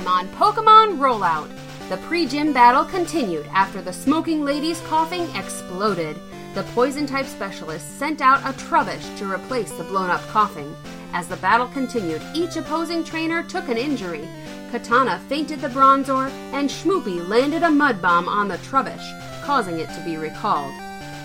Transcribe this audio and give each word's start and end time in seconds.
Time 0.00 0.08
on 0.08 0.28
Pokemon 0.28 0.98
Rollout, 0.98 1.50
the 1.90 1.98
pre 1.98 2.24
gym 2.24 2.54
battle 2.54 2.86
continued 2.86 3.46
after 3.52 3.82
the 3.82 3.92
smoking 3.92 4.42
lady's 4.46 4.80
Koffing 4.82 5.28
exploded. 5.38 6.18
The 6.54 6.62
poison 6.74 7.04
type 7.06 7.26
specialist 7.26 7.98
sent 7.98 8.22
out 8.22 8.40
a 8.40 8.56
Trubbish 8.56 9.18
to 9.18 9.30
replace 9.30 9.70
the 9.72 9.84
blown 9.84 10.08
up 10.08 10.22
Koffing. 10.22 10.74
As 11.12 11.28
the 11.28 11.36
battle 11.36 11.66
continued, 11.66 12.22
each 12.32 12.56
opposing 12.56 13.04
trainer 13.04 13.42
took 13.42 13.68
an 13.68 13.76
injury. 13.76 14.26
Katana 14.70 15.18
fainted 15.28 15.60
the 15.60 15.68
Bronzor, 15.68 16.30
and 16.54 16.70
Schmoopy 16.70 17.28
landed 17.28 17.62
a 17.62 17.70
mud 17.70 18.00
bomb 18.00 18.26
on 18.26 18.48
the 18.48 18.56
Trubbish, 18.58 19.04
causing 19.44 19.80
it 19.80 19.90
to 19.90 20.02
be 20.02 20.16
recalled. 20.16 20.72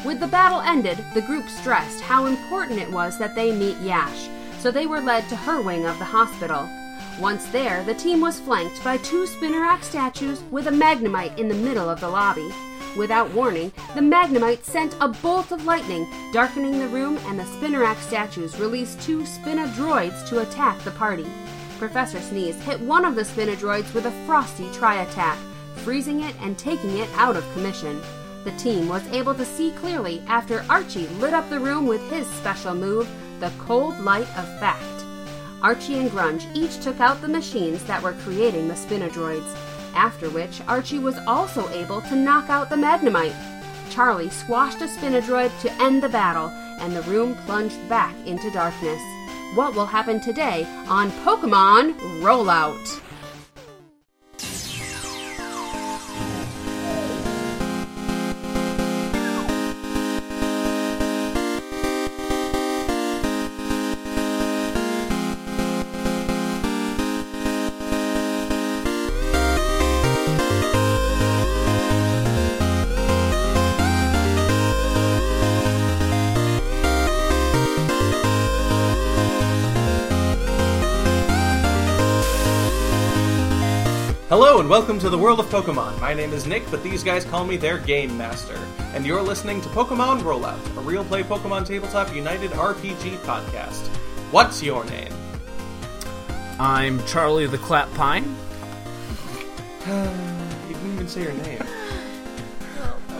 With 0.03 0.20
the 0.20 0.28
battle 0.28 0.59
ended, 0.59 0.98
the 1.14 1.22
group 1.22 1.48
stressed 1.48 2.02
how 2.02 2.26
important 2.26 2.81
it 2.81 2.92
was 2.92 3.17
that 3.20 3.36
they 3.36 3.53
meet 3.53 3.78
Yash, 3.78 4.28
so 4.59 4.70
they 4.70 4.86
were 4.86 5.00
led 5.00 5.30
to 5.30 5.38
her 5.38 5.62
wing 5.62 5.86
of 5.86 5.98
the 5.98 6.03
hospital. 6.03 6.70
Once 7.20 7.46
there, 7.48 7.82
the 7.86 7.94
team 7.94 8.20
was 8.20 8.42
flanked 8.42 8.84
by 8.84 8.98
two 8.98 9.26
Spinnerack 9.26 9.82
statues 9.84 10.44
with 10.52 10.68
a 10.68 10.72
Magnemite 10.72 11.38
in 11.38 11.48
the 11.48 11.56
middle 11.56 11.90
of 11.90 12.02
the 12.02 12.10
lobby. 12.10 12.52
Without 12.98 13.32
warning, 13.32 13.72
the 13.94 14.02
Magnemite 14.02 14.64
sent 14.64 14.96
a 15.00 15.08
bolt 15.08 15.52
of 15.52 15.66
lightning, 15.66 16.06
darkening 16.34 16.78
the 16.80 16.88
room, 16.88 17.18
and 17.26 17.40
the 17.40 17.44
Spinnerack 17.44 17.98
statues 18.02 18.59
released 18.59 19.02
two 19.02 19.22
Spinadroids 19.22 20.28
to 20.28 20.42
attack 20.42 20.78
the 20.82 20.92
party. 20.92 21.26
Professor 21.78 22.20
Sneeze 22.20 22.62
hit 22.64 22.82
one 22.82 23.06
of 23.06 23.16
the 23.16 23.23
Spinadroids 23.23 23.94
with 23.94 24.06
a 24.06 24.26
frosty 24.26 24.70
tri 24.73 25.02
attack, 25.02 25.38
freezing 25.78 26.22
it 26.22 26.36
and 26.42 26.58
taking 26.58 26.98
it 26.98 27.09
out 27.16 27.38
of 27.38 27.54
commission. 27.54 28.02
The 28.44 28.52
team 28.52 28.89
was 28.89 29.08
able 29.08 29.36
to 29.36 29.45
see 29.45 29.72
clearly 29.72 30.22
after 30.28 30.66
Archie 30.70 31.08
lit 31.20 31.34
up 31.34 31.50
the 31.50 31.59
room 31.59 31.88
with 31.88 32.02
his 32.09 32.28
special 32.28 32.76
move, 32.76 33.09
the 33.39 33.52
Cold 33.59 33.98
Light 34.02 34.28
of 34.38 34.59
Fact. 34.59 34.95
Archie 35.61 36.00
and 36.00 36.11
Grunge 36.11 36.45
each 36.53 36.80
took 36.81 37.00
out 37.00 37.22
the 37.22 37.28
machines 37.28 37.84
that 37.86 38.02
were 38.02 38.14
creating 38.14 38.67
the 38.67 38.73
Spinadroids, 38.73 39.56
after 39.94 40.30
which 40.30 40.61
Archie 40.67 41.00
was 41.00 41.17
also 41.28 41.70
able 41.70 42.02
to 42.02 42.16
knock 42.16 42.50
out 42.50 42.70
the 42.70 42.75
Magnemite. 42.75 43.36
Charlie 43.89 44.30
squashed 44.30 44.81
a 44.81 44.86
Spinadroid 44.86 45.52
to 45.61 45.81
end 45.81 46.03
the 46.03 46.09
battle, 46.09 46.50
and 46.80 46.95
the 46.95 47.02
room 47.03 47.36
plunged 47.45 47.88
back 47.88 48.16
into 48.26 48.52
darkness. 48.52 49.02
What 49.56 49.73
will 49.73 49.86
happen 49.86 50.20
today 50.20 50.66
on 50.88 51.11
Pokemon 51.23 51.94
Rollout? 52.22 53.02
And 84.66 84.71
welcome 84.71 84.97
to 84.97 85.11
the 85.11 85.17
world 85.17 85.39
of 85.39 85.45
Pokemon. 85.45 86.02
My 86.02 86.11
name 86.16 86.33
is 86.33 86.47
Nick, 86.47 86.63
but 86.71 86.81
these 86.81 87.03
guys 87.03 87.23
call 87.23 87.45
me 87.45 87.55
their 87.55 87.77
Game 87.77 88.17
Master. 88.17 88.58
And 88.95 89.05
you're 89.05 89.21
listening 89.21 89.61
to 89.61 89.69
Pokemon 89.69 90.21
Rollout, 90.21 90.58
a 90.76 90.81
real 90.81 91.05
play 91.05 91.21
Pokemon 91.21 91.67
Tabletop 91.67 92.15
United 92.15 92.49
RPG 92.49 93.17
podcast. 93.17 93.86
What's 94.31 94.64
your 94.64 94.83
name? 94.86 95.14
I'm 96.59 97.05
Charlie 97.05 97.45
the 97.45 97.59
Clap 97.59 97.93
Pine. 97.93 98.36
You 99.87 100.73
didn't 100.73 100.93
even 100.93 101.08
say 101.08 101.21
your 101.21 101.33
name. 101.33 101.61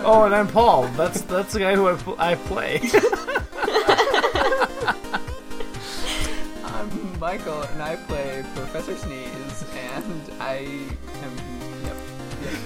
Oh, 0.02 0.24
and 0.26 0.34
I'm 0.34 0.48
Paul. 0.48 0.88
That's 0.98 1.22
that's 1.22 1.54
the 1.54 1.60
guy 1.60 1.76
who 1.76 1.90
I, 1.90 1.94
pl- 1.94 2.16
I 2.18 2.34
play. 2.34 2.80
I'm 6.66 7.20
Michael, 7.20 7.62
and 7.62 7.84
I 7.84 7.98
play 7.98 8.44
Professor 8.56 8.98
Sneeze, 8.98 9.64
and 9.94 10.35
I 10.46 10.58
am. 11.24 11.34
Yep. 11.84 11.98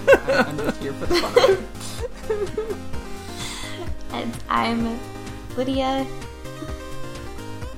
yep 0.05 0.47
I'm 0.47 0.57
just 0.57 0.81
here 0.81 0.93
for 0.93 1.05
the 1.05 1.15
fun. 1.15 1.65
And 4.11 4.37
I'm 4.49 4.99
Lydia. 5.55 6.05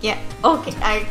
Yeah, 0.01 0.17
okay, 0.43 0.73
I. 0.81 1.05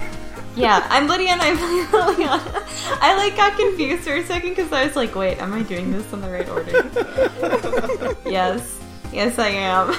Yeah, 0.57 0.85
I'm 0.91 1.07
Lydia 1.07 1.31
and 1.31 1.41
I'm 1.41 1.57
Liliana. 1.93 2.65
I 3.01 3.17
like 3.17 3.37
got 3.37 3.57
confused 3.57 4.03
for 4.03 4.15
a 4.15 4.27
second 4.27 4.57
because 4.57 4.73
I 4.73 4.87
was 4.87 4.97
like, 4.97 5.15
wait, 5.15 5.39
am 5.39 5.55
I 5.55 5.63
doing 5.63 5.93
this 5.93 6.13
in 6.13 6.21
the 6.21 6.29
right 6.29 6.49
order? 6.49 6.83
yes. 8.29 8.81
Yes, 9.13 9.39
I 9.39 9.51
am. 9.51 9.95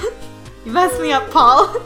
You 0.66 0.74
messed 0.74 1.00
me 1.00 1.14
up, 1.14 1.32
Paul. 1.32 1.78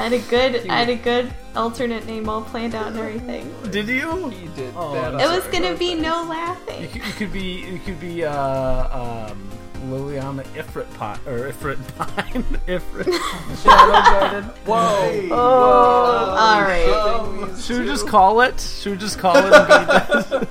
I 0.00 0.04
had 0.04 0.12
a 0.14 0.18
good, 0.30 0.66
I 0.70 0.78
had 0.78 0.88
a 0.88 0.94
good 0.96 1.30
alternate 1.54 2.06
name 2.06 2.26
all 2.26 2.40
planned 2.42 2.74
out 2.74 2.86
and 2.88 2.98
everything. 2.98 3.54
Did 3.70 3.86
you? 3.86 4.28
He 4.30 4.48
did 4.56 4.72
Oh, 4.74 4.94
that. 4.94 5.12
It 5.12 5.28
was 5.28 5.42
sorry. 5.44 5.52
gonna 5.60 5.76
be 5.76 5.94
no 5.94 6.22
You 6.22 6.28
laughing. 6.30 6.88
could, 6.88 6.94
you 7.06 7.12
could 7.12 7.32
be 7.34 7.60
you 7.70 7.78
could 7.84 8.00
be 8.00 8.24
uh 8.24 9.28
um 9.30 9.50
Liliana 9.90 10.42
Ifrit 10.54 10.92
Pine 10.94 11.18
or 11.26 11.50
Ifrit 11.52 11.78
Pine 11.98 12.44
Ifrit 12.66 13.12
Shadow 13.62 13.92
Guarded. 13.92 14.44
Whoa! 14.66 15.28
Oh, 15.32 16.36
All 16.38 16.62
right. 16.62 17.58
should 17.60 17.80
we 17.80 17.86
just 17.86 18.06
call 18.08 18.40
it? 18.40 18.58
Should 18.58 18.92
we 18.92 18.98
just 18.98 19.18
call 19.18 19.36
it? 19.36 19.52
And 19.52 19.68
be? 19.68 20.46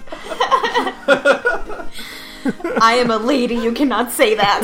I 2.82 2.94
am 2.96 3.10
a 3.12 3.18
lady. 3.18 3.56
You 3.56 3.72
cannot 3.74 4.12
say 4.12 4.36
that. 4.36 4.62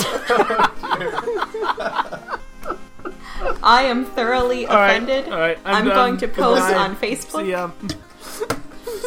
I 3.66 3.84
am 3.84 4.06
thoroughly 4.06 4.66
All 4.68 4.76
right, 4.78 4.92
offended. 5.02 5.34
all 5.34 5.40
right. 5.40 5.58
I'm, 5.66 5.86
done. 5.86 5.96
going 5.96 6.18
to 6.18 6.28
post 6.28 6.62
Goodbye. 6.62 6.78
on 6.78 6.96
Facebook. 6.96 7.42
See 7.44 7.50
ya. 7.52 7.72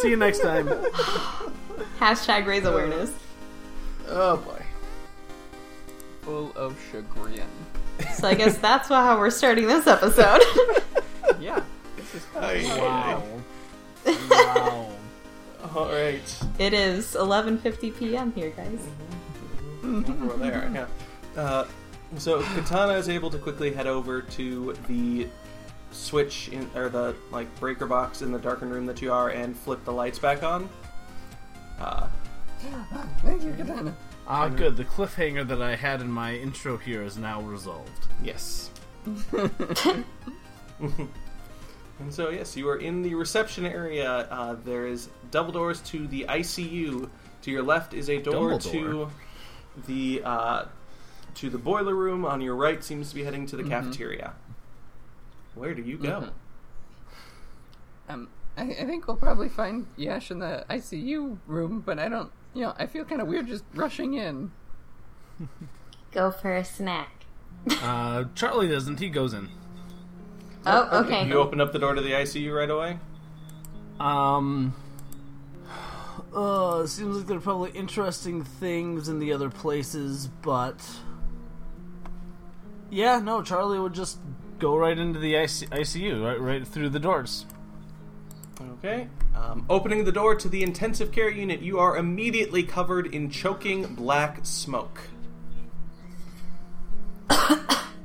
See 0.02 0.10
you 0.10 0.16
next 0.16 0.40
time. 0.40 0.66
Hashtag 2.00 2.44
raise 2.46 2.64
awareness. 2.64 3.12
Oh 4.08 4.36
boy. 4.38 4.62
Full 6.22 6.52
of 6.56 6.76
chagrin. 6.90 7.46
So 8.14 8.28
I 8.28 8.34
guess 8.34 8.58
that's 8.58 8.90
why- 8.90 9.02
how 9.02 9.18
we're 9.18 9.30
starting 9.30 9.66
this 9.66 9.86
episode. 9.86 10.42
Yeah. 11.40 11.62
This 11.96 12.14
is 12.16 12.26
Wow. 12.34 13.22
wow. 14.06 14.90
Alright. 15.76 16.42
it 16.58 16.72
is 16.72 17.14
11:50 17.14 17.98
p.m. 17.98 18.32
here, 18.32 18.50
guys. 18.50 18.80
We're 19.82 20.36
there, 20.38 20.70
yeah. 20.74 21.40
Uh, 21.40 21.66
so 22.16 22.42
Katana 22.42 22.94
is 22.94 23.08
able 23.08 23.30
to 23.30 23.38
quickly 23.38 23.72
head 23.72 23.86
over 23.86 24.22
to 24.22 24.74
the 24.88 25.28
switch 25.90 26.48
in 26.48 26.68
or 26.74 26.88
the 26.88 27.14
like 27.30 27.54
breaker 27.60 27.86
box 27.86 28.22
in 28.22 28.32
the 28.32 28.38
darkened 28.38 28.72
room 28.72 28.86
that 28.86 29.02
you 29.02 29.12
are 29.12 29.30
and 29.30 29.56
flip 29.56 29.84
the 29.84 29.92
lights 29.92 30.18
back 30.18 30.42
on. 30.42 30.68
Uh, 31.78 32.08
Thank 33.22 33.44
you, 33.44 33.52
Katana. 33.52 33.96
Ah, 34.26 34.48
good. 34.48 34.76
The 34.76 34.84
cliffhanger 34.84 35.46
that 35.48 35.62
I 35.62 35.76
had 35.76 36.00
in 36.00 36.10
my 36.10 36.34
intro 36.34 36.76
here 36.76 37.02
is 37.02 37.16
now 37.16 37.40
resolved. 37.40 38.06
Yes. 38.22 38.70
and 39.32 41.06
so, 42.10 42.30
yes, 42.30 42.56
you 42.56 42.68
are 42.68 42.76
in 42.76 43.02
the 43.02 43.14
reception 43.14 43.64
area. 43.64 44.10
Uh, 44.30 44.56
there 44.64 44.86
is 44.86 45.08
double 45.30 45.52
doors 45.52 45.80
to 45.82 46.06
the 46.08 46.26
ICU. 46.28 47.08
To 47.42 47.50
your 47.50 47.62
left 47.62 47.94
is 47.94 48.10
a 48.10 48.20
door 48.20 48.52
Dumbledore. 48.52 48.70
to 48.72 49.08
the 49.86 50.22
uh, 50.24 50.64
to 51.38 51.48
the 51.50 51.58
boiler 51.58 51.94
room. 51.94 52.24
On 52.24 52.40
your 52.40 52.54
right 52.56 52.82
seems 52.82 53.08
to 53.10 53.14
be 53.14 53.24
heading 53.24 53.46
to 53.46 53.56
the 53.56 53.62
Mhm. 53.62 53.68
cafeteria. 53.70 54.34
Where 55.54 55.74
do 55.74 55.82
you 55.82 55.96
go? 55.98 56.20
Mhm. 56.20 56.30
Um, 58.08 58.28
I, 58.56 58.62
I 58.62 58.84
think 58.84 59.06
we'll 59.06 59.16
probably 59.16 59.48
find 59.48 59.86
Yash 59.96 60.30
in 60.30 60.38
the 60.40 60.64
ICU 60.68 61.38
room, 61.46 61.82
but 61.84 61.98
I 61.98 62.08
don't. 62.08 62.30
You 62.54 62.62
know, 62.62 62.74
I 62.78 62.86
feel 62.86 63.04
kind 63.04 63.20
of 63.20 63.28
weird 63.28 63.46
just 63.46 63.64
rushing 63.74 64.14
in. 64.14 64.50
Go 66.12 66.30
for 66.30 66.54
a 66.56 66.64
snack. 66.64 67.10
Uh, 67.82 68.24
Charlie 68.34 68.68
doesn't. 68.68 68.98
He 69.00 69.08
goes 69.10 69.34
in. 69.34 69.48
Oh, 70.64 71.00
okay. 71.04 71.26
You 71.26 71.34
open 71.34 71.60
up 71.60 71.72
the 71.72 71.78
door 71.78 71.94
to 71.94 72.00
the 72.00 72.12
ICU 72.12 72.54
right 72.54 72.70
away. 72.70 72.98
Um. 74.00 74.74
Uh, 76.34 76.86
seems 76.86 77.16
like 77.16 77.26
there 77.26 77.38
are 77.38 77.40
probably 77.40 77.70
interesting 77.70 78.44
things 78.44 79.08
in 79.08 79.18
the 79.18 79.32
other 79.32 79.48
places, 79.48 80.28
but. 80.42 80.78
Yeah, 82.90 83.20
no, 83.20 83.42
Charlie 83.42 83.78
would 83.78 83.92
just 83.92 84.18
go 84.58 84.76
right 84.76 84.98
into 84.98 85.18
the 85.18 85.34
IC- 85.34 85.70
ICU, 85.70 86.24
right, 86.24 86.40
right 86.40 86.66
through 86.66 86.88
the 86.90 86.98
doors. 86.98 87.46
Okay. 88.60 89.08
Um, 89.36 89.66
opening 89.68 90.04
the 90.04 90.12
door 90.12 90.34
to 90.34 90.48
the 90.48 90.62
intensive 90.62 91.12
care 91.12 91.30
unit, 91.30 91.60
you 91.60 91.78
are 91.78 91.96
immediately 91.96 92.62
covered 92.62 93.14
in 93.14 93.30
choking 93.30 93.94
black 93.94 94.40
smoke. 94.42 95.02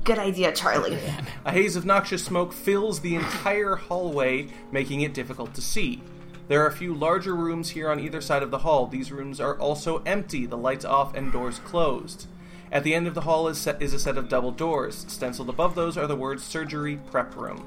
Good 0.04 0.18
idea, 0.18 0.52
Charlie. 0.52 0.98
A 1.44 1.50
haze 1.50 1.76
of 1.76 1.84
noxious 1.84 2.24
smoke 2.24 2.52
fills 2.52 3.00
the 3.00 3.16
entire 3.16 3.76
hallway, 3.76 4.48
making 4.70 5.00
it 5.00 5.14
difficult 5.14 5.54
to 5.54 5.62
see. 5.62 6.02
There 6.46 6.62
are 6.62 6.66
a 6.66 6.72
few 6.72 6.94
larger 6.94 7.34
rooms 7.34 7.70
here 7.70 7.90
on 7.90 7.98
either 7.98 8.20
side 8.20 8.42
of 8.42 8.50
the 8.50 8.58
hall. 8.58 8.86
These 8.86 9.10
rooms 9.10 9.40
are 9.40 9.58
also 9.58 10.02
empty, 10.04 10.44
the 10.44 10.58
lights 10.58 10.84
off 10.84 11.14
and 11.14 11.32
doors 11.32 11.58
closed. 11.60 12.26
At 12.74 12.82
the 12.82 12.92
end 12.92 13.06
of 13.06 13.14
the 13.14 13.20
hall 13.20 13.46
is, 13.46 13.56
set, 13.56 13.80
is 13.80 13.94
a 13.94 14.00
set 14.00 14.18
of 14.18 14.28
double 14.28 14.50
doors. 14.50 15.04
Stenciled 15.06 15.48
above 15.48 15.76
those 15.76 15.96
are 15.96 16.08
the 16.08 16.16
words 16.16 16.42
surgery 16.42 16.96
prep 16.96 17.36
room. 17.36 17.64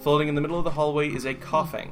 Floating 0.00 0.28
in 0.28 0.36
the 0.36 0.40
middle 0.40 0.58
of 0.58 0.64
the 0.64 0.70
hallway 0.70 1.08
is 1.12 1.24
a 1.24 1.34
Koffing. 1.34 1.90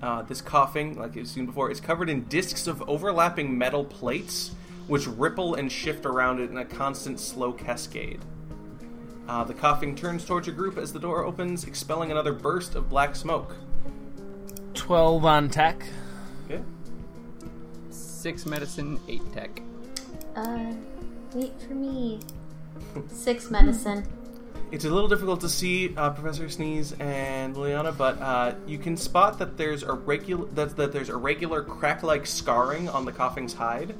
Uh, 0.00 0.22
this 0.22 0.40
Koffing, 0.40 0.96
like 0.96 1.16
you've 1.16 1.26
seen 1.26 1.46
before, 1.46 1.68
is 1.68 1.80
covered 1.80 2.08
in 2.08 2.26
discs 2.26 2.68
of 2.68 2.88
overlapping 2.88 3.58
metal 3.58 3.84
plates, 3.84 4.52
which 4.86 5.08
ripple 5.08 5.56
and 5.56 5.70
shift 5.70 6.06
around 6.06 6.38
it 6.38 6.48
in 6.48 6.58
a 6.58 6.64
constant 6.64 7.18
slow 7.18 7.52
cascade. 7.52 8.20
Uh, 9.26 9.42
the 9.42 9.54
Koffing 9.54 9.96
turns 9.96 10.24
towards 10.24 10.46
your 10.46 10.54
group 10.54 10.78
as 10.78 10.92
the 10.92 11.00
door 11.00 11.24
opens, 11.24 11.64
expelling 11.64 12.12
another 12.12 12.32
burst 12.32 12.76
of 12.76 12.88
black 12.88 13.16
smoke. 13.16 13.56
12 14.74 15.24
on 15.24 15.48
tech. 15.48 15.84
Okay. 16.44 16.62
Six 17.90 18.46
medicine, 18.46 19.00
eight 19.08 19.22
tech. 19.32 19.60
Uh, 20.36 20.72
wait 21.34 21.52
for 21.60 21.74
me. 21.74 22.20
Six 23.08 23.50
medicine. 23.50 24.06
It's 24.72 24.84
a 24.84 24.90
little 24.90 25.08
difficult 25.08 25.40
to 25.40 25.48
see 25.48 25.96
uh, 25.96 26.10
Professor 26.10 26.48
Sneeze 26.48 26.92
and 27.00 27.56
Liliana, 27.56 27.96
but 27.96 28.20
uh, 28.20 28.54
you 28.68 28.78
can 28.78 28.96
spot 28.96 29.38
that 29.40 29.56
there's 29.56 29.82
a 29.82 29.92
regular 29.92 30.46
that, 30.50 30.76
that 30.76 30.92
there's 30.92 31.08
irregular 31.08 31.62
crack-like 31.62 32.24
scarring 32.24 32.88
on 32.88 33.04
the 33.04 33.10
Koffing's 33.10 33.54
hide. 33.54 33.94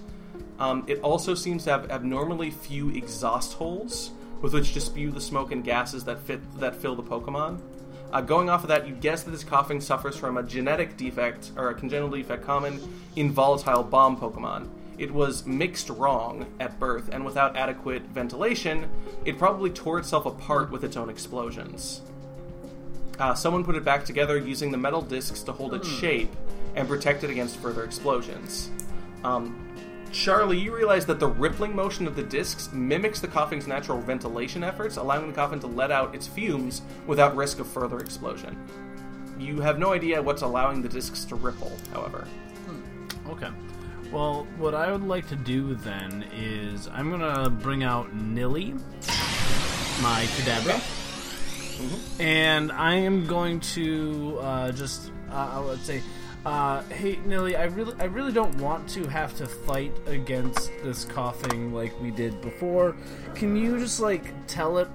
Um, 0.61 0.85
it 0.87 1.01
also 1.01 1.35
seems 1.35 1.65
to 1.65 1.71
have 1.71 1.91
abnormally 1.91 2.51
few 2.53 2.91
exhaust 2.91 3.55
holes 3.55 4.13
with 4.43 4.55
which 4.55 4.73
to 4.75 4.81
spew 4.81 5.11
the 5.11 5.21
smoke 5.21 5.51
and 5.51 5.65
gases 5.65 6.05
that 6.05 6.21
fit 6.21 6.41
that 6.61 6.77
fill 6.77 6.95
the 6.95 7.03
Pokemon. 7.03 7.59
Uh, 8.13 8.21
going 8.21 8.49
off 8.49 8.63
of 8.63 8.69
that, 8.69 8.87
you 8.87 8.95
guess 8.95 9.25
that 9.25 9.31
this 9.31 9.45
Koffing 9.45 9.83
suffers 9.83 10.17
from 10.17 10.37
a 10.37 10.43
genetic 10.43 10.97
defect 10.97 11.51
or 11.57 11.71
a 11.71 11.75
congenital 11.75 12.11
defect 12.11 12.45
common 12.45 12.81
in 13.17 13.33
volatile 13.33 13.83
bomb 13.83 14.17
Pokemon. 14.17 14.69
It 15.01 15.11
was 15.11 15.47
mixed 15.47 15.89
wrong 15.89 16.45
at 16.61 16.79
birth, 16.79 17.09
and 17.11 17.25
without 17.25 17.57
adequate 17.57 18.03
ventilation, 18.03 18.87
it 19.25 19.39
probably 19.39 19.71
tore 19.71 19.99
itself 19.99 20.27
apart 20.27 20.71
with 20.71 20.85
its 20.85 20.95
own 20.95 21.09
explosions. 21.09 22.03
Uh, 23.19 23.33
someone 23.35 23.65
put 23.65 23.77
it 23.77 23.85
back 23.85 24.05
together 24.05 24.37
using 24.37 24.71
the 24.71 24.77
metal 24.77 25.01
discs 25.01 25.43
to 25.45 25.53
hold 25.53 25.73
its 25.73 25.89
shape 25.89 26.31
and 26.75 26.87
protect 26.87 27.25
it 27.25 27.31
against 27.31 27.57
further 27.57 27.83
explosions. 27.83 28.71
Um, 29.25 29.75
Charlie, 30.13 30.59
you 30.59 30.77
realize 30.77 31.07
that 31.07 31.19
the 31.19 31.29
rippling 31.29 31.75
motion 31.75 32.07
of 32.07 32.15
the 32.15 32.23
discs 32.23 32.71
mimics 32.71 33.21
the 33.21 33.29
Koffing's 33.29 33.67
natural 33.67 34.03
ventilation 34.03 34.63
efforts, 34.63 34.99
allowing 34.99 35.33
the 35.33 35.39
Koffing 35.39 35.63
to 35.63 35.67
let 35.67 35.91
out 35.91 36.15
its 36.15 36.27
fumes 36.27 36.83
without 37.07 37.35
risk 37.35 37.59
of 37.59 37.67
further 37.67 38.01
explosion. 38.01 38.55
You 39.39 39.63
have 39.63 39.79
no 39.79 39.95
idea 39.95 40.21
what's 40.21 40.43
allowing 40.43 40.83
the 40.83 40.91
discs 40.91 41.25
to 41.27 41.37
ripple, 41.37 41.73
however. 41.95 42.29
Okay. 43.31 43.49
Well, 44.13 44.45
what 44.59 44.75
I 44.75 44.91
would 44.91 45.05
like 45.05 45.29
to 45.29 45.37
do 45.37 45.75
then 45.77 46.25
is 46.35 46.89
I'm 46.89 47.13
gonna 47.13 47.49
bring 47.49 47.85
out 47.85 48.13
Nilly, 48.13 48.73
my 50.03 50.27
Kadabra, 50.35 50.81
and 52.19 52.73
I 52.73 52.97
am 52.97 53.25
going 53.27 53.61
to 53.61 54.39
uh, 54.41 54.73
just 54.73 55.13
uh, 55.31 55.51
I 55.53 55.61
would 55.61 55.81
say, 55.85 56.03
uh, 56.45 56.83
hey 56.85 57.21
Nilly, 57.25 57.55
I 57.55 57.67
really 57.67 57.95
I 58.01 58.07
really 58.07 58.33
don't 58.33 58.57
want 58.57 58.89
to 58.91 59.07
have 59.07 59.37
to 59.37 59.47
fight 59.47 59.97
against 60.07 60.73
this 60.83 61.05
Koffing 61.05 61.73
like 61.73 61.93
we 62.01 62.11
did 62.11 62.41
before. 62.41 62.97
Can 63.37 63.55
you 63.55 63.79
just 63.79 64.01
like 64.01 64.25
tell 64.49 64.79
it 64.79 64.89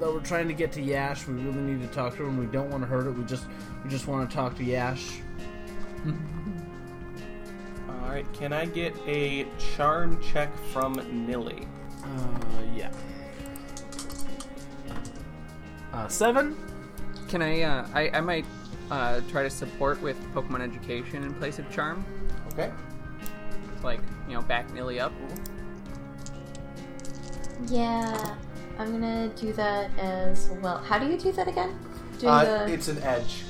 that 0.00 0.10
we're 0.10 0.20
trying 0.20 0.48
to 0.48 0.54
get 0.54 0.72
to 0.72 0.80
Yash? 0.80 1.26
We 1.26 1.34
really 1.34 1.60
need 1.60 1.82
to 1.86 1.94
talk 1.94 2.16
to 2.16 2.24
him. 2.24 2.38
We 2.38 2.46
don't 2.46 2.70
want 2.70 2.84
to 2.84 2.86
hurt 2.86 3.06
it. 3.06 3.10
We 3.10 3.24
just 3.24 3.44
we 3.84 3.90
just 3.90 4.06
want 4.06 4.30
to 4.30 4.34
talk 4.34 4.56
to 4.56 4.64
Yash. 4.64 5.18
Alright, 8.02 8.30
can 8.32 8.52
I 8.52 8.66
get 8.66 8.94
a 9.06 9.46
charm 9.76 10.20
check 10.20 10.50
from 10.72 10.94
Nilly? 11.26 11.66
Uh, 12.04 12.62
yeah. 12.74 12.90
Uh, 15.92 16.08
seven. 16.08 16.56
Can 17.28 17.42
I? 17.42 17.62
Uh, 17.62 17.86
I 17.94 18.10
I 18.10 18.20
might 18.20 18.44
uh, 18.90 19.20
try 19.30 19.42
to 19.42 19.50
support 19.50 20.00
with 20.02 20.20
Pokemon 20.34 20.60
education 20.60 21.22
in 21.22 21.32
place 21.34 21.58
of 21.58 21.70
charm. 21.70 22.04
Okay. 22.52 22.70
Like 23.82 24.00
you 24.28 24.34
know, 24.34 24.42
back 24.42 24.72
Nilly 24.74 25.00
up. 25.00 25.12
Yeah, 27.68 28.36
I'm 28.78 28.92
gonna 28.92 29.28
do 29.28 29.52
that 29.52 29.90
as 29.98 30.50
well. 30.60 30.78
How 30.78 30.98
do 30.98 31.06
you 31.06 31.16
do 31.16 31.32
that 31.32 31.48
again? 31.48 31.78
Do 32.22 32.28
Uh, 32.28 32.66
the 32.68 32.72
it's 32.72 32.86
an 32.86 33.02
edge. 33.02 33.42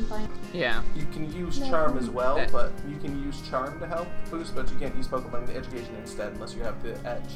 Yeah. 0.55 0.81
You 0.97 1.05
can 1.13 1.31
use 1.31 1.59
charm 1.69 1.99
as 1.99 2.09
well, 2.09 2.39
Eh. 2.39 2.47
but 2.51 2.73
you 2.89 2.97
can 2.97 3.23
use 3.23 3.43
charm 3.43 3.79
to 3.81 3.87
help 3.87 4.09
boost, 4.31 4.55
but 4.55 4.67
you 4.73 4.79
can't 4.79 4.97
use 4.97 5.07
Pokemon 5.07 5.55
education 5.55 5.95
instead 6.01 6.33
unless 6.33 6.55
you 6.55 6.63
have 6.63 6.83
the 6.83 6.95
edge. 7.07 7.35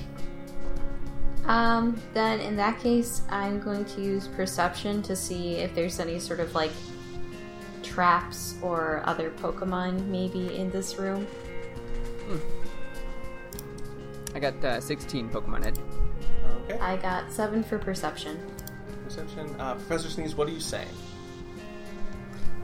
Um, 1.44 2.00
then 2.14 2.40
in 2.40 2.56
that 2.56 2.80
case, 2.80 3.20
I'm 3.28 3.60
going 3.60 3.84
to 3.84 4.00
use 4.00 4.28
perception 4.28 5.02
to 5.02 5.14
see 5.14 5.56
if 5.56 5.74
there's 5.74 6.00
any 6.00 6.18
sort 6.18 6.40
of 6.40 6.54
like 6.54 6.72
traps 7.82 8.54
or 8.62 9.02
other 9.04 9.28
Pokemon 9.30 10.06
maybe 10.06 10.56
in 10.56 10.70
this 10.70 10.96
room. 10.98 11.26
I 14.34 14.38
got 14.38 14.64
uh, 14.64 14.80
16 14.80 15.28
Pokemon 15.28 15.66
Ed. 15.66 15.78
Okay. 16.64 16.78
I 16.80 16.96
got 16.96 17.30
seven 17.30 17.62
for 17.62 17.78
perception. 17.78 18.38
Perception. 19.04 19.54
Uh, 19.60 19.74
Professor 19.74 20.08
Sneeze, 20.08 20.34
what 20.34 20.48
are 20.48 20.52
you 20.52 20.60
saying? 20.60 20.88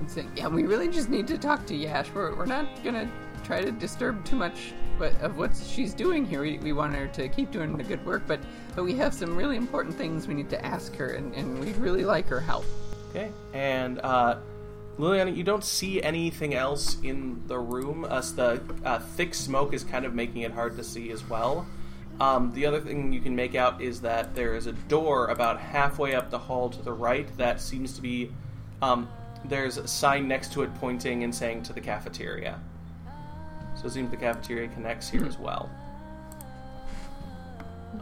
I'm 0.02 0.08
saying, 0.08 0.32
yeah, 0.34 0.48
we 0.48 0.64
really 0.64 0.88
just 0.88 1.08
need 1.08 1.28
to 1.28 1.38
talk 1.38 1.64
to 1.66 1.76
Yash. 1.76 2.10
We're, 2.12 2.34
we're 2.34 2.44
not 2.44 2.66
gonna 2.82 3.08
try 3.44 3.62
to 3.62 3.70
disturb 3.70 4.24
too 4.24 4.34
much 4.34 4.72
of 5.20 5.38
what 5.38 5.56
she's 5.56 5.94
doing 5.94 6.26
here. 6.26 6.42
We, 6.42 6.58
we 6.58 6.72
want 6.72 6.96
her 6.96 7.06
to 7.06 7.28
keep 7.28 7.52
doing 7.52 7.76
the 7.76 7.84
good 7.84 8.04
work, 8.04 8.24
but 8.26 8.40
but 8.74 8.82
we 8.82 8.94
have 8.96 9.14
some 9.14 9.36
really 9.36 9.56
important 9.56 9.94
things 9.94 10.26
we 10.26 10.34
need 10.34 10.50
to 10.50 10.64
ask 10.64 10.96
her, 10.96 11.10
and, 11.10 11.32
and 11.34 11.60
we'd 11.60 11.76
really 11.76 12.04
like 12.04 12.26
her 12.26 12.40
help. 12.40 12.64
Okay. 13.10 13.30
And 13.52 14.00
uh, 14.00 14.38
Liliana, 14.98 15.36
you 15.36 15.44
don't 15.44 15.62
see 15.62 16.02
anything 16.02 16.52
else 16.54 17.00
in 17.04 17.40
the 17.46 17.60
room. 17.60 18.04
As 18.04 18.34
the 18.34 18.60
uh, 18.84 18.98
thick 18.98 19.34
smoke 19.34 19.72
is 19.72 19.84
kind 19.84 20.04
of 20.04 20.14
making 20.14 20.42
it 20.42 20.50
hard 20.50 20.76
to 20.78 20.84
see 20.84 21.12
as 21.12 21.28
well. 21.28 21.64
Um, 22.20 22.52
the 22.54 22.66
other 22.66 22.80
thing 22.80 23.12
you 23.12 23.20
can 23.20 23.36
make 23.36 23.54
out 23.54 23.80
is 23.80 24.00
that 24.00 24.34
there 24.34 24.56
is 24.56 24.66
a 24.66 24.72
door 24.72 25.28
about 25.28 25.60
halfway 25.60 26.16
up 26.16 26.30
the 26.30 26.38
hall 26.38 26.70
to 26.70 26.82
the 26.82 26.92
right 26.92 27.28
that 27.36 27.60
seems 27.60 27.92
to 27.92 28.02
be. 28.02 28.32
Um, 28.80 29.08
there's 29.44 29.76
a 29.76 29.86
sign 29.88 30.28
next 30.28 30.52
to 30.52 30.62
it 30.62 30.74
pointing 30.76 31.24
and 31.24 31.34
saying 31.34 31.62
to 31.64 31.72
the 31.72 31.80
cafeteria. 31.80 32.58
So 33.74 33.86
it 33.86 33.92
seems 33.92 34.10
the 34.10 34.16
cafeteria 34.16 34.68
connects 34.68 35.08
here 35.08 35.24
as 35.24 35.38
well. 35.38 35.70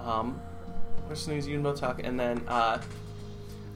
Um, 0.05 0.41
what's 1.07 1.27
the 1.27 1.33
news 1.33 1.47
you 1.47 1.59
both 1.61 1.81
talk, 1.81 2.01
and 2.03 2.19
then 2.19 2.43
uh, 2.49 2.81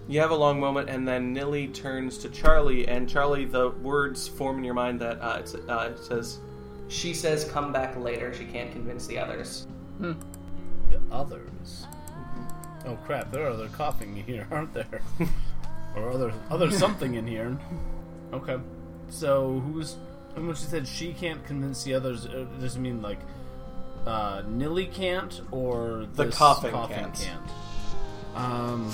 you 0.09 0.21
have 0.21 0.30
a 0.30 0.37
long 0.37 0.61
moment, 0.61 0.88
and 0.88 1.06
then 1.06 1.33
Nilly 1.33 1.68
turns 1.68 2.18
to 2.18 2.28
Charlie, 2.28 2.87
and 2.87 3.09
Charlie, 3.09 3.44
the 3.44 3.71
words 3.71 4.28
form 4.28 4.59
in 4.59 4.64
your 4.64 4.75
mind 4.75 5.00
that 5.00 5.21
uh, 5.21 5.38
it's, 5.40 5.54
uh, 5.54 5.92
it 5.92 5.99
says, 5.99 6.38
"She 6.88 7.14
says 7.14 7.44
come 7.44 7.73
back 7.73 7.97
later. 7.97 8.33
She 8.35 8.44
can't 8.44 8.71
convince 8.71 9.06
the 9.06 9.18
others." 9.18 9.66
Hmm. 9.99 10.12
The 10.90 11.00
others. 11.11 11.87
Oh 12.87 12.97
crap! 13.06 13.33
There 13.33 13.47
are 13.47 13.50
other 13.50 13.68
Koffing 13.68 14.18
in 14.18 14.25
here, 14.25 14.47
aren't 14.50 14.75
there? 14.75 15.00
or 15.96 16.10
other 16.10 16.32
other 16.50 16.70
something 16.84 17.14
in 17.14 17.26
here. 17.26 17.56
Okay. 18.32 18.56
So 19.08 19.60
who's? 19.60 19.96
And 20.36 20.46
when 20.46 20.56
she 20.56 20.64
said 20.64 20.88
she 20.88 21.12
can't 21.12 21.44
convince 21.44 21.84
the 21.84 21.94
others, 21.94 22.26
uh, 22.26 22.46
does 22.60 22.76
it 22.76 22.80
mean 22.80 23.00
like 23.00 23.20
uh, 24.06 24.42
Nilly 24.46 24.86
can't 24.86 25.40
or 25.50 26.06
The 26.14 26.24
this 26.24 26.36
Koffing 26.36 26.88
can't. 26.88 27.28
Um. 28.34 28.92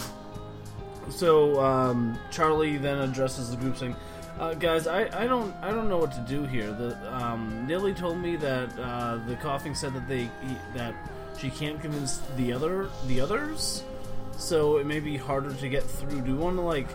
So 1.08 1.60
um, 1.60 2.18
Charlie 2.30 2.76
then 2.76 2.98
addresses 2.98 3.50
the 3.50 3.56
group 3.56 3.76
saying, 3.76 3.96
uh, 4.38 4.54
"Guys, 4.54 4.86
I, 4.86 5.08
I 5.18 5.26
don't 5.26 5.54
I 5.62 5.70
don't 5.70 5.88
know 5.88 5.98
what 5.98 6.12
to 6.12 6.20
do 6.20 6.44
here. 6.44 6.70
The 6.70 6.96
um, 7.16 7.66
Nilly 7.66 7.94
told 7.94 8.18
me 8.18 8.36
that 8.36 8.78
uh, 8.78 9.18
the 9.26 9.34
Koffing 9.36 9.76
said 9.76 9.94
that 9.94 10.06
they 10.06 10.30
that 10.74 10.94
she 11.38 11.50
can't 11.50 11.80
convince 11.80 12.18
the 12.36 12.52
other 12.52 12.90
the 13.06 13.20
others, 13.20 13.82
so 14.36 14.78
it 14.78 14.86
may 14.86 15.00
be 15.00 15.16
harder 15.16 15.52
to 15.52 15.68
get 15.68 15.82
through. 15.82 16.20
Do 16.22 16.30
you 16.30 16.36
want 16.36 16.56
to 16.56 16.62
like 16.62 16.88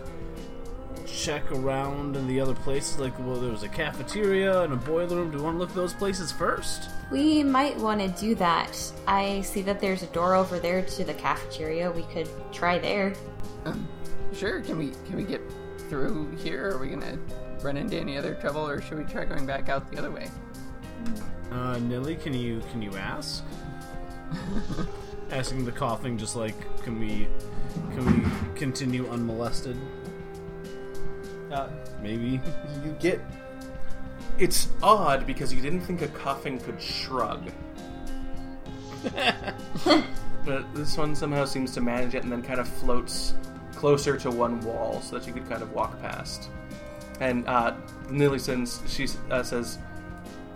check 1.06 1.50
around 1.52 2.16
in 2.16 2.26
the 2.26 2.40
other 2.40 2.54
places? 2.54 2.98
Like, 2.98 3.18
well, 3.18 3.36
there 3.36 3.50
was 3.50 3.62
a 3.62 3.68
cafeteria 3.68 4.62
and 4.62 4.72
a 4.72 4.76
boiler 4.76 5.16
room. 5.16 5.30
Do 5.30 5.38
you 5.38 5.44
want 5.44 5.56
to 5.56 5.58
look 5.58 5.70
at 5.70 5.76
those 5.76 5.94
places 5.94 6.32
first? 6.32 6.90
We 7.10 7.42
might 7.42 7.76
want 7.78 8.00
to 8.00 8.08
do 8.20 8.34
that. 8.36 8.92
I 9.06 9.40
see 9.42 9.62
that 9.62 9.80
there's 9.80 10.02
a 10.02 10.08
door 10.08 10.34
over 10.34 10.58
there 10.58 10.82
to 10.82 11.04
the 11.04 11.14
cafeteria. 11.14 11.90
We 11.90 12.02
could 12.04 12.28
try 12.52 12.78
there. 12.78 13.14
Sure. 14.34 14.60
Can 14.60 14.78
we 14.78 14.92
can 15.06 15.16
we 15.16 15.24
get 15.24 15.40
through 15.88 16.36
here? 16.36 16.72
Are 16.72 16.78
we 16.78 16.88
gonna 16.88 17.18
run 17.62 17.76
into 17.76 17.96
any 17.96 18.18
other 18.18 18.34
trouble, 18.34 18.66
or 18.66 18.80
should 18.80 18.98
we 18.98 19.04
try 19.04 19.24
going 19.24 19.46
back 19.46 19.68
out 19.68 19.90
the 19.90 19.98
other 19.98 20.10
way? 20.10 20.28
Uh, 21.50 21.78
Nilly, 21.78 22.16
can 22.16 22.34
you 22.34 22.60
can 22.70 22.82
you 22.82 22.94
ask? 22.96 23.44
Asking 25.30 25.64
the 25.64 25.72
Koffing, 25.72 26.18
just 26.18 26.36
like, 26.36 26.54
can 26.82 27.00
we 27.00 27.28
can 27.94 28.04
we 28.04 28.58
continue 28.58 29.08
unmolested? 29.08 29.76
Uh, 31.50 31.68
Maybe. 32.02 32.40
you 32.84 32.96
get. 33.00 33.20
It's 34.38 34.68
odd 34.82 35.26
because 35.26 35.52
you 35.52 35.60
didn't 35.62 35.80
think 35.80 36.02
a 36.02 36.08
Koffing 36.08 36.62
could 36.62 36.80
shrug. 36.80 37.50
but 40.44 40.74
this 40.74 40.96
one 40.96 41.14
somehow 41.14 41.44
seems 41.44 41.72
to 41.72 41.80
manage 41.80 42.14
it 42.14 42.22
and 42.22 42.30
then 42.32 42.42
kind 42.42 42.60
of 42.60 42.68
floats 42.68 43.34
closer 43.74 44.16
to 44.16 44.30
one 44.30 44.60
wall 44.60 45.00
so 45.00 45.18
that 45.18 45.26
you 45.26 45.32
could 45.32 45.48
kind 45.48 45.62
of 45.62 45.72
walk 45.72 46.00
past. 46.00 46.50
And 47.20 47.46
uh, 47.46 47.74
Nilly 48.10 48.38
sends, 48.38 48.82
she 48.86 49.06
uh, 49.30 49.42
says, 49.42 49.78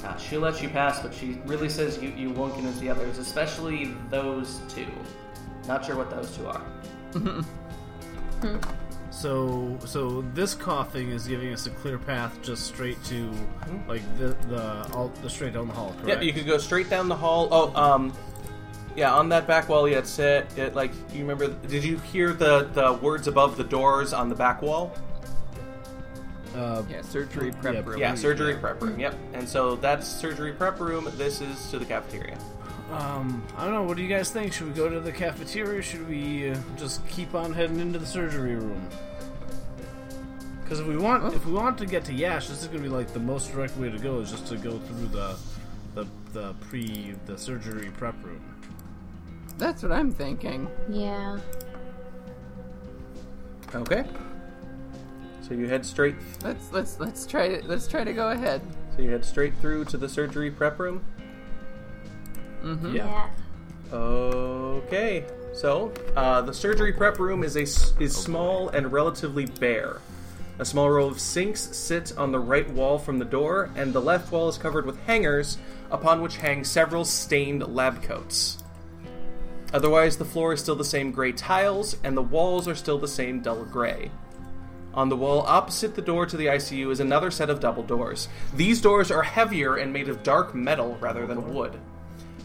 Uh, 0.04 0.16
she'll 0.16 0.40
let 0.40 0.62
you 0.62 0.68
pass, 0.68 1.00
but 1.00 1.12
she 1.12 1.38
really 1.44 1.68
says 1.68 2.02
you, 2.02 2.10
you 2.10 2.30
won't 2.30 2.54
convince 2.54 2.78
the 2.78 2.88
others, 2.88 3.18
especially 3.18 3.94
those 4.08 4.60
two. 4.68 4.86
Not 5.68 5.84
sure 5.84 5.96
what 5.96 6.10
those 6.10 6.36
two 6.36 6.46
are. 6.46 6.62
So, 9.10 9.76
so 9.84 10.22
this 10.34 10.54
Koffing 10.54 11.12
is 11.12 11.26
giving 11.26 11.52
us 11.52 11.66
a 11.66 11.70
clear 11.70 11.98
path 11.98 12.40
just 12.42 12.64
straight 12.66 13.02
to, 13.04 13.30
like 13.88 14.02
the 14.18 14.28
the 14.48 14.88
all 14.94 15.08
the 15.20 15.28
straight 15.28 15.52
down 15.52 15.66
the 15.66 15.74
hall. 15.74 15.94
Correct? 16.00 16.22
Yeah, 16.22 16.26
you 16.26 16.32
could 16.32 16.46
go 16.46 16.58
straight 16.58 16.88
down 16.88 17.08
the 17.08 17.16
hall. 17.16 17.48
Oh, 17.50 17.74
um, 17.74 18.12
yeah, 18.96 19.12
on 19.12 19.28
that 19.30 19.46
back 19.46 19.68
wall, 19.68 19.88
you 19.88 19.96
had 19.96 20.06
said 20.06 20.46
it 20.56 20.74
like 20.74 20.92
you 21.12 21.20
remember. 21.20 21.48
Did 21.48 21.84
you 21.84 21.98
hear 21.98 22.32
the 22.32 22.70
the 22.72 22.94
words 22.94 23.26
above 23.26 23.56
the 23.56 23.64
doors 23.64 24.12
on 24.12 24.28
the 24.28 24.34
back 24.34 24.62
wall? 24.62 24.94
Uh, 26.54 26.82
Yeah, 26.90 27.02
surgery 27.02 27.52
prep 27.52 27.74
Yeah, 27.74 27.80
room. 27.84 27.98
Yeah, 27.98 28.14
surgery 28.14 28.54
prep 28.56 28.82
room. 28.82 28.98
Yep. 28.98 29.14
And 29.34 29.48
so 29.48 29.76
that's 29.76 30.06
surgery 30.06 30.52
prep 30.52 30.80
room. 30.80 31.08
This 31.16 31.40
is 31.40 31.70
to 31.70 31.78
the 31.78 31.84
cafeteria. 31.84 32.36
um, 32.92 33.42
I 33.56 33.64
don't 33.64 33.74
know. 33.74 33.84
What 33.84 33.96
do 33.96 34.02
you 34.02 34.08
guys 34.08 34.30
think? 34.30 34.52
Should 34.52 34.66
we 34.68 34.72
go 34.72 34.88
to 34.88 34.98
the 35.00 35.12
cafeteria? 35.12 35.78
or 35.78 35.82
Should 35.82 36.08
we 36.08 36.50
uh, 36.50 36.56
just 36.76 37.06
keep 37.08 37.34
on 37.34 37.52
heading 37.52 37.78
into 37.78 37.98
the 38.00 38.06
surgery 38.06 38.56
room? 38.56 38.88
Because 40.62 40.80
if 40.80 40.86
we 40.86 40.96
want, 40.96 41.32
if 41.34 41.44
we 41.46 41.52
want 41.52 41.78
to 41.78 41.86
get 41.86 42.04
to 42.04 42.12
Yash, 42.14 42.48
this 42.48 42.62
is 42.62 42.68
going 42.68 42.82
to 42.82 42.88
be 42.88 42.94
like 42.94 43.12
the 43.12 43.18
most 43.20 43.52
direct 43.52 43.76
way 43.76 43.90
to 43.90 43.98
go 43.98 44.20
is 44.20 44.30
just 44.30 44.46
to 44.48 44.56
go 44.56 44.78
through 44.78 45.06
the, 45.08 45.36
the, 45.94 46.06
the 46.32 46.54
pre, 46.68 47.14
the 47.26 47.36
surgery 47.36 47.90
prep 47.96 48.14
room. 48.24 48.40
That's 49.58 49.82
what 49.82 49.90
I'm 49.92 50.10
thinking. 50.12 50.68
Yeah. 50.88 51.38
Okay. 53.74 54.04
So 55.50 55.56
you 55.56 55.66
head 55.66 55.84
straight. 55.84 56.14
Let's 56.44 56.70
let's 56.70 57.00
let's 57.00 57.26
try 57.26 57.48
to 57.48 57.66
let's 57.66 57.88
try 57.88 58.04
to 58.04 58.12
go 58.12 58.30
ahead. 58.30 58.62
So 58.94 59.02
you 59.02 59.10
head 59.10 59.24
straight 59.24 59.52
through 59.56 59.86
to 59.86 59.96
the 59.96 60.08
surgery 60.08 60.48
prep 60.48 60.78
room. 60.78 61.04
Mm-hmm. 62.62 62.94
Yeah. 62.94 63.30
Okay. 63.92 65.24
So, 65.52 65.92
uh, 66.14 66.42
the 66.42 66.54
surgery 66.54 66.92
prep 66.92 67.18
room 67.18 67.42
is 67.42 67.56
a 67.56 67.62
s- 67.62 67.94
is 67.98 68.14
small 68.16 68.68
and 68.68 68.92
relatively 68.92 69.46
bare. 69.46 70.00
A 70.60 70.64
small 70.64 70.88
row 70.88 71.06
of 71.06 71.18
sinks 71.18 71.76
sit 71.76 72.16
on 72.16 72.30
the 72.30 72.38
right 72.38 72.70
wall 72.70 72.96
from 72.96 73.18
the 73.18 73.24
door, 73.24 73.70
and 73.74 73.92
the 73.92 74.00
left 74.00 74.30
wall 74.30 74.48
is 74.48 74.56
covered 74.56 74.86
with 74.86 75.00
hangers, 75.00 75.58
upon 75.90 76.22
which 76.22 76.36
hang 76.36 76.62
several 76.62 77.04
stained 77.04 77.66
lab 77.74 78.04
coats. 78.04 78.62
Otherwise, 79.74 80.16
the 80.16 80.24
floor 80.24 80.52
is 80.52 80.60
still 80.60 80.76
the 80.76 80.84
same 80.84 81.10
gray 81.10 81.32
tiles, 81.32 81.96
and 82.04 82.16
the 82.16 82.22
walls 82.22 82.68
are 82.68 82.76
still 82.76 82.98
the 82.98 83.08
same 83.08 83.40
dull 83.40 83.64
gray. 83.64 84.12
On 84.92 85.08
the 85.08 85.16
wall 85.16 85.42
opposite 85.46 85.94
the 85.94 86.02
door 86.02 86.26
to 86.26 86.36
the 86.36 86.46
ICU 86.46 86.90
is 86.90 87.00
another 87.00 87.30
set 87.30 87.48
of 87.48 87.60
double 87.60 87.84
doors. 87.84 88.28
These 88.54 88.80
doors 88.80 89.10
are 89.10 89.22
heavier 89.22 89.76
and 89.76 89.92
made 89.92 90.08
of 90.08 90.22
dark 90.22 90.54
metal 90.54 90.98
rather 91.00 91.26
than 91.26 91.54
wood. 91.54 91.78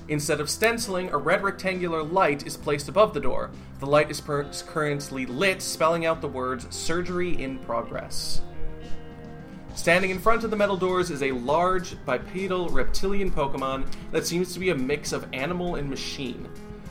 Instead 0.07 0.39
of 0.39 0.51
stenciling, 0.51 1.09
a 1.09 1.17
red 1.17 1.41
rectangular 1.41 2.03
light 2.03 2.45
is 2.45 2.55
placed 2.55 2.87
above 2.87 3.15
the 3.15 3.19
door. 3.19 3.49
The 3.79 3.87
light 3.87 4.11
is 4.11 4.21
per- 4.21 4.47
currently 4.67 5.25
lit, 5.25 5.63
spelling 5.63 6.05
out 6.05 6.21
the 6.21 6.27
words 6.27 6.67
Surgery 6.69 7.41
in 7.41 7.57
Progress. 7.59 8.41
Standing 9.73 10.11
in 10.11 10.19
front 10.19 10.43
of 10.43 10.51
the 10.51 10.55
metal 10.55 10.77
doors 10.77 11.09
is 11.09 11.23
a 11.23 11.31
large, 11.31 11.95
bipedal 12.05 12.69
reptilian 12.69 13.31
Pokemon 13.31 13.85
that 14.11 14.27
seems 14.27 14.53
to 14.53 14.59
be 14.59 14.69
a 14.69 14.75
mix 14.75 15.11
of 15.11 15.27
animal 15.33 15.75
and 15.75 15.89
machine. 15.89 16.47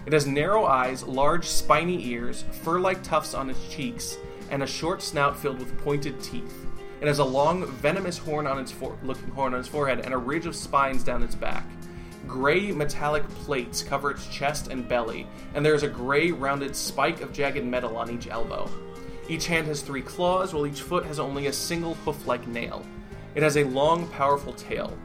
It 0.06 0.12
has 0.12 0.26
narrow 0.26 0.66
eyes, 0.66 1.04
large 1.04 1.46
spiny 1.46 2.04
ears, 2.08 2.44
fur 2.62 2.80
like 2.80 3.02
tufts 3.02 3.32
on 3.32 3.48
its 3.48 3.68
cheeks, 3.68 4.18
and 4.54 4.62
a 4.62 4.66
short 4.68 5.02
snout 5.02 5.36
filled 5.36 5.58
with 5.58 5.76
pointed 5.78 6.22
teeth. 6.22 6.64
It 7.00 7.08
has 7.08 7.18
a 7.18 7.24
long, 7.24 7.66
venomous 7.66 8.16
horn 8.16 8.46
on 8.46 8.60
its 8.60 8.70
for- 8.70 8.96
looking 9.02 9.30
horn 9.30 9.52
on 9.52 9.58
its 9.58 9.68
forehead 9.68 10.02
and 10.04 10.14
a 10.14 10.16
ridge 10.16 10.46
of 10.46 10.54
spines 10.54 11.02
down 11.02 11.24
its 11.24 11.34
back. 11.34 11.66
Gray 12.28 12.70
metallic 12.70 13.28
plates 13.30 13.82
cover 13.82 14.12
its 14.12 14.28
chest 14.28 14.68
and 14.68 14.88
belly, 14.88 15.26
and 15.54 15.66
there 15.66 15.74
is 15.74 15.82
a 15.82 15.88
gray 15.88 16.30
rounded 16.30 16.76
spike 16.76 17.20
of 17.20 17.32
jagged 17.32 17.64
metal 17.64 17.96
on 17.96 18.12
each 18.12 18.28
elbow. 18.28 18.70
Each 19.28 19.48
hand 19.48 19.66
has 19.66 19.82
three 19.82 20.02
claws, 20.02 20.54
while 20.54 20.68
each 20.68 20.82
foot 20.82 21.04
has 21.04 21.18
only 21.18 21.48
a 21.48 21.52
single 21.52 21.94
hoof 21.94 22.24
like 22.24 22.46
nail. 22.46 22.86
It 23.34 23.42
has 23.42 23.56
a 23.56 23.64
long, 23.64 24.06
powerful 24.06 24.52
tail. 24.52 24.96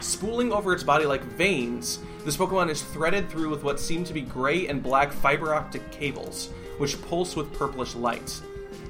Spooling 0.00 0.52
over 0.52 0.72
its 0.72 0.82
body 0.82 1.06
like 1.06 1.22
veins, 1.22 2.00
this 2.24 2.36
Pokemon 2.36 2.70
is 2.70 2.82
threaded 2.82 3.30
through 3.30 3.50
with 3.50 3.62
what 3.62 3.78
seem 3.78 4.02
to 4.02 4.12
be 4.12 4.22
gray 4.22 4.66
and 4.66 4.82
black 4.82 5.12
fiber 5.12 5.54
optic 5.54 5.88
cables, 5.92 6.50
which 6.78 7.00
pulse 7.08 7.36
with 7.36 7.52
purplish 7.52 7.94
light. 7.94 8.40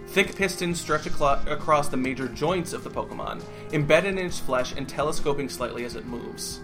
Thick 0.09 0.35
pistons 0.37 0.81
stretch 0.81 1.03
aclo- 1.05 1.47
across 1.50 1.88
the 1.88 1.97
major 1.97 2.29
joints 2.29 2.73
of 2.73 2.83
the 2.83 2.91
Pokemon, 2.91 3.43
embedded 3.73 4.19
in 4.19 4.27
its 4.27 4.38
flesh 4.38 4.73
and 4.75 4.88
telescoping 4.88 5.49
slightly 5.49 5.85
as 5.85 5.95
it 5.97 6.07
moves. 6.07 6.61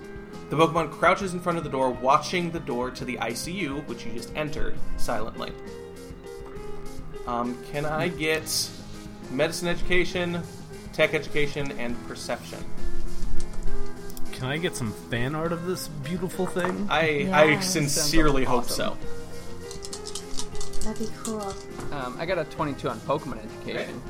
The 0.50 0.56
Pokemon 0.56 0.90
crouches 0.92 1.34
in 1.34 1.40
front 1.40 1.58
of 1.58 1.64
the 1.64 1.70
door, 1.70 1.90
watching 1.90 2.50
the 2.50 2.60
door 2.60 2.90
to 2.90 3.04
the 3.04 3.16
ICU, 3.18 3.86
which 3.86 4.04
you 4.06 4.12
just 4.12 4.34
entered, 4.34 4.76
silently. 4.96 5.52
Um, 7.26 7.56
can 7.70 7.84
I 7.86 8.08
get 8.08 8.70
medicine 9.30 9.68
education, 9.68 10.42
tech 10.92 11.14
education, 11.14 11.72
and 11.78 11.96
perception? 12.08 12.58
Can 14.32 14.46
I 14.46 14.58
get 14.58 14.76
some 14.76 14.92
fan 15.10 15.34
art 15.34 15.52
of 15.52 15.64
this 15.66 15.88
beautiful 15.88 16.46
thing? 16.46 16.86
I 16.90 17.28
I 17.32 17.44
Yeah. 17.44 17.60
sincerely 17.60 18.44
hope 18.44 18.64
awesome. 18.64 18.96
so. 18.98 20.84
That'd 20.90 21.06
be 21.08 21.14
cool. 21.22 21.54
Um, 21.94 22.16
I 22.18 22.26
got 22.26 22.38
a 22.38 22.44
22 22.44 22.88
on 22.88 22.98
Pokemon 23.00 23.38
education. 23.44 24.02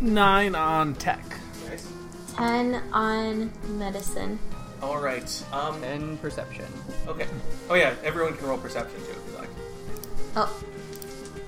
Nine 0.00 0.56
on 0.56 0.94
tech. 0.94 1.24
Nice. 1.68 1.88
10 2.36 2.82
on 2.92 3.52
medicine. 3.78 4.38
All 4.82 5.00
right. 5.00 5.44
Um. 5.52 5.82
And 5.84 6.20
perception. 6.20 6.66
Okay. 7.06 7.28
Oh 7.70 7.74
yeah. 7.74 7.94
Everyone 8.02 8.36
can 8.36 8.48
roll 8.48 8.58
perception 8.58 8.98
too 9.04 9.12
if 9.12 9.32
you 9.32 9.38
like. 9.38 9.48
Oh. 10.36 10.64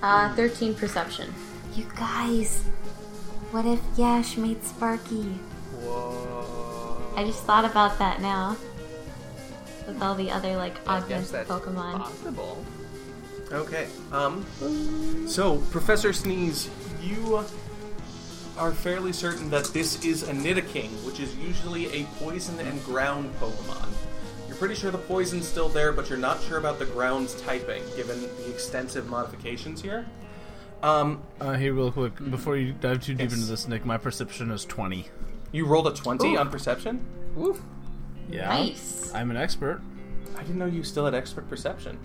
Uh, 0.00 0.34
13 0.36 0.74
perception. 0.76 1.34
You 1.74 1.86
guys, 1.96 2.62
what 3.50 3.66
if 3.66 3.80
Yash 3.98 4.36
made 4.36 4.62
Sparky? 4.64 5.24
Whoa. 5.82 6.96
I 7.16 7.24
just 7.24 7.42
thought 7.44 7.64
about 7.64 7.98
that 7.98 8.20
now. 8.22 8.56
With 9.86 10.00
all 10.02 10.14
the 10.14 10.30
other, 10.30 10.56
like, 10.56 10.76
I 10.88 11.00
guess 11.00 11.32
augmented 11.32 11.32
that's 11.32 11.50
Pokemon. 11.50 11.98
possible. 11.98 12.64
Okay. 13.52 13.88
Um. 14.12 14.44
So, 15.28 15.58
Professor 15.70 16.12
Sneeze, 16.12 16.68
you 17.02 17.44
are 18.58 18.72
fairly 18.72 19.12
certain 19.12 19.50
that 19.50 19.66
this 19.66 20.04
is 20.04 20.22
a 20.24 20.32
Nidoking, 20.32 20.90
which 21.06 21.20
is 21.20 21.34
usually 21.36 21.86
a 22.02 22.04
poison 22.18 22.58
and 22.58 22.82
ground 22.84 23.32
Pokemon. 23.40 23.88
You're 24.48 24.56
pretty 24.56 24.74
sure 24.74 24.90
the 24.90 24.98
poison's 24.98 25.46
still 25.46 25.68
there, 25.68 25.92
but 25.92 26.08
you're 26.08 26.18
not 26.18 26.42
sure 26.42 26.58
about 26.58 26.78
the 26.78 26.86
ground's 26.86 27.34
typing, 27.42 27.82
given 27.96 28.20
the 28.22 28.50
extensive 28.50 29.08
modifications 29.08 29.82
here. 29.82 30.06
Um, 30.82 31.22
Uh, 31.40 31.54
here, 31.54 31.74
real 31.74 31.92
quick, 31.92 32.14
before 32.30 32.56
you 32.56 32.72
dive 32.72 33.02
too 33.02 33.12
deep 33.14 33.30
Yes. 33.30 33.34
into 33.34 33.46
this, 33.46 33.68
Nick, 33.68 33.84
my 33.84 33.98
perception 33.98 34.50
is 34.50 34.64
20. 34.64 35.08
you 35.52 35.64
rolled 35.66 35.86
a 35.86 35.90
20 35.92 36.34
Ooh. 36.34 36.38
on 36.38 36.50
perception? 36.50 37.00
Woof. 37.34 37.60
Yeah. 38.30 38.48
Nice. 38.48 39.10
I'm 39.14 39.30
an 39.30 39.36
expert. 39.36 39.80
I 40.36 40.40
didn't 40.42 40.58
know 40.58 40.66
you 40.66 40.82
still 40.82 41.04
had 41.04 41.14
expert 41.14 41.48
perception. 41.48 41.98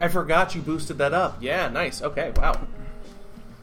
I 0.00 0.08
forgot 0.08 0.54
you 0.54 0.62
boosted 0.62 0.98
that 0.98 1.12
up. 1.12 1.38
Yeah, 1.40 1.68
nice. 1.68 2.00
Okay, 2.00 2.32
wow. 2.36 2.66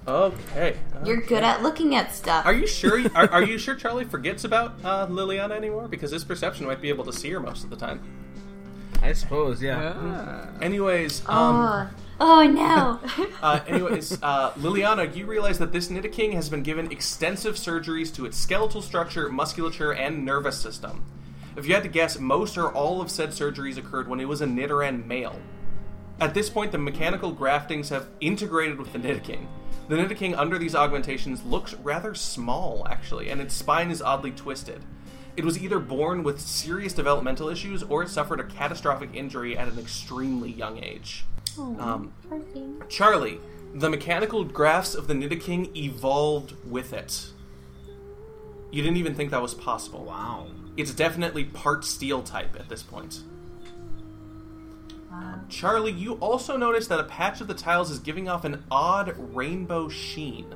Okay. 0.07 0.77
You're 1.03 1.21
good 1.21 1.43
at 1.43 1.61
looking 1.61 1.95
at 1.95 2.15
stuff. 2.15 2.45
Are 2.45 2.53
you 2.53 2.65
sure? 2.65 3.03
Are, 3.13 3.29
are 3.29 3.43
you 3.45 3.57
sure 3.57 3.75
Charlie 3.75 4.05
forgets 4.05 4.45
about 4.45 4.75
uh, 4.83 5.07
Liliana 5.07 5.51
anymore? 5.51 5.87
Because 5.87 6.11
his 6.11 6.23
perception 6.23 6.65
might 6.65 6.81
be 6.81 6.89
able 6.89 7.03
to 7.05 7.13
see 7.13 7.29
her 7.31 7.39
most 7.39 7.63
of 7.63 7.69
the 7.69 7.75
time. 7.75 8.01
I 9.01 9.13
suppose, 9.13 9.61
yeah. 9.61 9.93
Ah. 9.95 10.49
Anyways, 10.61 11.21
um, 11.27 11.55
oh. 11.55 11.89
oh 12.21 12.43
no. 12.43 13.27
uh, 13.41 13.59
anyways, 13.67 14.21
uh, 14.23 14.51
Liliana, 14.53 15.13
you 15.13 15.25
realize 15.25 15.59
that 15.59 15.71
this 15.71 15.89
Nidoking 15.89 16.33
has 16.33 16.49
been 16.49 16.63
given 16.63 16.91
extensive 16.91 17.55
surgeries 17.55 18.13
to 18.15 18.25
its 18.25 18.37
skeletal 18.37 18.81
structure, 18.81 19.29
musculature, 19.29 19.93
and 19.93 20.23
nervous 20.23 20.59
system. 20.59 21.03
If 21.57 21.67
you 21.67 21.73
had 21.73 21.83
to 21.83 21.89
guess, 21.89 22.17
most 22.17 22.57
or 22.57 22.71
all 22.71 23.01
of 23.01 23.11
said 23.11 23.29
surgeries 23.29 23.77
occurred 23.77 24.07
when 24.07 24.19
it 24.19 24.25
was 24.25 24.41
a 24.41 24.45
Nidoran 24.45 25.05
male. 25.05 25.39
At 26.19 26.33
this 26.33 26.49
point, 26.49 26.71
the 26.71 26.77
mechanical 26.77 27.33
graftings 27.33 27.89
have 27.89 28.07
integrated 28.19 28.79
with 28.79 28.91
the 28.91 28.99
Nidoking. 28.99 29.45
The 29.87 29.95
Nidoking 29.95 30.37
under 30.37 30.57
these 30.57 30.75
augmentations 30.75 31.43
looks 31.43 31.73
rather 31.75 32.15
small, 32.15 32.87
actually, 32.89 33.29
and 33.29 33.39
its 33.39 33.53
spine 33.53 33.91
is 33.91 34.01
oddly 34.01 34.31
twisted. 34.31 34.83
It 35.37 35.45
was 35.45 35.61
either 35.61 35.77
born 35.77 36.23
with 36.23 36.41
serious 36.41 36.93
developmental 36.93 37.47
issues 37.49 37.83
or 37.83 38.01
it 38.01 38.09
suffered 38.09 38.39
a 38.39 38.43
catastrophic 38.43 39.11
injury 39.13 39.55
at 39.55 39.67
an 39.67 39.77
extremely 39.77 40.51
young 40.51 40.83
age. 40.83 41.25
Um, 41.57 42.13
Charlie, 42.89 43.39
the 43.73 43.89
mechanical 43.89 44.43
graphs 44.43 44.95
of 44.95 45.07
the 45.07 45.13
Nidoking 45.13 45.75
evolved 45.75 46.55
with 46.65 46.93
it. 46.93 47.27
You 48.71 48.81
didn't 48.81 48.97
even 48.97 49.13
think 49.13 49.29
that 49.31 49.41
was 49.41 49.53
possible. 49.53 50.03
Wow. 50.03 50.47
It's 50.75 50.93
definitely 50.93 51.45
part 51.45 51.85
steel 51.85 52.23
type 52.23 52.55
at 52.59 52.69
this 52.69 52.83
point. 52.83 53.21
Charlie, 55.49 55.91
you 55.91 56.13
also 56.15 56.57
notice 56.57 56.87
that 56.87 56.99
a 56.99 57.05
patch 57.05 57.41
of 57.41 57.47
the 57.47 57.53
tiles 57.53 57.89
is 57.89 57.99
giving 57.99 58.27
off 58.27 58.43
an 58.43 58.63
odd 58.69 59.15
rainbow 59.33 59.87
sheen. 59.89 60.53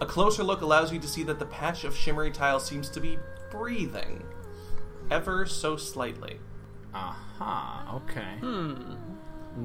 A 0.00 0.06
closer 0.06 0.42
look 0.42 0.60
allows 0.60 0.92
you 0.92 0.98
to 0.98 1.06
see 1.06 1.22
that 1.24 1.38
the 1.38 1.46
patch 1.46 1.84
of 1.84 1.96
shimmery 1.96 2.30
tile 2.30 2.60
seems 2.60 2.88
to 2.90 3.00
be 3.00 3.18
breathing, 3.50 4.22
ever 5.10 5.46
so 5.46 5.76
slightly. 5.76 6.38
Aha. 6.92 8.00
Okay. 8.04 8.36
Hmm. 8.40 8.94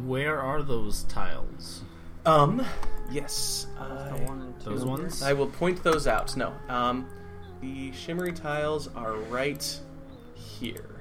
Where 0.07 0.39
are 0.39 0.61
those 0.61 1.03
tiles? 1.03 1.81
Um, 2.25 2.65
yes. 3.09 3.67
The 3.77 3.83
I, 3.83 4.25
one 4.25 4.41
and 4.41 4.59
two. 4.59 4.69
Those 4.69 4.85
ones. 4.85 5.23
I 5.23 5.33
will 5.33 5.47
point 5.47 5.81
those 5.83 6.07
out. 6.07 6.35
No, 6.35 6.53
um, 6.69 7.07
the 7.61 7.91
shimmery 7.93 8.33
tiles 8.33 8.89
are 8.95 9.13
right 9.13 9.79
here. 10.35 10.96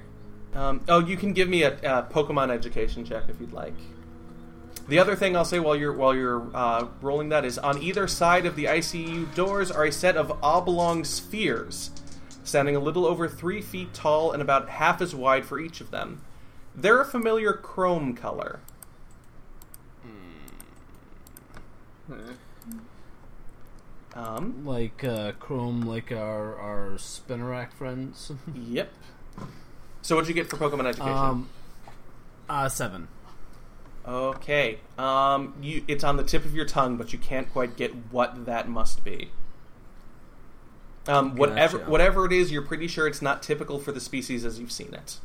Um, 0.57 0.81
oh, 0.87 0.99
you 0.99 1.17
can 1.17 1.33
give 1.33 1.47
me 1.47 1.61
a, 1.61 1.73
a 1.73 2.03
Pokemon 2.11 2.49
education 2.49 3.05
check 3.05 3.25
if 3.29 3.39
you'd 3.39 3.53
like. 3.53 3.75
The 4.87 4.97
other 4.97 5.15
thing 5.15 5.35
I'll 5.35 5.45
say 5.45 5.59
while 5.59 5.75
you're 5.75 5.93
while 5.93 6.15
you're 6.15 6.49
uh, 6.53 6.87
rolling 6.99 7.29
that 7.29 7.45
is 7.45 7.59
on 7.59 7.81
either 7.81 8.07
side 8.07 8.47
of 8.47 8.55
the 8.55 8.65
ICU 8.65 9.35
doors 9.35 9.69
are 9.69 9.85
a 9.85 9.91
set 9.91 10.17
of 10.17 10.31
oblong 10.41 11.03
spheres, 11.03 11.91
standing 12.43 12.75
a 12.75 12.79
little 12.79 13.05
over 13.05 13.27
three 13.27 13.61
feet 13.61 13.93
tall 13.93 14.31
and 14.31 14.41
about 14.41 14.69
half 14.69 14.99
as 14.99 15.13
wide 15.13 15.45
for 15.45 15.59
each 15.59 15.79
of 15.79 15.91
them. 15.91 16.21
They're 16.73 17.01
a 17.01 17.05
familiar 17.05 17.53
chrome 17.53 18.15
color. 18.15 18.59
Um, 24.15 24.65
Like 24.65 25.03
uh, 25.03 25.33
Chrome, 25.33 25.81
like 25.81 26.11
our 26.11 26.55
our 26.55 26.91
Spinnerack 26.97 27.73
friends. 27.73 28.31
Yep. 28.55 28.91
So 30.07 30.15
what'd 30.15 30.29
you 30.29 30.33
get 30.33 30.49
for 30.49 30.55
Pokemon 30.55 30.85
education? 30.85 31.11
um, 31.11 31.49
uh, 32.47 32.69
seven. 32.69 33.09
okay. 34.07 34.79
Um, 34.97 35.53
you 35.61 35.83
it's 35.85 36.05
on 36.05 36.15
the 36.15 36.23
tip 36.23 36.45
of 36.45 36.55
your 36.55 36.63
tongue, 36.63 36.95
but 36.95 37.11
you 37.11 37.19
can't 37.19 37.51
quite 37.51 37.75
get 37.75 37.91
what 38.09 38.45
that 38.45 38.69
must 38.69 39.03
be. 39.03 39.31
Um, 41.07 41.35
whatever 41.35 41.79
Gotcha. 41.79 41.91
whatever 41.91 42.25
it 42.25 42.31
is, 42.31 42.53
you're 42.53 42.61
pretty 42.61 42.87
sure 42.87 43.05
it's 43.05 43.21
not 43.21 43.43
typical 43.43 43.79
for 43.79 43.91
the 43.91 43.99
species 43.99 44.45
as 44.45 44.61
you've 44.61 44.71
seen 44.71 44.93
it. 44.93 45.19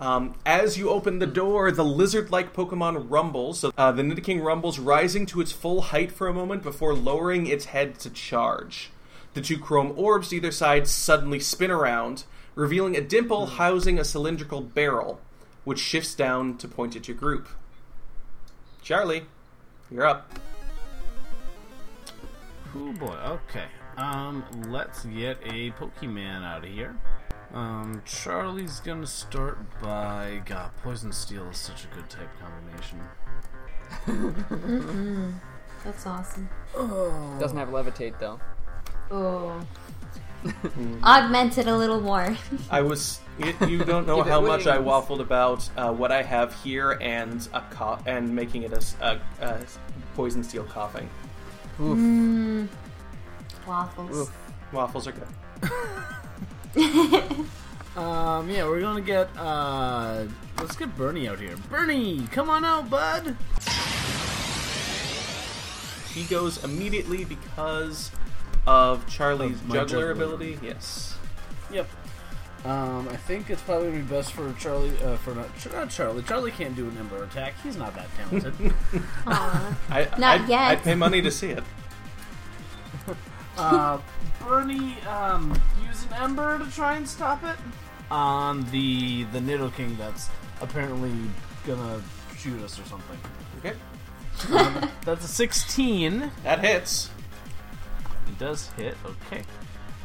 Um, 0.00 0.34
as 0.44 0.76
you 0.76 0.90
open 0.90 1.20
the 1.20 1.26
door, 1.28 1.70
the 1.70 1.84
lizard-like 1.84 2.52
Pokemon 2.52 3.06
rumbles. 3.08 3.60
So 3.60 3.70
uh, 3.78 3.92
the 3.92 4.02
Nidoking 4.02 4.42
rumbles, 4.42 4.80
rising 4.80 5.24
to 5.26 5.40
its 5.40 5.52
full 5.52 5.82
height 5.82 6.10
for 6.10 6.26
a 6.26 6.34
moment 6.34 6.64
before 6.64 6.94
lowering 6.94 7.46
its 7.46 7.66
head 7.66 8.00
to 8.00 8.10
charge. 8.10 8.90
The 9.34 9.40
two 9.40 9.56
chrome 9.56 9.92
orbs 9.94 10.30
to 10.30 10.36
either 10.36 10.50
side 10.50 10.88
suddenly 10.88 11.38
spin 11.38 11.70
around, 11.70 12.24
revealing 12.56 12.96
a 12.96 13.00
dimple 13.00 13.46
housing 13.46 14.00
a 14.00 14.04
cylindrical 14.04 14.60
barrel, 14.60 15.20
which 15.62 15.78
shifts 15.78 16.16
down 16.16 16.56
to 16.56 16.66
point 16.66 16.96
at 16.96 17.06
your 17.06 17.16
group. 17.16 17.48
Charlie, 18.82 19.26
you're 19.90 20.06
up. 20.06 20.32
Oh 22.74 22.92
boy. 22.94 23.14
Okay. 23.26 23.66
Um, 23.96 24.44
let's 24.68 25.04
get 25.04 25.38
a 25.44 25.70
Pokemon 25.72 26.42
out 26.42 26.64
of 26.64 26.70
here. 26.70 26.96
Um, 27.54 28.02
Charlie's 28.04 28.80
gonna 28.80 29.06
start 29.06 29.58
by 29.80 30.42
God. 30.44 30.70
Poison 30.82 31.12
Steel 31.12 31.48
is 31.48 31.56
such 31.56 31.84
a 31.84 31.88
good 31.88 32.10
type 32.10 32.28
combination. 32.40 33.00
That's 35.84 36.06
awesome. 36.06 36.48
Doesn't 37.38 37.56
have 37.56 37.68
levitate 37.68 38.18
though. 38.18 38.40
Oh. 39.10 39.64
Augment 41.02 41.58
it 41.58 41.66
a 41.66 41.76
little 41.76 42.00
more. 42.00 42.36
I 42.70 42.80
was. 42.82 43.20
You, 43.38 43.52
you 43.68 43.84
don't 43.84 44.06
know 44.06 44.16
Give 44.22 44.26
it 44.26 44.30
how 44.30 44.40
much 44.40 44.66
I 44.66 44.78
wings. 44.78 44.90
waffled 44.90 45.20
about 45.20 45.68
uh, 45.76 45.92
what 45.92 46.10
I 46.12 46.22
have 46.22 46.54
here 46.62 46.92
and 47.00 47.46
a 47.52 47.60
co- 47.70 47.98
and 48.06 48.34
making 48.34 48.62
it 48.62 48.72
a, 48.72 48.76
s- 48.76 48.96
a- 49.00 49.20
a 49.40 49.58
poison 50.14 50.42
steel 50.42 50.64
Koffing. 50.64 51.06
Mm. 51.78 52.68
Waffles. 53.66 54.16
Oof. 54.16 54.32
Waffles 54.72 55.06
are 55.08 55.12
good. 55.12 55.26
Um, 57.96 58.50
yeah, 58.50 58.64
we're 58.66 58.82
gonna 58.82 59.00
get 59.00 59.30
uh, 59.38 60.24
let's 60.58 60.76
get 60.76 60.94
Bernie 60.98 61.28
out 61.28 61.40
here. 61.40 61.56
Bernie, 61.70 62.26
come 62.30 62.50
on 62.50 62.62
out, 62.62 62.90
bud. 62.90 63.34
He 66.12 66.24
goes 66.24 66.62
immediately 66.62 67.24
because 67.24 68.10
of 68.66 69.06
Charlie's 69.08 69.60
Of 69.60 69.68
juggler, 69.68 69.84
juggler. 69.86 70.10
ability. 70.10 70.58
Yes. 70.62 71.16
Yep. 71.72 71.88
Um, 72.64 73.08
I 73.08 73.16
think 73.16 73.48
it's 73.50 73.62
probably 73.62 73.90
gonna 73.90 74.02
be 74.02 74.08
best 74.08 74.32
for 74.32 74.52
Charlie. 74.54 74.96
Uh, 75.02 75.16
for 75.18 75.34
not, 75.34 75.48
not 75.72 75.90
Charlie. 75.90 76.22
Charlie 76.24 76.50
can't 76.50 76.74
do 76.74 76.88
an 76.88 76.96
Ember 76.98 77.22
attack. 77.22 77.54
He's 77.62 77.76
not 77.76 77.94
that 77.94 78.06
talented. 78.16 78.54
I, 79.26 80.08
Not 80.18 80.40
I'd, 80.40 80.48
yet. 80.48 80.60
I'd 80.62 80.82
pay 80.82 80.94
money 80.96 81.22
to 81.22 81.30
see 81.30 81.50
it. 81.50 81.62
uh, 83.58 83.98
Bernie, 84.40 84.96
um, 85.02 85.58
use 85.86 86.04
an 86.06 86.14
Ember 86.14 86.58
to 86.58 86.68
try 86.72 86.96
and 86.96 87.08
stop 87.08 87.44
it 87.44 87.56
on 88.10 88.68
the 88.70 89.24
the 89.32 89.38
Nidoking 89.38 89.96
that's 89.98 90.28
apparently 90.60 91.12
gonna 91.66 92.00
shoot 92.36 92.60
us 92.62 92.80
or 92.80 92.84
something. 92.84 93.18
Okay. 93.58 93.76
Um, 94.52 94.90
that's 95.04 95.24
a 95.24 95.28
16. 95.28 96.30
That 96.42 96.60
hits. 96.64 97.10
Does 98.38 98.68
hit, 98.72 98.96
okay. 99.04 99.42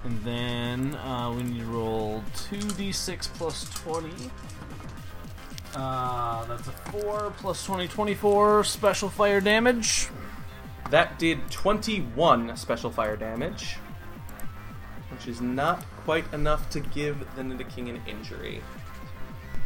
And 0.04 0.22
then 0.24 0.96
uh, 0.96 1.32
we 1.36 1.44
need 1.44 1.60
to 1.60 1.66
roll 1.66 2.24
2d6 2.36 3.28
plus 3.34 3.70
20. 3.82 4.10
Uh, 5.76 6.46
that's 6.46 6.68
a 6.68 6.72
4 6.72 7.34
plus 7.38 7.66
20, 7.66 7.88
24 7.88 8.64
special 8.64 9.10
fire 9.10 9.42
damage. 9.42 10.08
That 10.90 11.20
did 11.20 11.50
21 11.52 12.58
special 12.58 12.92
fire 12.92 13.16
damage, 13.16 13.78
which 15.12 15.28
is 15.28 15.40
not 15.40 15.84
quite 16.04 16.32
enough 16.34 16.70
to 16.72 16.80
give 16.80 17.20
the 17.36 17.44
Nidoking 17.44 17.90
an 17.90 18.02
injury. 18.08 18.62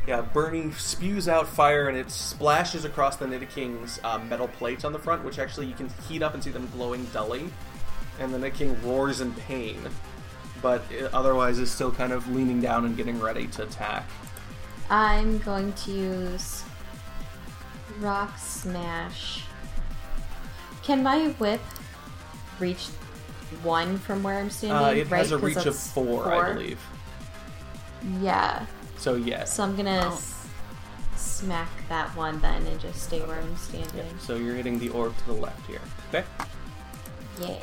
Yeah, 0.07 0.21
Bernie 0.21 0.71
spews 0.73 1.27
out 1.27 1.47
fire 1.47 1.87
and 1.87 1.97
it 1.97 2.11
splashes 2.11 2.85
across 2.85 3.15
the 3.15 3.25
Nidoking's 3.25 3.99
uh, 4.03 4.19
metal 4.19 4.47
plates 4.47 4.85
on 4.85 4.93
the 4.93 4.99
front, 4.99 5.23
which 5.23 5.39
actually 5.39 5.65
you 5.65 5.73
can 5.73 5.89
heat 6.07 6.21
up 6.21 6.35
and 6.35 6.43
see 6.43 6.51
them 6.51 6.69
glowing 6.75 7.05
dully. 7.05 7.49
And 8.19 8.33
the 8.33 8.49
king 8.51 8.77
roars 8.83 9.21
in 9.21 9.33
pain, 9.33 9.79
but 10.61 10.83
it 10.89 11.13
otherwise 11.13 11.59
is 11.59 11.69
still 11.71 11.91
kind 11.91 12.13
of 12.13 12.27
leaning 12.33 12.61
down 12.61 12.85
and 12.85 12.95
getting 12.95 13.19
ready 13.19 13.47
to 13.47 13.63
attack. 13.63 14.05
I'm 14.89 15.39
going 15.39 15.73
to 15.73 15.91
use 15.91 16.63
Rock 17.99 18.37
Smash. 18.37 19.43
Can 20.83 21.03
my 21.03 21.29
whip 21.39 21.61
reach 22.59 22.87
one 23.63 23.97
from 23.97 24.23
where 24.23 24.37
I'm 24.39 24.49
standing? 24.49 24.77
Uh, 24.77 24.89
it 24.91 25.09
right? 25.09 25.19
has 25.19 25.31
a 25.31 25.35
'Cause 25.35 25.43
reach 25.43 25.57
of 25.57 25.63
that's 25.65 25.89
four, 25.91 26.31
I 26.33 26.53
believe. 26.53 26.79
Yeah. 28.21 28.65
So 28.97 29.15
yes. 29.15 29.53
So 29.53 29.63
I'm 29.63 29.75
gonna 29.75 30.01
Oh. 30.11 30.13
s- 30.15 30.33
smack 31.15 31.69
that 31.89 32.15
one 32.15 32.39
then 32.39 32.65
and 32.67 32.79
just 32.79 33.01
stay 33.03 33.19
where 33.21 33.39
I'm 33.39 33.57
standing. 33.57 33.97
Yep, 33.97 34.05
so 34.19 34.35
you're 34.35 34.55
hitting 34.55 34.77
the 34.79 34.89
orb 34.89 35.17
to 35.17 35.25
the 35.25 35.33
left 35.33 35.65
here. 35.67 35.81
Okay. 36.09 36.23
Yeah. 37.41 37.57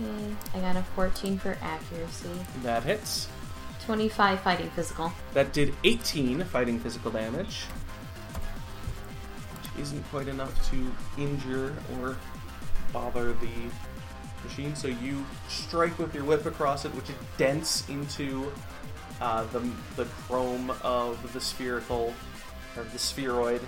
Okay, 0.00 0.34
I 0.54 0.60
got 0.60 0.76
a 0.76 0.82
14 0.94 1.38
for 1.38 1.56
accuracy. 1.60 2.30
That 2.62 2.84
hits. 2.84 3.28
25 3.84 4.40
fighting 4.40 4.70
physical. 4.70 5.12
That 5.34 5.52
did 5.52 5.74
18 5.82 6.44
fighting 6.44 6.78
physical 6.78 7.10
damage. 7.10 7.64
Which 9.54 9.82
isn't 9.82 10.02
quite 10.10 10.28
enough 10.28 10.70
to 10.70 10.92
injure 11.20 11.74
or 11.98 12.16
bother 12.92 13.32
the 13.32 13.48
machine. 14.44 14.76
So 14.76 14.88
you 14.88 15.24
strike 15.48 15.98
with 15.98 16.14
your 16.14 16.24
whip 16.24 16.46
across 16.46 16.84
it, 16.84 16.94
which 16.94 17.10
it 17.10 17.16
dents 17.36 17.88
into 17.88 18.52
uh, 19.20 19.44
the, 19.46 19.68
the 19.96 20.04
chrome 20.04 20.70
of 20.82 21.32
the 21.32 21.40
spherical, 21.40 22.14
or 22.76 22.84
the 22.84 22.98
spheroid. 22.98 23.60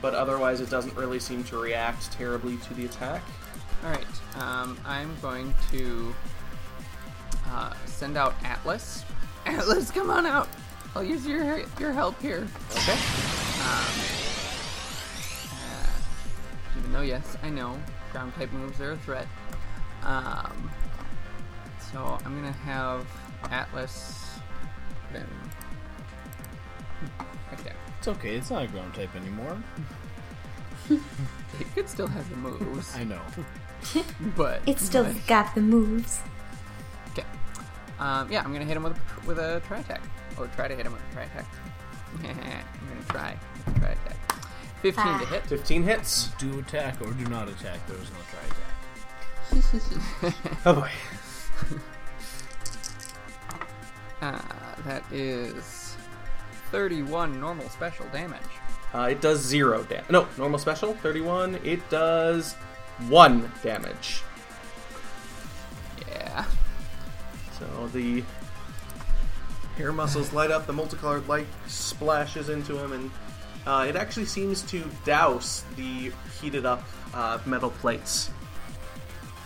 But 0.00 0.14
otherwise, 0.14 0.60
it 0.60 0.70
doesn't 0.70 0.96
really 0.96 1.20
seem 1.20 1.44
to 1.44 1.58
react 1.58 2.10
terribly 2.12 2.56
to 2.56 2.74
the 2.74 2.84
attack. 2.84 3.22
All 3.84 3.90
right. 3.90 4.06
Um, 4.36 4.78
I'm 4.84 5.16
going 5.20 5.54
to 5.70 6.14
uh, 7.48 7.74
send 7.86 8.16
out 8.16 8.34
Atlas. 8.44 9.04
Atlas, 9.46 9.90
come 9.90 10.10
on 10.10 10.26
out. 10.26 10.48
I'll 10.94 11.04
use 11.04 11.26
your 11.26 11.62
your 11.78 11.92
help 11.92 12.20
here. 12.20 12.46
Okay. 12.72 12.92
Um, 12.92 13.94
uh, 15.52 16.78
even 16.78 16.92
though, 16.92 17.02
yes, 17.02 17.36
I 17.42 17.50
know 17.50 17.78
ground 18.12 18.34
type 18.34 18.52
moves 18.52 18.80
are 18.80 18.92
a 18.92 18.96
threat. 18.98 19.26
Um, 20.02 20.70
so 21.92 22.18
I'm 22.24 22.34
gonna 22.34 22.52
have 22.52 23.06
Atlas. 23.50 24.38
Then 25.12 25.26
right 27.50 27.64
there. 27.64 27.76
It's 27.98 28.08
okay, 28.08 28.36
it's 28.36 28.50
not 28.50 28.64
a 28.64 28.68
ground 28.68 28.94
type 28.94 29.14
anymore. 29.14 29.62
It 31.60 31.74
could 31.74 31.88
still 31.88 32.06
have 32.06 32.28
the 32.30 32.36
moves, 32.36 32.94
I 32.96 33.04
know. 33.04 33.20
but 34.36 34.60
it 34.66 34.78
still 34.78 35.04
but- 35.04 35.26
got 35.26 35.54
the 35.54 35.60
moves. 35.60 36.20
okay. 37.12 37.24
Um, 37.98 38.30
yeah, 38.30 38.42
I'm 38.44 38.52
gonna 38.52 38.64
hit 38.64 38.76
him 38.76 38.82
with 38.84 38.96
a, 38.96 39.26
with 39.26 39.38
a 39.38 39.60
try 39.66 39.78
attack, 39.78 40.00
or 40.38 40.46
try 40.48 40.68
to 40.68 40.74
hit 40.76 40.86
him 40.86 40.92
with 40.92 41.02
a 41.10 41.12
try 41.14 41.22
attack. 41.24 41.46
I'm 42.22 42.22
gonna 42.22 43.04
try 43.08 43.36
try 43.78 43.88
attack. 43.90 44.16
Fifteen 44.82 45.04
to 45.18 45.24
Ah. 45.24 45.30
hit. 45.30 45.46
15 45.46 45.82
hits. 45.82 46.28
Do 46.38 46.58
attack 46.60 47.00
or 47.00 47.10
do 47.12 47.24
not 47.26 47.48
attack. 47.48 47.84
There 47.88 47.96
is 47.96 48.08
no 48.10 48.18
try 48.30 48.44
attack. 48.46 50.34
Oh 50.66 50.74
boy. 50.74 50.90
Uh, 54.20 54.38
that 54.84 55.02
is 55.12 55.96
thirty-one 56.70 57.40
normal 57.40 57.68
special 57.68 58.06
damage. 58.12 58.40
Uh, 58.94 59.08
it 59.10 59.20
does 59.20 59.40
zero 59.40 59.82
damage. 59.84 60.10
No, 60.10 60.26
normal 60.38 60.58
special, 60.58 60.94
31. 60.94 61.60
It 61.64 61.88
does 61.90 62.54
one 63.08 63.50
damage. 63.62 64.22
Yeah. 66.08 66.44
So 67.58 67.88
the 67.92 68.22
hair 69.76 69.92
muscles 69.92 70.32
light 70.32 70.50
up, 70.50 70.66
the 70.66 70.72
multicolored 70.72 71.28
light 71.28 71.46
splashes 71.66 72.48
into 72.48 72.76
him, 72.78 72.92
and 72.92 73.10
uh, 73.66 73.84
it 73.88 73.96
actually 73.96 74.26
seems 74.26 74.62
to 74.62 74.82
douse 75.04 75.64
the 75.76 76.10
heated 76.40 76.64
up 76.64 76.82
uh, 77.14 77.38
metal 77.46 77.70
plates 77.70 78.30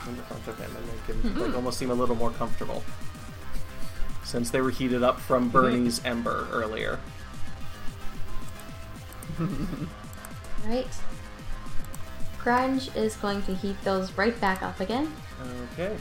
in 0.09 0.17
the 0.17 0.23
front 0.23 0.47
of 0.49 0.59
him 0.59 0.71
and 0.77 0.87
make 0.87 1.25
him 1.35 1.41
like, 1.41 1.55
almost 1.55 1.79
seem 1.79 1.91
a 1.91 1.95
little 1.95 2.17
more 2.17 2.31
comfortable. 2.31 2.83
Since 4.25 4.51
they 4.51 4.61
were 4.61 4.71
heated 4.71 5.03
up 5.03 5.21
from 5.21 5.49
Bernie's 5.49 6.03
ember 6.05 6.49
earlier. 6.53 6.99
Right. 10.66 10.87
Grunge 12.42 12.95
is 12.97 13.16
going 13.16 13.42
to 13.42 13.55
heat 13.55 13.77
those 13.85 14.12
right 14.12 14.38
back 14.40 14.62
up 14.62 14.79
again. 14.81 15.12
Okay. 15.75 15.97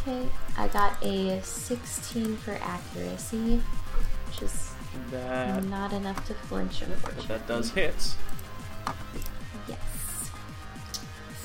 Okay, 0.00 0.28
I 0.56 0.68
got 0.68 1.02
a 1.02 1.40
16 1.42 2.36
for 2.38 2.52
accuracy, 2.62 3.60
which 4.28 4.42
is 4.42 4.70
That 5.10 5.62
not 5.64 5.92
enough 5.92 6.24
to 6.28 6.34
flinch, 6.34 6.80
unfortunately. 6.82 7.26
that 7.28 7.46
does 7.46 7.70
hit. 7.72 8.14
Yes. 9.68 10.30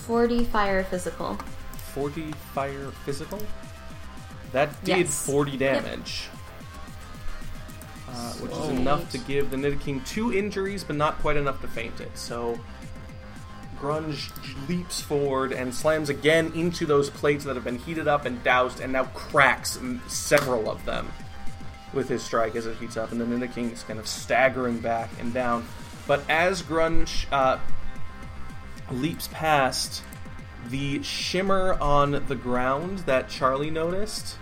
40 0.05 0.45
fire 0.45 0.83
physical. 0.83 1.37
40 1.93 2.31
fire 2.53 2.91
physical. 3.05 3.39
That 4.51 4.81
did 4.85 4.97
Yes. 5.07 5.25
40 5.25 5.57
damage. 5.57 6.29
Uh, 8.13 8.33
which 8.33 8.51
is 8.51 8.67
enough 8.69 9.09
to 9.09 9.17
give 9.17 9.51
the 9.51 9.55
Nidoking 9.57 9.79
King 9.79 10.01
two 10.01 10.33
injuries, 10.33 10.83
but 10.83 10.97
not 10.97 11.17
quite 11.19 11.37
enough 11.37 11.61
to 11.61 11.67
faint 11.67 12.01
it. 12.01 12.17
So, 12.17 12.59
Grunge 13.79 14.31
leaps 14.67 14.99
forward 14.99 15.53
and 15.53 15.73
slams 15.73 16.09
again 16.09 16.51
into 16.53 16.85
those 16.85 17.09
plates 17.09 17.45
that 17.45 17.55
have 17.55 17.63
been 17.63 17.77
heated 17.77 18.09
up 18.09 18.25
and 18.25 18.43
doused, 18.43 18.81
and 18.81 18.91
now 18.91 19.05
cracks 19.05 19.79
several 20.07 20.69
of 20.69 20.83
them 20.83 21.09
with 21.93 22.09
his 22.09 22.21
strike 22.21 22.55
as 22.55 22.65
it 22.65 22.75
heats 22.77 22.97
up. 22.97 23.13
And 23.13 23.21
the 23.21 23.25
Nidoking 23.25 23.53
King 23.53 23.71
is 23.71 23.83
kind 23.83 23.97
of 23.99 24.07
staggering 24.07 24.79
back 24.79 25.09
and 25.19 25.33
down. 25.33 25.65
But 26.05 26.23
as 26.29 26.61
Grunge 26.61 27.25
uh, 27.31 27.59
leaps 28.91 29.29
past, 29.31 30.03
the 30.69 31.01
shimmer 31.01 31.77
on 31.79 32.23
the 32.27 32.35
ground 32.35 32.99
that 32.99 33.29
Charlie 33.29 33.71
noticed 33.71 34.37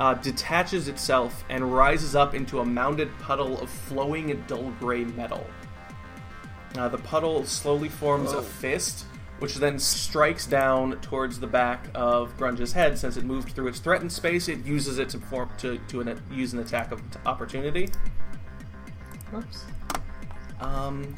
uh, 0.00 0.14
detaches 0.14 0.88
itself 0.88 1.44
and 1.48 1.74
rises 1.74 2.14
up 2.14 2.34
into 2.34 2.60
a 2.60 2.64
mounded 2.64 3.10
puddle 3.18 3.60
of 3.60 3.68
flowing 3.68 4.42
dull 4.46 4.70
gray 4.78 5.04
metal. 5.04 5.46
Uh, 6.76 6.88
the 6.88 6.98
puddle 6.98 7.44
slowly 7.44 7.88
forms 7.88 8.32
a 8.32 8.42
fist, 8.42 9.04
which 9.38 9.56
then 9.56 9.78
strikes 9.78 10.46
down 10.46 11.00
towards 11.00 11.40
the 11.40 11.46
back 11.46 11.88
of 11.94 12.36
Grunge's 12.36 12.72
head. 12.72 12.98
Since 12.98 13.16
it 13.16 13.24
moved 13.24 13.52
through 13.52 13.68
its 13.68 13.78
threatened 13.78 14.12
space, 14.12 14.48
it 14.48 14.64
uses 14.64 14.98
it 14.98 15.08
to 15.10 15.18
form 15.18 15.50
to, 15.58 15.78
to 15.88 16.00
an, 16.00 16.22
use 16.30 16.52
an 16.52 16.60
attack 16.60 16.92
of 16.92 17.00
opportunity. 17.26 17.88
Whoops. 19.32 19.64
Um, 20.60 21.14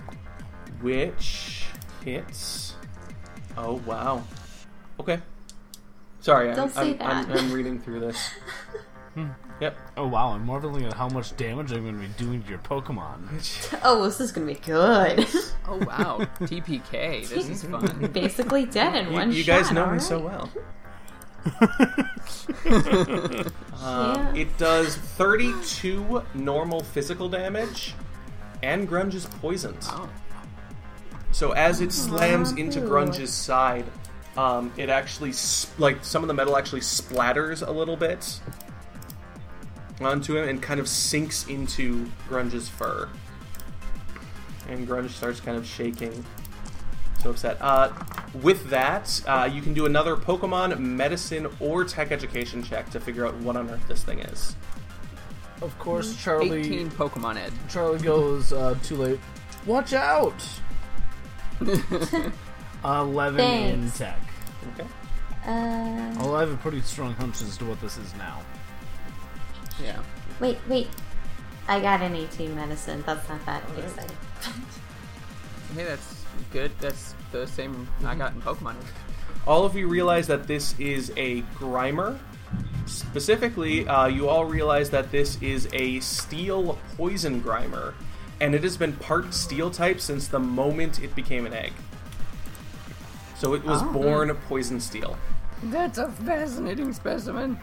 which 0.81 1.67
hits. 2.05 2.75
Oh 3.57 3.83
wow. 3.87 4.23
Okay. 4.99 5.21
Sorry, 6.21 6.51
I'm, 6.51 6.69
say 6.69 6.81
I'm, 6.93 6.99
that. 6.99 7.29
I'm, 7.29 7.33
I'm 7.33 7.53
reading 7.53 7.81
through 7.81 8.01
this. 8.01 8.31
yep. 9.61 9.77
Oh 9.97 10.07
wow, 10.07 10.29
I'm 10.33 10.45
marveling 10.47 10.85
at 10.85 10.93
how 10.93 11.09
much 11.09 11.37
damage 11.37 11.73
I'm 11.73 11.83
going 11.83 11.95
to 11.95 12.01
be 12.01 12.13
doing 12.17 12.43
to 12.43 12.49
your 12.49 12.59
Pokemon. 12.59 13.79
Oh, 13.83 14.05
this 14.05 14.21
is 14.21 14.31
gonna 14.33 14.47
be 14.47 14.55
good. 14.55 15.27
Oh 15.67 15.79
wow, 15.79 16.19
TPK. 16.41 17.29
This 17.29 17.49
is 17.49 17.63
fun. 17.65 18.11
Basically 18.13 18.67
dead 18.67 18.97
in 18.97 19.09
You, 19.09 19.13
one 19.13 19.31
you 19.33 19.43
shot. 19.45 19.61
guys 19.63 19.71
know 19.73 19.83
me 19.87 19.99
alright. 19.99 20.03
so 20.03 20.19
well. 20.19 20.51
Yeah. 22.65 23.45
Um, 23.83 24.37
it 24.37 24.57
does 24.59 24.97
32 24.97 26.23
normal 26.35 26.83
physical 26.83 27.29
damage, 27.29 27.95
and 28.63 28.89
Grunge 28.89 29.15
is 29.15 29.27
poisoned. 29.27 29.79
Wow. 29.89 30.09
So 31.33 31.53
as 31.53 31.81
it 31.81 31.93
slams 31.93 32.53
into 32.53 32.81
Grunge's 32.81 33.33
side, 33.33 33.87
um, 34.37 34.73
it 34.77 34.89
actually 34.89 35.33
sp- 35.33 35.79
like 35.79 36.05
some 36.05 36.23
of 36.23 36.29
the 36.29 36.35
metal 36.35 36.57
actually 36.57 36.81
splatters 36.81 37.67
a 37.67 37.71
little 37.71 37.97
bit 37.97 38.41
onto 40.01 40.37
him 40.37 40.49
and 40.49 40.63
kind 40.63 40.81
of 40.81 40.89
sinks 40.89 41.47
into 41.47 42.07
Grunge's 42.29 42.69
fur. 42.69 43.09
And 44.69 44.87
Grunge 44.87 45.11
starts 45.11 45.41
kind 45.41 45.57
of 45.57 45.67
shaking. 45.67 46.25
So 47.23 47.31
upset. 47.31 47.59
Uh, 47.61 47.93
with 48.43 48.71
that, 48.71 49.21
uh, 49.27 49.49
you 49.53 49.61
can 49.61 49.75
do 49.75 49.85
another 49.85 50.17
Pokemon, 50.17 50.79
Medicine, 50.79 51.49
or 51.61 51.85
Tech 51.85 52.13
Education 52.13 52.63
check 52.63 52.89
to 52.91 53.01
figure 53.01 53.27
out 53.27 53.35
what 53.39 53.57
on 53.57 53.69
earth 53.69 53.87
this 53.89 54.03
thing 54.05 54.21
is. 54.21 54.57
Of 55.61 55.79
course, 55.79 56.17
Charlie. 56.17 56.61
18 56.61 56.91
Pokemon 56.91 57.37
Ed. 57.37 57.53
Charlie 57.69 57.99
goes 57.99 58.53
uh, 58.53 58.75
too 58.83 58.97
late. 58.97 59.21
Watch 59.67 59.93
out! 59.93 60.43
Eleven 62.85 63.41
in 63.41 63.91
tech. 63.91 64.19
Okay. 64.75 64.89
Uh, 65.47 66.15
Although 66.19 66.37
I 66.37 66.41
have 66.41 66.53
a 66.53 66.57
pretty 66.57 66.81
strong 66.83 67.15
hunch 67.15 67.41
as 67.43 67.57
to 67.59 67.65
what 67.65 67.81
this 67.81 67.97
is 67.99 68.15
now. 68.17 68.41
Yeah. 69.83 70.01
wait, 70.41 70.59
wait. 70.69 70.89
I 71.69 71.81
got 71.81 72.03
an 72.03 72.15
18 72.17 72.55
medicine. 72.55 73.03
That's 73.07 73.27
not 73.29 73.45
that 73.47 73.63
exciting. 73.79 74.17
Hey, 75.75 75.85
that's 75.85 76.25
good. 76.53 76.73
That's 76.81 77.15
the 77.33 77.47
same 77.47 77.89
I 78.05 78.15
got 78.15 78.33
in 78.35 78.43
Pokemon. 78.43 78.75
all 79.47 79.65
of 79.65 79.77
you 79.77 79.87
realize 79.89 80.27
that 80.27 80.47
this 80.47 80.79
is 80.79 81.13
a 81.17 81.43
Grimer. 81.59 82.19
Specifically, 82.87 83.87
uh, 83.87 84.07
you 84.09 84.29
all 84.29 84.45
realize 84.45 84.91
that 84.91 85.11
this 85.13 85.41
is 85.41 85.69
a 85.73 86.01
steel 86.01 86.79
poison 86.97 87.41
Grimer, 87.41 87.95
and 88.41 88.55
it 88.55 88.63
has 88.65 88.77
been 88.77 88.93
part 88.95 89.33
steel 89.33 89.71
type 89.71 90.01
since 90.01 90.27
the 90.27 90.41
moment 90.41 91.01
it 91.03 91.15
became 91.15 91.47
an 91.47 91.55
egg. 91.55 91.73
So 93.41 93.55
it 93.55 93.65
was 93.65 93.81
Oh. 93.83 93.87
born 93.87 94.37
poison 94.51 94.81
steel. 94.81 95.17
That's 95.63 95.97
a 95.97 96.11
fascinating 96.11 96.93
specimen. 96.93 97.59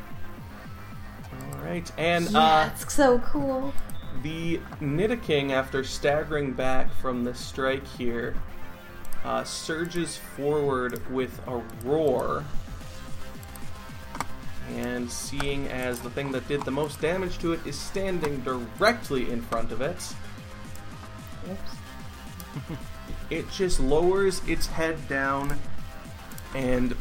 All 1.53 1.59
right, 1.63 1.91
and 1.99 2.27
Yeah, 2.31 2.39
uh, 2.39 2.69
it's 2.73 2.91
so 2.91 3.19
cool. 3.19 3.71
the 4.23 4.59
Nidoking, 4.81 5.51
after 5.51 5.83
staggering 5.83 6.53
back 6.53 6.91
from 6.95 7.23
the 7.23 7.35
strike 7.35 7.85
here, 7.85 8.33
uh, 9.23 9.43
surges 9.43 10.17
forward 10.35 10.99
with 11.11 11.39
a 11.47 11.61
roar. 11.85 12.43
And 14.75 15.11
seeing 15.11 15.67
as 15.67 15.99
the 15.99 16.09
thing 16.09 16.31
that 16.31 16.47
did 16.47 16.63
the 16.65 16.71
most 16.71 16.99
damage 17.01 17.37
to 17.37 17.53
it 17.53 17.59
is 17.67 17.77
standing 17.77 18.41
directly 18.41 19.29
in 19.31 19.43
front 19.43 19.71
of 19.71 19.81
it, 19.81 19.97
Oops. 21.51 22.77
it 23.29 23.49
just 23.51 23.79
lowers 23.79 24.41
its 24.47 24.67
head 24.67 25.07
down 25.07 25.57
and 26.55 26.95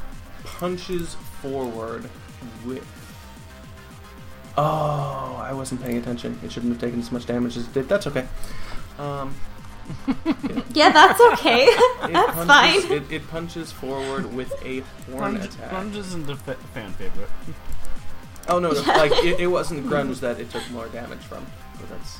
punches 0.44 1.14
forward 1.40 2.08
with. 2.64 2.86
Oh, 4.58 5.36
I 5.42 5.52
wasn't 5.52 5.82
paying 5.82 5.98
attention. 5.98 6.38
It 6.42 6.50
shouldn't 6.50 6.72
have 6.72 6.80
taken 6.80 6.98
as 7.00 7.12
much 7.12 7.26
damage 7.26 7.56
as 7.56 7.66
it 7.66 7.74
did. 7.74 7.88
That's 7.88 8.06
okay. 8.06 8.26
Um, 8.98 9.34
Yeah, 10.72 10.90
that's 10.90 11.20
okay. 11.32 11.64
it 11.64 11.98
that's 12.12 12.32
punches, 12.32 12.46
fine. 12.46 12.92
It, 12.92 13.12
it 13.12 13.28
punches 13.28 13.70
forward 13.72 14.32
with 14.34 14.52
a 14.64 14.80
horn 15.10 15.36
Grunge, 15.36 15.44
attack. 15.44 15.70
Grunge 15.70 15.96
isn't 15.96 16.28
a 16.30 16.36
fa- 16.36 16.56
fan 16.74 16.92
favorite. 16.94 17.28
Oh 18.48 18.58
no, 18.58 18.70
no 18.72 18.80
like 18.80 19.12
it, 19.24 19.40
it 19.40 19.46
wasn't 19.48 19.86
grunge 19.86 20.20
that 20.20 20.38
it 20.40 20.50
took 20.50 20.68
more 20.70 20.86
damage 20.88 21.20
from. 21.20 21.44
So 21.78 21.86
that's 21.90 22.18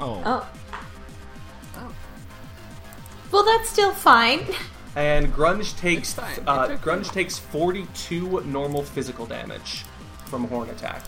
Oh. 0.00 0.22
Oh. 0.24 0.48
Well, 3.34 3.42
that's 3.42 3.68
still 3.68 3.90
fine. 3.90 4.46
and 4.94 5.26
grunge 5.34 5.76
takes 5.76 6.12
fine. 6.12 6.38
Uh, 6.46 6.68
took 6.68 6.76
grunge 6.76 7.10
takes 7.10 7.36
forty-two 7.36 8.42
normal 8.42 8.84
physical 8.84 9.26
damage 9.26 9.84
from 10.26 10.44
horn 10.46 10.70
attack. 10.70 11.02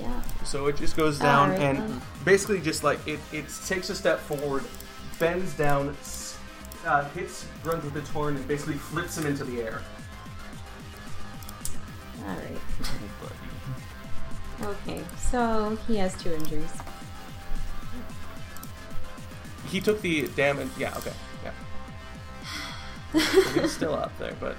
Yeah. 0.00 0.20
So 0.42 0.66
it 0.66 0.76
just 0.76 0.96
goes 0.96 1.16
down 1.20 1.50
Alright, 1.52 1.62
and 1.62 1.78
then. 1.78 2.02
basically 2.24 2.60
just 2.60 2.82
like 2.82 2.98
it, 3.06 3.20
it 3.32 3.44
takes 3.66 3.88
a 3.88 3.94
step 3.94 4.18
forward, 4.18 4.64
bends 5.20 5.54
down, 5.54 5.96
uh, 6.84 7.04
hits 7.10 7.46
Grunge 7.62 7.84
with 7.84 7.96
its 7.96 8.10
horn 8.10 8.34
and 8.34 8.48
basically 8.48 8.74
flips 8.74 9.16
him 9.16 9.26
into 9.26 9.44
the 9.44 9.62
air. 9.62 9.80
Alright. 12.26 12.58
Okay, 14.62 15.02
so 15.30 15.78
he 15.86 15.96
has 15.96 16.14
two 16.22 16.34
injuries. 16.34 16.70
He 19.68 19.80
took 19.80 20.02
the 20.02 20.26
damage. 20.36 20.68
Yeah, 20.76 20.94
okay. 20.98 21.12
He's 23.12 23.72
still 23.72 23.94
up 23.94 24.16
there, 24.18 24.34
but 24.40 24.56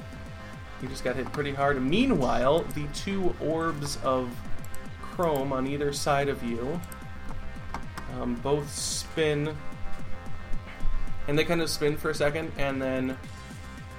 he 0.82 0.88
just 0.88 1.04
got 1.04 1.16
hit 1.16 1.32
pretty 1.32 1.54
hard. 1.54 1.82
Meanwhile, 1.82 2.64
the 2.76 2.88
two 2.94 3.36
orbs 3.40 3.98
of 4.04 4.30
chrome 5.02 5.54
on 5.54 5.68
either 5.68 5.94
side 5.94 6.30
of 6.30 6.44
you 6.44 6.80
um, 8.20 8.36
both 8.36 8.70
spin. 8.74 9.56
And 11.28 11.38
they 11.38 11.46
kind 11.46 11.62
of 11.62 11.70
spin 11.70 11.98
for 11.98 12.10
a 12.10 12.16
second 12.16 12.52
and 12.58 12.82
then 12.82 13.18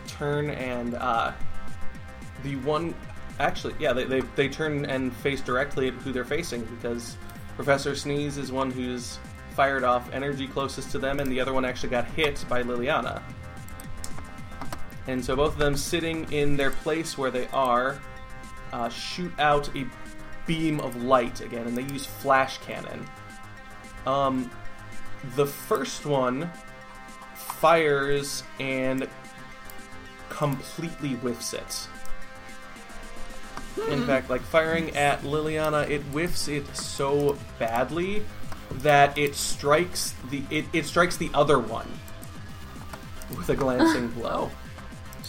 turn 0.06 0.50
and 0.50 0.94
uh, 0.94 1.32
the 2.42 2.56
one. 2.56 2.94
Actually, 3.38 3.74
yeah, 3.78 3.92
they, 3.92 4.04
they, 4.04 4.20
they 4.36 4.48
turn 4.48 4.84
and 4.84 5.14
face 5.16 5.40
directly 5.40 5.88
at 5.88 5.94
who 5.94 6.12
they're 6.12 6.24
facing 6.24 6.64
because 6.64 7.16
Professor 7.56 7.94
Sneeze 7.94 8.36
is 8.38 8.52
one 8.52 8.70
who's 8.70 9.18
fired 9.54 9.84
off 9.84 10.12
energy 10.12 10.46
closest 10.46 10.90
to 10.92 10.98
them, 10.98 11.18
and 11.20 11.30
the 11.30 11.40
other 11.40 11.52
one 11.52 11.64
actually 11.64 11.88
got 11.88 12.04
hit 12.06 12.44
by 12.48 12.62
Liliana. 12.62 13.22
And 15.06 15.24
so 15.24 15.36
both 15.36 15.54
of 15.54 15.58
them 15.58 15.76
sitting 15.76 16.30
in 16.32 16.56
their 16.56 16.70
place 16.70 17.18
where 17.18 17.30
they 17.30 17.48
are 17.48 18.00
uh, 18.72 18.88
shoot 18.88 19.32
out 19.38 19.68
a 19.76 19.86
beam 20.46 20.80
of 20.80 21.02
light 21.02 21.40
again, 21.40 21.66
and 21.66 21.76
they 21.76 21.82
use 21.82 22.06
flash 22.06 22.58
cannon. 22.58 23.06
Um, 24.06 24.50
the 25.36 25.46
first 25.46 26.06
one 26.06 26.50
fires 27.34 28.42
and 28.58 29.08
completely 30.28 31.14
whiffs 31.14 31.54
it. 31.54 31.88
In 33.88 34.04
fact, 34.06 34.28
like 34.28 34.42
firing 34.42 34.94
at 34.96 35.22
Liliana, 35.22 35.88
it 35.88 36.02
whiffs 36.02 36.48
it 36.48 36.76
so 36.76 37.38
badly 37.58 38.22
that 38.70 39.16
it 39.16 39.34
strikes 39.34 40.14
the 40.30 40.42
it, 40.50 40.66
it 40.72 40.86
strikes 40.86 41.16
the 41.16 41.30
other 41.34 41.58
one 41.58 41.88
with 43.36 43.48
a 43.48 43.56
glancing 43.56 44.08
blow. 44.18 44.50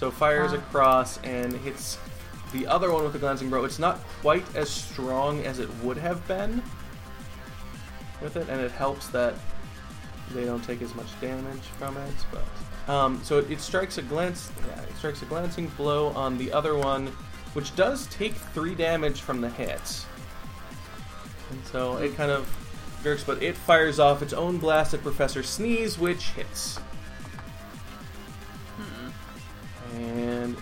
So 0.03 0.11
fires 0.11 0.51
across 0.51 1.17
and 1.19 1.53
hits 1.53 1.97
the 2.51 2.67
other 2.67 2.91
one 2.91 3.05
with 3.05 3.15
a 3.15 3.19
glancing 3.19 3.49
blow. 3.49 3.63
It's 3.63 3.79
not 3.79 4.01
quite 4.19 4.43
as 4.53 4.69
strong 4.69 5.45
as 5.45 5.59
it 5.59 5.73
would 5.75 5.95
have 5.95 6.27
been 6.27 6.61
with 8.21 8.35
it, 8.35 8.49
and 8.49 8.59
it 8.59 8.71
helps 8.71 9.07
that 9.07 9.33
they 10.33 10.43
don't 10.43 10.61
take 10.61 10.81
as 10.81 10.93
much 10.93 11.07
damage 11.21 11.61
from 11.79 11.95
it. 11.95 12.13
But 12.33 12.93
um, 12.93 13.21
so 13.23 13.37
it, 13.39 13.49
it 13.49 13.61
strikes 13.61 13.97
a 13.97 14.01
glance. 14.01 14.51
Yeah, 14.67 14.81
it 14.81 14.97
strikes 14.97 15.21
a 15.21 15.25
glancing 15.25 15.67
blow 15.77 16.07
on 16.09 16.37
the 16.37 16.51
other 16.51 16.75
one, 16.77 17.07
which 17.53 17.73
does 17.77 18.05
take 18.07 18.33
three 18.33 18.75
damage 18.75 19.21
from 19.21 19.39
the 19.39 19.51
hit. 19.51 20.05
And 21.49 21.65
so 21.71 21.95
it 21.95 22.17
kind 22.17 22.29
of 22.29 22.53
jerks, 23.03 23.23
but 23.23 23.41
it 23.41 23.55
fires 23.55 24.01
off 24.01 24.21
its 24.21 24.33
own 24.33 24.57
blast 24.57 24.93
at 24.93 25.01
Professor 25.01 25.43
Sneeze, 25.43 25.97
which 25.97 26.31
hits. 26.31 26.77
And 29.95 30.55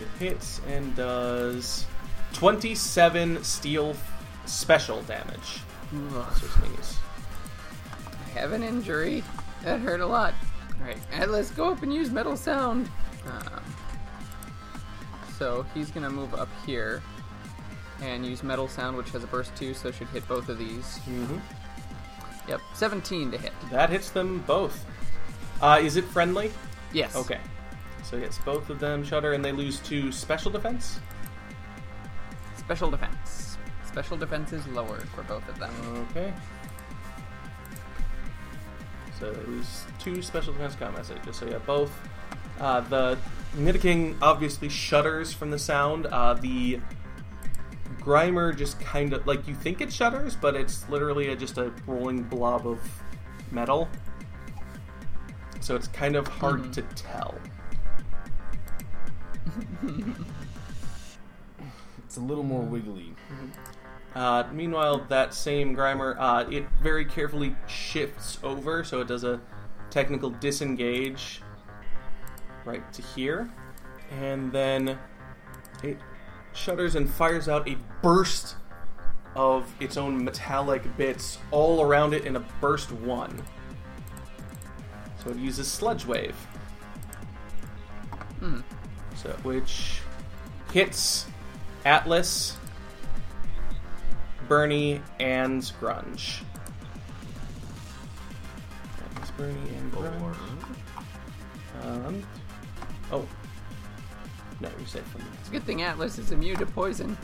it 0.00 0.08
hits 0.18 0.60
and 0.68 0.94
does 0.96 1.86
27 2.32 3.42
steel 3.44 3.94
special 4.44 5.02
damage. 5.02 5.60
Sneeze. 5.90 6.98
I 8.04 8.38
have 8.38 8.52
an 8.52 8.62
injury. 8.62 9.22
That 9.62 9.80
hurt 9.80 10.00
a 10.00 10.06
lot. 10.06 10.34
Alright, 10.80 10.98
and 11.12 11.30
let's 11.30 11.50
go 11.50 11.70
up 11.72 11.82
and 11.82 11.92
use 11.92 12.10
Metal 12.10 12.36
Sound. 12.36 12.88
Um, 13.26 13.62
so 15.38 15.64
he's 15.74 15.90
gonna 15.90 16.10
move 16.10 16.34
up 16.34 16.48
here 16.64 17.02
and 18.02 18.26
use 18.26 18.42
Metal 18.42 18.68
Sound, 18.68 18.96
which 18.96 19.10
has 19.10 19.24
a 19.24 19.26
burst 19.26 19.54
too, 19.56 19.74
so 19.74 19.90
should 19.90 20.08
hit 20.08 20.26
both 20.28 20.48
of 20.48 20.58
these. 20.58 20.98
Mm-hmm. 21.08 21.38
Yep, 22.48 22.60
17 22.74 23.30
to 23.32 23.38
hit. 23.38 23.52
That 23.70 23.90
hits 23.90 24.10
them 24.10 24.44
both. 24.46 24.84
Uh, 25.60 25.80
is 25.82 25.96
it 25.96 26.04
friendly? 26.04 26.52
Yes. 26.92 27.16
Okay. 27.16 27.40
So 28.08 28.16
yes, 28.16 28.38
both 28.44 28.70
of 28.70 28.78
them 28.78 29.02
shudder 29.02 29.32
and 29.32 29.44
they 29.44 29.50
lose 29.50 29.80
two 29.80 30.12
special 30.12 30.48
defense. 30.48 31.00
Special 32.56 32.88
defense. 32.88 33.58
Special 33.84 34.16
defense 34.16 34.52
is 34.52 34.64
lower 34.68 35.00
for 35.00 35.24
both 35.24 35.46
of 35.48 35.58
them. 35.58 35.72
Okay. 36.10 36.32
So 39.18 39.32
they 39.32 39.44
lose 39.46 39.84
two 39.98 40.22
special 40.22 40.52
defense 40.52 40.76
combat 40.76 41.04
saves. 41.04 41.36
So 41.36 41.46
yeah, 41.46 41.58
both. 41.58 41.90
Uh, 42.60 42.80
the 42.82 43.18
Nidoking 43.56 44.16
obviously 44.22 44.68
shudders 44.68 45.32
from 45.32 45.50
the 45.50 45.58
sound. 45.58 46.06
Uh, 46.06 46.34
the 46.34 46.78
Grimer 47.98 48.56
just 48.56 48.78
kind 48.78 49.14
of 49.14 49.26
like 49.26 49.48
you 49.48 49.54
think 49.56 49.80
it 49.80 49.92
shudders, 49.92 50.36
but 50.36 50.54
it's 50.54 50.88
literally 50.88 51.30
a, 51.30 51.36
just 51.36 51.58
a 51.58 51.72
rolling 51.88 52.22
blob 52.22 52.68
of 52.68 52.78
metal. 53.50 53.88
So 55.58 55.74
it's 55.74 55.88
kind 55.88 56.14
of 56.14 56.28
hard 56.28 56.72
to 56.74 56.82
tell. 56.82 57.34
It's 62.06 62.16
a 62.16 62.20
little 62.20 62.44
more 62.44 62.62
wiggly. 62.62 63.12
Uh, 64.14 64.44
meanwhile, 64.52 65.04
that 65.08 65.34
same 65.34 65.76
Grimer, 65.76 66.16
uh, 66.18 66.48
it 66.50 66.64
very 66.80 67.04
carefully 67.04 67.54
shifts 67.66 68.38
over, 68.42 68.84
so 68.84 69.00
it 69.00 69.08
does 69.08 69.24
a 69.24 69.40
technical 69.90 70.30
disengage 70.30 71.42
right 72.64 72.92
to 72.92 73.02
here. 73.02 73.50
And 74.10 74.52
then 74.52 74.98
it 75.82 75.98
shudders 76.54 76.94
and 76.94 77.10
fires 77.10 77.48
out 77.48 77.68
a 77.68 77.76
burst 78.02 78.56
of 79.34 79.70
its 79.80 79.96
own 79.96 80.24
metallic 80.24 80.96
bits 80.96 81.38
all 81.50 81.82
around 81.82 82.14
it 82.14 82.24
in 82.24 82.36
a 82.36 82.44
burst 82.60 82.92
one. 82.92 83.42
So 85.22 85.30
it 85.30 85.36
uses 85.36 85.70
Sludge 85.70 86.06
Wave. 86.06 86.36
So, 89.26 89.32
which 89.42 90.00
hits 90.72 91.26
Atlas, 91.84 92.56
Bernie, 94.46 95.02
and 95.18 95.62
Grunge. 95.80 96.42
Atlas, 99.04 99.30
Bernie, 99.32 99.56
and 99.76 99.92
Grunge. 99.92 100.36
Um, 101.82 102.22
oh. 103.10 103.26
No, 104.60 104.68
you're 104.78 104.86
safe 104.86 105.02
from 105.08 105.22
It's 105.40 105.48
a 105.48 105.52
good 105.52 105.64
thing 105.64 105.82
Atlas 105.82 106.18
is 106.18 106.30
immune 106.30 106.58
to 106.58 106.66
poison. 106.66 107.18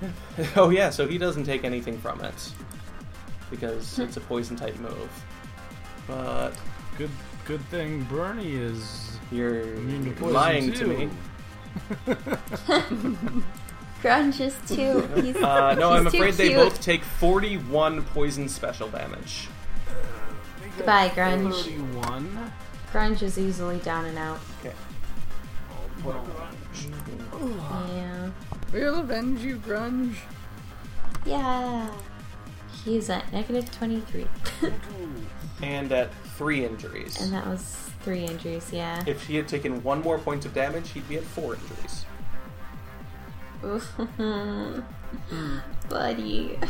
oh, 0.56 0.70
yeah, 0.70 0.90
so 0.90 1.08
he 1.08 1.18
doesn't 1.18 1.44
take 1.44 1.64
anything 1.64 1.98
from 1.98 2.20
it. 2.20 2.52
Because 3.50 3.98
it's 3.98 4.16
a 4.16 4.20
poison 4.20 4.54
type 4.54 4.76
move. 4.78 5.24
But 6.06 6.52
Good, 6.98 7.10
good 7.44 7.60
thing 7.68 8.04
Bernie 8.04 8.54
is 8.54 9.15
you're 9.32 9.60
immune 9.74 10.04
to 10.06 10.10
poison 10.12 10.32
lying 10.34 10.72
to 10.72 10.86
me. 10.86 11.08
Grunge 14.02 14.40
is 14.40 14.56
too. 14.68 15.00
He's, 15.20 15.36
Uh, 15.36 15.74
no, 15.74 15.90
he's 15.92 15.98
I'm 16.06 16.10
too 16.10 16.18
afraid 16.18 16.34
they 16.34 16.48
cute. 16.48 16.58
both 16.60 16.80
take 16.80 17.02
41 17.02 18.02
poison 18.04 18.48
special 18.48 18.88
damage. 18.88 19.48
Goodbye, 20.76 21.08
Grunge. 21.10 21.52
Thirty-one. 21.62 22.52
Grunge 22.92 23.22
is 23.22 23.38
easily 23.38 23.78
down 23.78 24.04
and 24.04 24.18
out. 24.18 24.38
Okay. 24.60 24.74
Yeah. 27.94 28.30
We'll 28.72 29.00
avenge 29.00 29.40
you, 29.42 29.56
Grunge. 29.56 30.16
Yeah. 31.24 31.88
He's 32.84 33.10
at 33.10 33.32
negative 33.32 33.70
23. 33.72 34.26
And 35.62 35.90
at 35.90 36.10
three 36.36 36.64
injuries. 36.64 37.20
and 37.20 37.32
that 37.32 37.46
was 37.46 37.62
three 38.02 38.24
injuries, 38.24 38.70
yeah. 38.72 39.02
If 39.06 39.26
he 39.26 39.36
had 39.36 39.48
taken 39.48 39.82
one 39.82 40.02
more 40.02 40.18
point 40.18 40.44
of 40.44 40.54
damage, 40.54 40.90
he'd 40.90 41.08
be 41.08 41.16
at 41.16 41.24
four 41.24 41.56
injuries. 41.56 42.04
Buddy. 45.88 46.58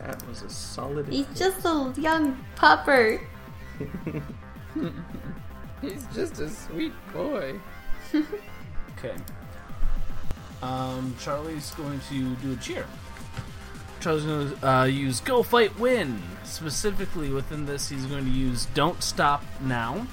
That 0.00 0.26
was 0.28 0.42
a 0.42 0.48
solid. 0.48 1.08
He's 1.08 1.26
just 1.34 1.64
a 1.66 1.92
young 1.98 2.38
pupper. 2.56 3.20
He's 5.82 6.06
just 6.14 6.38
a 6.40 6.48
sweet 6.48 6.92
boy. 7.12 7.58
Okay. 8.14 9.16
Um, 10.62 11.14
Charlie's 11.20 11.72
going 11.72 12.00
to 12.08 12.34
do 12.36 12.52
a 12.52 12.56
cheer. 12.56 12.86
Charlie's 14.08 14.24
going 14.24 14.50
to 14.50 14.66
uh, 14.66 14.84
use 14.84 15.20
Go 15.20 15.42
Fight 15.42 15.78
Win. 15.78 16.22
Specifically 16.42 17.28
within 17.28 17.66
this, 17.66 17.90
he's 17.90 18.06
going 18.06 18.24
to 18.24 18.30
use 18.30 18.64
Don't 18.72 19.02
Stop 19.02 19.44
Now 19.60 20.06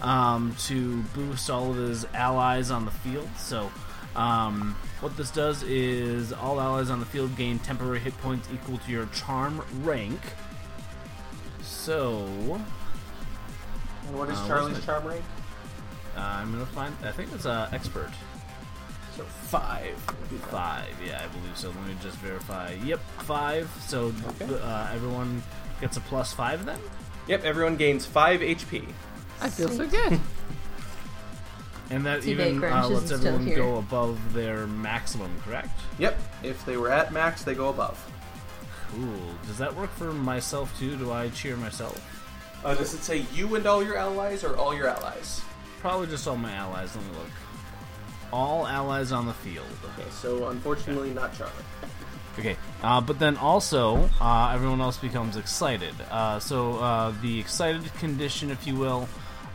um, 0.00 0.56
to 0.60 1.02
boost 1.14 1.50
all 1.50 1.70
of 1.70 1.76
his 1.76 2.06
allies 2.14 2.70
on 2.70 2.86
the 2.86 2.90
field. 2.90 3.28
So, 3.36 3.70
um, 4.16 4.74
what 5.00 5.14
this 5.18 5.30
does 5.30 5.62
is 5.64 6.32
all 6.32 6.58
allies 6.58 6.88
on 6.88 7.00
the 7.00 7.04
field 7.04 7.36
gain 7.36 7.58
temporary 7.58 7.98
hit 7.98 8.16
points 8.22 8.48
equal 8.50 8.78
to 8.78 8.90
your 8.90 9.04
charm 9.06 9.60
rank. 9.82 10.20
So, 11.60 12.24
And 14.06 14.18
what 14.18 14.30
is 14.30 14.38
Uh, 14.38 14.46
Charlie's 14.46 14.82
charm 14.86 15.06
rank? 15.06 15.22
Uh, 16.16 16.20
I'm 16.20 16.50
gonna 16.50 16.64
find. 16.64 16.96
I 17.04 17.12
think 17.12 17.30
it's 17.34 17.44
uh, 17.44 17.68
expert. 17.72 18.08
So 19.18 19.24
five. 19.24 19.94
would 20.06 20.30
be 20.30 20.36
fine. 20.36 20.50
Five, 20.84 20.94
yeah, 21.04 21.22
I 21.24 21.26
believe 21.36 21.56
so. 21.56 21.68
Let 21.68 21.86
me 21.88 21.96
just 22.02 22.16
verify. 22.18 22.72
Yep, 22.84 23.00
five. 23.24 23.70
So 23.86 24.12
Okay. 24.40 24.54
uh, 24.62 24.90
everyone 24.94 25.42
gets 25.80 25.96
a 25.96 26.00
plus 26.00 26.32
five 26.32 26.64
then. 26.64 26.78
Yep, 27.26 27.44
everyone 27.44 27.76
gains 27.76 28.06
five 28.06 28.40
HP. 28.40 28.86
I 29.40 29.50
feel 29.50 29.68
so 29.68 29.86
good. 29.86 30.18
And 31.90 32.04
that 32.04 32.20
Too 32.22 32.32
even 32.32 32.62
uh, 32.62 32.86
lets 32.86 33.10
everyone 33.10 33.46
go 33.54 33.76
above 33.78 34.34
their 34.34 34.66
maximum, 34.66 35.30
correct? 35.40 35.70
Yep, 35.98 36.20
if 36.42 36.62
they 36.66 36.76
were 36.76 36.90
at 36.90 37.14
max, 37.14 37.44
they 37.44 37.54
go 37.54 37.70
above. 37.70 37.98
Cool. 38.90 39.08
Does 39.46 39.56
that 39.56 39.74
work 39.74 39.90
for 39.92 40.12
myself 40.12 40.78
too? 40.78 40.96
Do 40.96 41.12
I 41.12 41.30
cheer 41.30 41.56
myself? 41.56 41.98
Uh, 42.62 42.74
does 42.74 42.92
it 42.92 42.98
say 43.02 43.24
you 43.32 43.54
and 43.54 43.66
all 43.66 43.82
your 43.82 43.96
allies, 43.96 44.44
or 44.44 44.54
all 44.56 44.74
your 44.74 44.88
allies? 44.88 45.40
Probably 45.80 46.08
just 46.08 46.28
all 46.28 46.36
my 46.36 46.52
allies. 46.52 46.94
Let 46.94 47.04
me 47.06 47.10
look. 47.12 47.30
All 48.32 48.66
allies 48.66 49.10
on 49.12 49.26
the 49.26 49.32
field. 49.32 49.66
Okay, 49.98 50.08
so 50.10 50.48
unfortunately, 50.48 51.10
not 51.10 51.32
Charlie. 51.36 51.52
Okay, 52.38 52.56
uh, 52.82 53.00
but 53.00 53.18
then 53.18 53.36
also 53.36 54.08
uh, 54.20 54.52
everyone 54.54 54.80
else 54.80 54.96
becomes 54.98 55.36
excited. 55.36 55.94
Uh, 56.10 56.38
so 56.38 56.74
uh, 56.78 57.12
the 57.22 57.40
excited 57.40 57.82
condition, 57.94 58.50
if 58.50 58.66
you 58.66 58.76
will, 58.76 59.08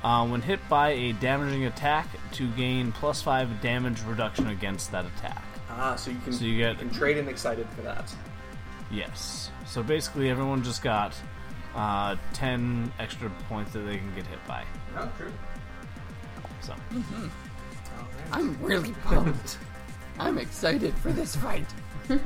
uh, 0.03 0.27
when 0.27 0.41
hit 0.41 0.59
by 0.67 0.89
a 0.89 1.13
damaging 1.13 1.65
attack, 1.65 2.07
to 2.33 2.49
gain 2.51 2.91
plus 2.91 3.21
five 3.21 3.61
damage 3.61 4.01
reduction 4.01 4.47
against 4.47 4.91
that 4.91 5.05
attack. 5.05 5.43
Ah, 5.69 5.95
so 5.95 6.11
you 6.11 6.17
can 6.23 6.33
So 6.33 6.43
you 6.45 6.57
get- 6.57 6.77
can 6.79 6.89
trade 6.89 7.17
in 7.17 7.27
excited 7.29 7.67
for 7.75 7.83
that. 7.83 8.13
Yes. 8.91 9.49
So 9.65 9.81
basically, 9.81 10.29
everyone 10.29 10.61
just 10.63 10.83
got 10.83 11.15
uh, 11.75 12.15
ten 12.33 12.91
extra 12.99 13.29
points 13.49 13.71
that 13.73 13.79
they 13.79 13.97
can 13.97 14.13
get 14.13 14.27
hit 14.27 14.45
by. 14.47 14.63
Oh, 14.97 15.09
true. 15.17 15.31
So 16.61 16.73
I'm 18.33 18.57
really 18.61 18.91
pumped. 19.05 19.57
I'm 20.19 20.37
excited 20.37 20.93
for 20.97 21.11
this 21.13 21.35
fight. 21.37 21.67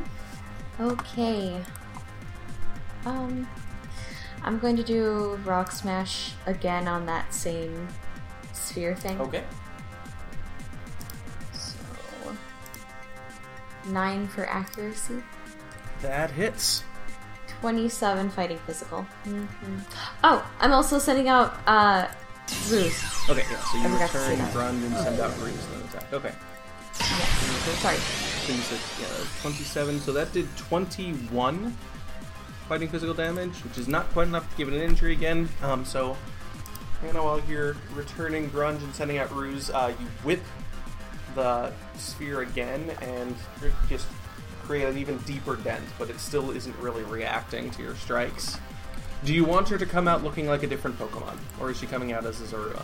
Okay. 0.80 1.60
Um, 3.04 3.48
I'm 4.44 4.60
going 4.60 4.76
to 4.76 4.84
do 4.84 5.40
rock 5.44 5.72
smash 5.72 6.34
again 6.46 6.88
on 6.88 7.08
that 7.08 7.34
same 7.34 7.88
sphere 8.54 8.96
thing. 8.96 9.20
Okay. 9.22 9.44
So 11.52 11.76
nine 13.88 14.28
for 14.28 14.46
accuracy, 14.46 15.24
That 16.04 16.30
hits. 16.30 16.84
twenty-seven 17.60 18.30
fighting 18.30 18.60
physical. 18.68 19.02
hmm 19.24 19.46
Oh, 20.24 20.48
I'm 20.60 20.74
also 20.74 21.00
sending 21.00 21.28
out 21.28 21.58
uh 21.66 22.08
ruse. 22.70 23.30
Okay, 23.30 23.44
yeah, 23.50 23.60
so 23.60 23.78
you 23.78 23.88
return, 23.88 24.54
run, 24.54 24.84
and 24.84 24.96
send 24.98 25.20
out 25.20 25.38
rings 25.40 25.64
and 25.66 25.82
then 25.82 25.90
attack. 25.90 26.14
Okay. 26.14 26.34
Yes. 27.00 27.80
Sorry. 27.80 27.98
So 27.98 28.54
you 28.54 28.62
said, 28.62 28.80
yeah, 29.02 29.26
27, 29.42 30.00
so 30.00 30.14
that 30.14 30.32
did 30.34 30.48
21 30.58 31.76
fighting 32.68 32.90
physical 32.90 33.14
damage, 33.14 33.56
which 33.64 33.78
is 33.78 33.88
not 33.88 34.10
quite 34.12 34.28
enough 34.28 34.50
to 34.52 34.58
give 34.58 34.68
it 34.68 34.74
an 34.74 34.82
injury 34.82 35.14
again. 35.14 35.48
Um, 35.62 35.86
so, 35.86 36.18
Hannah, 37.02 37.24
while 37.24 37.42
you're 37.48 37.76
returning 37.94 38.50
grunge 38.50 38.84
and 38.84 38.94
sending 38.94 39.18
out 39.18 39.34
ruse, 39.34 39.70
uh, 39.70 39.94
you 40.00 40.06
whip 40.24 40.42
the 41.36 41.72
sphere 41.96 42.42
again 42.42 42.92
and 43.02 43.36
just 43.88 44.08
create 44.64 44.86
an 44.86 44.98
even 44.98 45.18
deeper 45.20 45.56
dent, 45.56 45.84
but 45.98 46.10
it 46.10 46.20
still 46.20 46.52
isn't 46.52 46.76
really 46.80 47.04
reacting 47.04 47.72
to 47.72 47.82
your 47.82 47.96
strikes. 47.96 48.60
Do 49.24 49.34
you 49.34 49.44
want 49.44 49.68
her 49.70 49.78
to 49.78 49.86
come 49.86 50.08
out 50.08 50.24
looking 50.24 50.48
like 50.48 50.64
a 50.64 50.68
different 50.68 50.98
Pokemon, 51.00 51.38
or 51.60 51.72
is 51.72 51.78
she 51.80 51.88
coming 51.88 52.12
out 52.14 52.26
as 52.26 52.40
a 52.42 52.46
Zorua? 52.46 52.84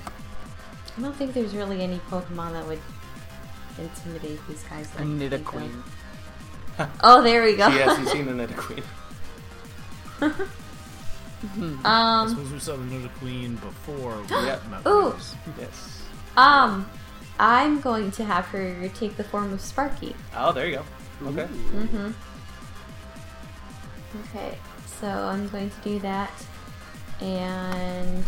I 0.97 1.01
don't 1.01 1.15
think 1.15 1.33
there's 1.33 1.55
really 1.55 1.81
any 1.81 1.99
Pokemon 2.09 2.53
that 2.53 2.67
would 2.67 2.79
intimidate 3.77 4.39
these 4.47 4.63
guys. 4.63 4.89
A 4.97 5.03
Like 5.03 5.07
I 5.21 5.29
think 5.29 5.45
Nidoqueen. 5.45 5.83
of. 6.79 6.89
Oh, 7.03 7.21
there 7.21 7.43
we 7.43 7.55
go. 7.55 7.69
She 7.69 7.77
hasn't 7.77 8.09
seen 8.09 8.27
a 8.27 8.31
Nidoqueen. 8.31 8.83
I 11.83 12.21
um, 12.21 12.29
suppose 12.29 12.51
we 12.51 12.59
saw 12.59 12.75
the 12.75 12.83
Noda 12.83 13.09
Queen 13.19 13.55
before. 13.55 14.17
we 14.21 14.27
Ooh. 14.91 15.15
Yes. 15.59 16.03
um, 16.37 16.89
I'm 17.39 17.81
going 17.81 18.11
to 18.11 18.23
have 18.23 18.45
her 18.45 18.87
take 18.89 19.17
the 19.17 19.23
form 19.23 19.51
of 19.53 19.61
Sparky. 19.61 20.15
Oh, 20.35 20.51
there 20.51 20.67
you 20.67 20.77
go. 20.77 20.83
Okay. 21.29 21.43
Mm-hmm. 21.45 22.11
Okay, 24.29 24.57
so 25.03 25.09
I'm 25.09 25.49
going 25.49 25.69
to 25.69 25.81
do 25.81 25.99
that, 25.99 26.31
and 27.19 28.23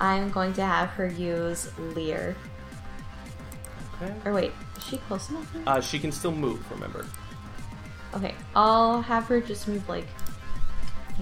I'm 0.00 0.28
going 0.30 0.52
to 0.54 0.62
have 0.62 0.88
her 0.88 1.06
use 1.06 1.70
Leer. 1.78 2.34
Okay. 4.02 4.12
Or 4.24 4.32
wait, 4.32 4.50
is 4.76 4.84
she 4.84 4.96
close 4.96 5.30
enough? 5.30 5.54
now? 5.54 5.74
Uh, 5.74 5.80
she 5.80 6.00
can 6.00 6.10
still 6.10 6.32
move, 6.32 6.68
remember. 6.68 7.06
Okay, 8.12 8.34
I'll 8.56 9.02
have 9.02 9.26
her 9.26 9.40
just 9.40 9.68
move 9.68 9.88
like 9.88 10.08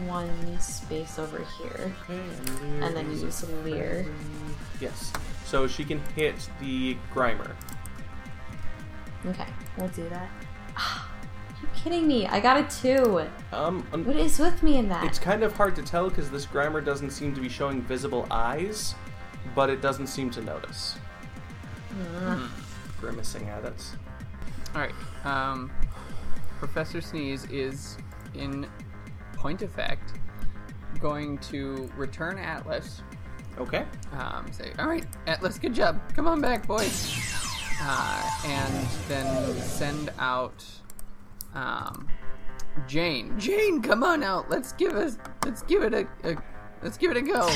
one 0.06 0.58
space 0.58 1.18
over 1.18 1.44
here. 1.58 1.94
Okay, 2.08 2.22
and, 2.62 2.84
And 2.84 2.96
then 2.96 3.10
use 3.10 3.46
Leer. 3.64 4.06
Yes. 4.80 5.12
So 5.44 5.66
she 5.66 5.84
can 5.84 6.00
hit 6.16 6.48
the 6.60 6.96
Grimer. 7.12 7.54
Okay, 9.26 9.48
we'll 9.76 9.88
do 9.88 10.08
that. 10.08 10.30
you 11.84 11.90
kidding 11.90 12.06
me? 12.08 12.26
I 12.26 12.40
got 12.40 12.56
a 12.56 12.80
two. 12.80 13.26
Um, 13.52 13.86
un- 13.92 14.04
What 14.04 14.16
is 14.16 14.38
with 14.38 14.62
me 14.62 14.76
in 14.78 14.88
that? 14.88 15.04
it's 15.04 15.18
kind 15.18 15.42
of 15.42 15.52
hard 15.54 15.74
to 15.76 15.82
tell 15.82 16.08
because 16.08 16.30
this 16.30 16.46
Grimer 16.46 16.84
doesn't 16.84 17.10
seem 17.10 17.34
to 17.34 17.40
be 17.40 17.48
showing 17.48 17.82
visible 17.82 18.26
eyes, 18.30 18.94
but 19.54 19.70
it 19.70 19.80
doesn't 19.80 20.06
seem 20.06 20.30
to 20.30 20.42
notice. 20.42 20.96
Grimacing 23.00 23.48
at 23.48 23.64
it. 23.64 23.84
All 24.74 24.80
right. 24.80 24.94
Um, 25.24 25.70
Professor 26.58 27.00
Sneeze 27.00 27.44
is, 27.50 27.98
in 28.34 28.66
point 29.34 29.62
of 29.62 29.70
fact, 29.72 30.18
going 31.00 31.38
to 31.38 31.90
return 31.96 32.38
Atlas. 32.38 33.02
Okay. 33.58 33.84
Um, 34.12 34.50
say, 34.52 34.72
all 34.78 34.86
right, 34.86 35.04
Atlas, 35.26 35.58
good 35.58 35.74
job. 35.74 36.00
Come 36.14 36.26
on 36.26 36.40
back, 36.40 36.66
boys. 36.66 37.12
Uh, 37.82 38.30
and 38.46 38.86
then 39.08 39.54
send 39.60 40.10
out 40.18 40.64
um, 41.54 42.08
Jane. 42.86 43.38
Jane, 43.38 43.82
come 43.82 44.02
on 44.02 44.22
out. 44.22 44.48
Let's 44.50 44.72
give 44.72 44.94
us. 44.94 45.18
Let's 45.44 45.62
give 45.62 45.82
it 45.82 45.92
a. 45.94 46.06
a 46.24 46.36
let's 46.82 46.96
give 46.96 47.10
it 47.10 47.16
a 47.16 47.22
go. 47.22 47.48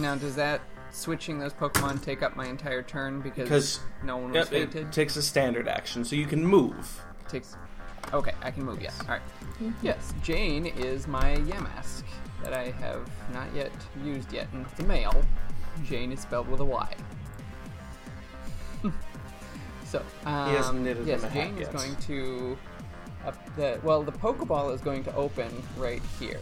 Now, 0.00 0.14
does 0.14 0.36
that 0.36 0.60
switching 0.90 1.38
those 1.38 1.52
Pokemon 1.52 2.02
take 2.02 2.22
up 2.22 2.36
my 2.36 2.46
entire 2.46 2.82
turn 2.82 3.20
because, 3.20 3.44
Because 3.44 3.80
no 4.04 4.16
one 4.16 4.30
was 4.32 4.36
Yep, 4.36 4.48
fainted? 4.48 4.86
it 4.86 4.92
takes 4.92 5.16
a 5.16 5.22
standard 5.22 5.66
action, 5.68 6.04
so 6.04 6.14
you 6.16 6.26
can 6.26 6.44
move. 6.46 7.02
It 7.26 7.28
takes. 7.28 7.56
Okay, 8.12 8.32
I 8.42 8.50
can 8.50 8.64
move. 8.64 8.80
Yes. 8.80 8.98
All 9.02 9.08
right. 9.08 9.22
Yes, 9.82 10.14
Jane 10.22 10.66
is 10.66 11.06
my 11.08 11.36
Yamask 11.36 12.04
that 12.42 12.54
I 12.54 12.70
have 12.70 13.10
not 13.34 13.52
yet 13.54 13.72
used 14.04 14.32
yet, 14.32 14.46
and 14.52 14.64
it's 14.64 14.80
a 14.80 14.84
male. 14.84 15.22
Jane 15.84 16.12
is 16.12 16.20
spelled 16.20 16.48
with 16.48 16.60
a 16.60 16.64
Y. 16.64 16.94
so, 19.88 20.04
um, 20.26 20.54
hasn't 20.54 20.80
knitted 20.80 21.06
yes, 21.06 21.22
him 21.22 21.26
a 21.26 21.32
hat 21.32 21.48
Jane 21.48 21.58
is 21.58 21.68
going 21.68 21.96
to 21.96 22.58
up 23.24 23.56
the 23.56 23.80
well. 23.82 24.02
The 24.02 24.12
Pokeball 24.12 24.74
is 24.74 24.80
going 24.80 25.02
to 25.04 25.14
open 25.14 25.50
right 25.76 26.02
here, 26.18 26.40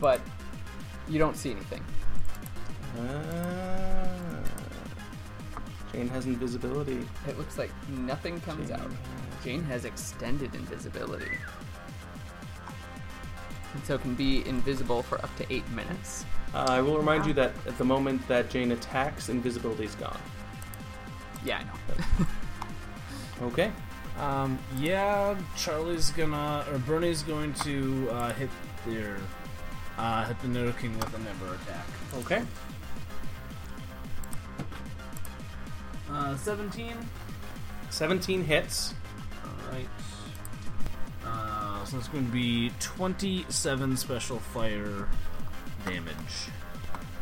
but 0.00 0.20
you 1.08 1.18
don't 1.18 1.36
see 1.36 1.50
anything. 1.50 1.84
Ah. 2.98 4.10
Jane 5.92 6.08
has 6.08 6.26
invisibility. 6.26 7.06
It 7.26 7.38
looks 7.38 7.58
like 7.58 7.70
nothing 7.88 8.40
comes 8.42 8.68
Jane 8.68 8.78
out. 8.78 8.90
Jane 9.42 9.64
has 9.64 9.84
extended 9.84 10.54
invisibility. 10.54 11.36
And 13.74 13.84
so 13.84 13.98
can 13.98 14.14
be 14.14 14.46
invisible 14.46 15.02
for 15.02 15.18
up 15.18 15.34
to 15.36 15.52
eight 15.52 15.68
minutes. 15.70 16.24
Uh, 16.54 16.66
I 16.68 16.80
will 16.80 16.96
remind 16.96 17.26
you 17.26 17.32
that 17.34 17.52
at 17.66 17.78
the 17.78 17.84
moment 17.84 18.26
that 18.28 18.50
Jane 18.50 18.72
attacks, 18.72 19.28
invisibility 19.28 19.84
is 19.84 19.94
gone. 19.94 20.20
Yeah, 21.44 21.58
I 21.58 21.64
know. 21.64 22.26
Okay. 23.42 23.72
Um, 24.18 24.58
yeah, 24.78 25.34
Charlie's 25.56 26.10
gonna 26.10 26.62
or 26.70 26.76
Bernie's 26.78 27.22
going 27.22 27.54
to 27.54 28.06
uh, 28.10 28.32
hit 28.34 28.50
their 28.86 29.16
uh, 29.96 30.26
hit 30.26 30.38
the 30.42 30.48
Nidoking 30.48 30.94
with 30.96 31.14
a 31.14 31.30
Ember 31.30 31.54
attack. 31.54 31.86
Okay. 32.18 32.42
Uh, 36.10 36.36
seventeen. 36.36 36.96
17 37.90 38.44
hits. 38.44 38.94
All 39.44 39.72
right. 39.72 39.88
Uh, 41.26 41.84
so 41.84 41.96
it's 41.98 42.06
going 42.08 42.24
to 42.26 42.30
be 42.32 42.70
twenty-seven 42.78 43.96
special 43.96 44.38
fire 44.38 45.08
damage. 45.86 46.48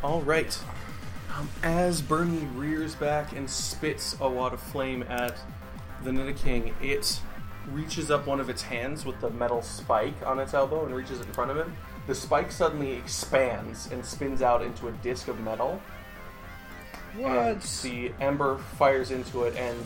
All 0.03 0.21
right. 0.21 0.57
Um, 1.39 1.49
as 1.63 2.01
Bernie 2.01 2.47
rears 2.55 2.95
back 2.95 3.31
and 3.31 3.49
spits 3.49 4.17
a 4.19 4.27
wad 4.29 4.53
of 4.53 4.59
flame 4.59 5.03
at 5.03 5.37
the 6.03 6.11
Nidoking, 6.11 6.73
it 6.81 7.19
reaches 7.71 8.11
up 8.11 8.27
one 8.27 8.39
of 8.39 8.49
its 8.49 8.61
hands 8.61 9.05
with 9.05 9.19
the 9.21 9.29
metal 9.29 9.61
spike 9.61 10.15
on 10.25 10.39
its 10.39 10.53
elbow 10.53 10.85
and 10.85 10.93
reaches 10.93 11.19
it 11.19 11.27
in 11.27 11.33
front 11.33 11.51
of 11.51 11.57
him 11.57 11.75
the 12.09 12.15
spike 12.15 12.51
suddenly 12.51 12.93
expands 12.93 13.91
and 13.91 14.03
spins 14.03 14.41
out 14.41 14.63
into 14.63 14.87
a 14.87 14.91
disc 14.93 15.27
of 15.27 15.39
metal. 15.41 15.79
And 17.19 17.61
the 17.83 18.11
ember 18.19 18.57
fires 18.79 19.11
into 19.11 19.43
it 19.43 19.55
and 19.55 19.77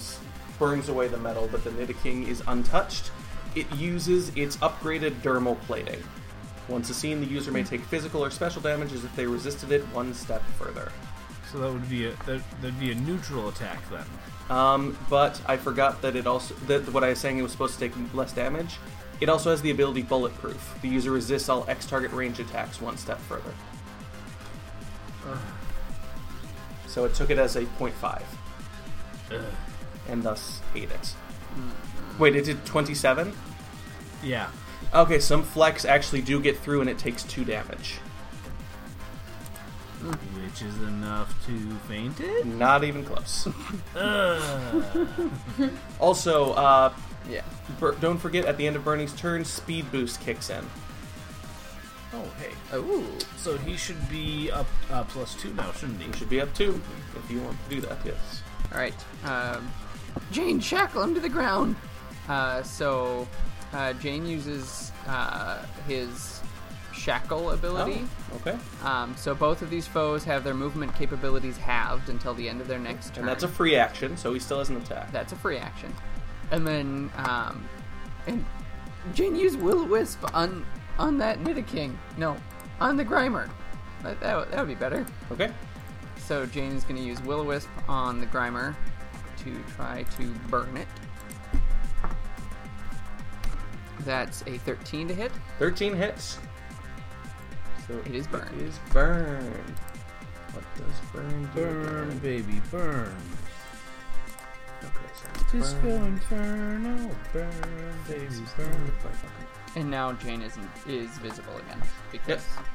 burns 0.58 0.88
away 0.88 1.10
the 1.10 1.18
metal, 1.18 1.50
but 1.52 1.66
the 1.66 1.72
Nidoking 1.72 2.26
is 2.30 2.42
untouched. 2.48 3.12
It 3.56 3.70
uses 3.74 4.30
its 4.38 4.56
upgraded 4.58 5.16
dermal 5.22 5.60
plating. 5.64 6.02
Once 6.70 6.90
a 6.90 6.94
scene, 6.94 7.20
the 7.20 7.28
user 7.28 7.52
may 7.52 7.64
take 7.64 7.82
physical 7.82 8.24
or 8.24 8.32
special 8.32 8.62
damage 8.62 8.94
as 8.94 9.04
if 9.04 9.14
they 9.18 9.28
resisted 9.28 9.74
it 9.74 9.82
one 9.94 10.14
step 10.14 10.42
further. 10.58 10.94
So 11.54 11.60
that 11.60 11.72
would 11.72 11.88
be 11.88 12.08
a 12.08 12.10
that, 12.26 12.42
that'd 12.62 12.80
be 12.80 12.92
a 12.92 12.96
neutral 12.96 13.48
attack 13.48 13.80
then. 13.92 14.06
Um, 14.50 14.98
but 15.08 15.40
I 15.46 15.56
forgot 15.56 16.02
that 16.02 16.16
it 16.16 16.26
also 16.26 16.56
that 16.68 16.92
what 16.92 17.04
I 17.04 17.10
was 17.10 17.20
saying 17.20 17.38
it 17.38 17.44
was 17.44 17.52
supposed 17.52 17.76
to 17.76 17.80
take 17.80 17.94
less 18.14 18.34
damage. 18.34 18.80
It 19.22 19.30
also 19.30 19.52
has 19.52 19.62
the 19.62 19.70
ability 19.70 20.02
bulletproof. 20.02 20.78
The 20.82 20.90
user 20.90 21.12
resists 21.12 21.48
all 21.48 21.64
X 21.70 21.86
target 21.86 22.12
range 22.12 22.40
attacks 22.40 22.82
one 22.82 22.98
step 22.98 23.20
further. 23.20 23.54
So 26.88 27.06
it 27.06 27.14
took 27.14 27.30
it 27.30 27.38
as 27.38 27.56
a 27.56 27.62
0.5, 27.62 28.22
and 30.10 30.22
thus 30.22 30.62
ate 30.76 30.92
it. 30.92 31.16
Wait, 32.20 32.36
it 32.36 32.46
did 32.46 32.64
27? 32.66 33.34
Yeah. 34.22 34.50
Okay, 34.94 35.20
some 35.20 35.42
flecks 35.42 35.86
actually 35.86 36.22
do 36.22 36.40
get 36.40 36.58
through 36.58 36.82
and 36.82 36.90
it 36.90 37.00
takes 37.00 37.24
2 37.24 37.46
damage. 37.46 38.00
Which 40.04 40.62
is 40.62 40.76
enough 40.80 41.34
to 41.48 41.70
faint 41.88 42.20
it. 42.20 42.46
Not 42.46 42.84
even 42.84 43.06
close. 43.06 43.48
Ugh. 43.96 45.10
also, 46.00 46.52
uh, 46.54 46.94
Yeah. 47.30 47.42
Bur- 47.80 47.96
don't 48.02 48.18
forget 48.18 48.46
at 48.46 48.58
the 48.58 48.68
end 48.68 48.76
of 48.76 48.84
Bernie's 48.84 49.14
turn, 49.14 49.46
speed 49.46 49.90
boost 49.92 50.20
kicks 50.22 50.50
in. 50.50 50.66
oh 52.14 52.24
hey. 52.40 52.52
Oh. 52.74 53.04
So 53.38 53.58
he 53.58 53.78
should 53.78 54.10
be 54.10 54.52
up 54.52 54.68
uh, 54.92 55.04
plus 55.06 55.36
two 55.36 55.54
now, 55.54 55.72
shouldn't 55.72 56.02
he? 56.02 56.08
You 56.08 56.14
should 56.14 56.30
be 56.30 56.42
up 56.42 56.54
2 56.54 56.80
if 57.24 57.32
you 57.32 57.40
want 57.40 57.58
to 57.64 57.76
do 57.76 57.82
that, 57.82 57.98
yes. 58.06 58.42
All 58.74 58.78
right. 58.80 58.94
Um, 59.24 59.72
Jane, 60.32 60.60
shackle 60.60 61.02
him 61.04 61.14
to 61.16 61.20
the 61.22 61.30
ground. 61.30 61.76
Uh, 62.28 62.62
so 62.64 63.28
uh, 63.74 63.94
Jane 63.94 64.26
uses 64.28 64.92
uh, 65.08 65.66
his 65.88 66.42
shackle 66.94 67.52
ability. 67.52 68.06
Oh, 68.32 68.36
okay. 68.38 68.58
Um, 68.84 69.16
so 69.18 69.34
both 69.36 69.62
of 69.62 69.70
these 69.70 69.88
foes 69.88 70.24
have 70.24 70.44
their 70.44 70.54
movement 70.54 70.96
capabilities 70.96 71.58
halved 71.58 72.10
until 72.10 72.34
the 72.34 72.48
end 72.48 72.62
of 72.62 72.68
their 72.68 72.80
next 72.80 73.10
turn. 73.14 73.20
And 73.24 73.28
that's 73.28 73.44
a 73.44 73.48
free 73.48 73.76
action, 73.76 74.16
so 74.18 74.34
he 74.34 74.40
still 74.40 74.60
has 74.60 74.70
an 74.70 74.78
attack. 74.78 75.12
That's 75.12 75.34
a 75.34 75.36
free 75.36 75.58
action. 75.58 75.94
And 76.52 76.66
then, 76.68 77.12
um, 77.18 77.68
and 78.28 78.46
Jane 79.14 79.36
used 79.36 79.60
Will 79.60 79.86
Wisp 79.86 80.24
on 80.34 80.66
on 81.00 81.18
that 81.18 81.40
Nidoking. 81.40 81.96
No, 82.18 82.38
on 82.80 82.96
the 82.98 83.04
Grimer. 83.06 83.50
That, 84.04 84.20
that, 84.20 84.38
would- 84.38 84.52
that 84.52 84.60
would 84.60 84.68
be 84.68 84.76
better. 84.76 85.06
Okay. 85.32 85.52
So 86.18 86.46
Jane 86.46 86.74
is 86.74 86.84
going 86.84 86.96
to 86.98 87.02
use 87.02 87.22
Will 87.24 87.44
Wisp 87.44 87.70
on 87.88 88.20
the 88.20 88.28
Grimer 88.28 88.76
to 89.40 89.64
try 89.76 90.04
to 90.18 90.24
burn 90.50 90.78
it. 90.78 90.88
That's 94.02 94.42
a 94.48 94.58
13 94.60 95.08
to 95.08 95.14
hit. 95.14 95.32
13 95.60 95.94
hits. 95.96 96.38
So 97.88 98.00
It 98.06 98.16
is 98.16 98.28
burned. 98.28 98.62
It 98.62 98.68
is 98.68 98.80
burned. 98.92 99.76
What 100.54 100.64
does 100.78 101.00
burn 101.12 101.50
do? 101.56 101.62
Burn, 101.62 102.18
baby, 102.20 102.62
burn. 102.72 103.16
Okay, 104.84 104.92
so 105.16 105.28
it's 105.36 105.52
Disco 105.52 105.82
burn. 105.82 106.06
Inferno, 106.06 107.16
burn, 107.34 107.96
baby, 108.08 108.42
burn. 108.58 108.92
And 109.76 109.90
now 109.90 110.14
Jane 110.14 110.42
is 110.42 110.58
is 110.88 111.10
visible 111.18 111.58
again 111.58 111.82
because 112.12 112.28
Yep. 112.30 112.40
of 112.40 112.66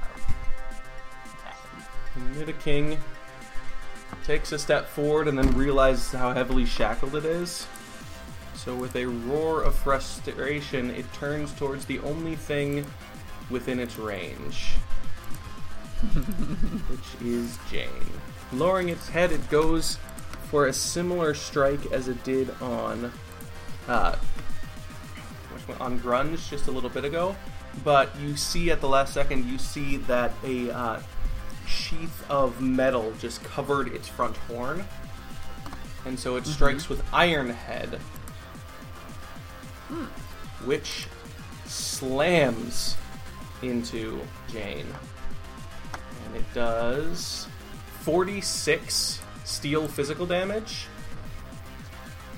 that. 1.45 2.47
Nidoking 2.47 2.99
takes 4.25 4.53
a 4.53 4.59
step 4.59 4.89
forward 4.89 5.29
and 5.29 5.39
then 5.39 5.57
realizes 5.57 6.13
how 6.13 6.33
heavily 6.33 6.65
shackled 6.67 7.15
it 7.15 7.25
is. 7.25 7.67
So, 8.55 8.75
with 8.75 8.97
a 8.97 9.07
roar 9.07 9.63
of 9.63 9.75
frustration, 9.77 10.91
it 10.91 11.11
turns 11.13 11.53
towards 11.53 11.85
the 11.85 12.01
only 12.01 12.35
thing 12.35 12.85
within 13.51 13.79
its 13.79 13.97
range, 13.97 14.75
which 16.89 17.27
is 17.27 17.59
Jane. 17.71 17.89
Lowering 18.53 18.89
its 18.89 19.09
head, 19.09 19.33
it 19.33 19.49
goes 19.51 19.99
for 20.51 20.67
a 20.67 20.73
similar 20.73 21.35
strike 21.35 21.93
as 21.93 22.09
it 22.09 22.23
did 22.25 22.51
on 22.63 23.13
uh, 23.89 24.17
on 25.81 26.01
Grunge 26.01 26.49
just 26.49 26.69
a 26.69 26.71
little 26.71 26.91
bit 26.91 27.05
ago. 27.05 27.37
But 27.85 28.15
you 28.19 28.37
see 28.37 28.71
at 28.71 28.81
the 28.81 28.89
last 28.89 29.13
second, 29.13 29.45
you 29.45 29.59
see 29.59 29.99
that 29.99 30.33
a 30.45 30.71
uh, 30.71 31.01
sheath 31.67 32.25
of 32.31 32.61
metal 32.61 33.13
just 33.19 33.43
covered 33.45 33.89
its 33.89 34.09
front 34.09 34.37
horn. 34.37 34.85
And 36.07 36.19
so 36.19 36.37
it 36.37 36.47
strikes 36.47 36.89
with 36.89 37.03
Iron 37.13 37.51
Head, 37.51 38.01
which 40.65 41.07
slams 41.67 42.97
into 43.63 44.21
Jane. 44.49 44.87
And 46.29 46.37
it 46.37 46.55
does 46.55 47.49
46 48.01 49.21
steel 49.45 49.89
physical 49.89 50.27
damage. 50.27 50.87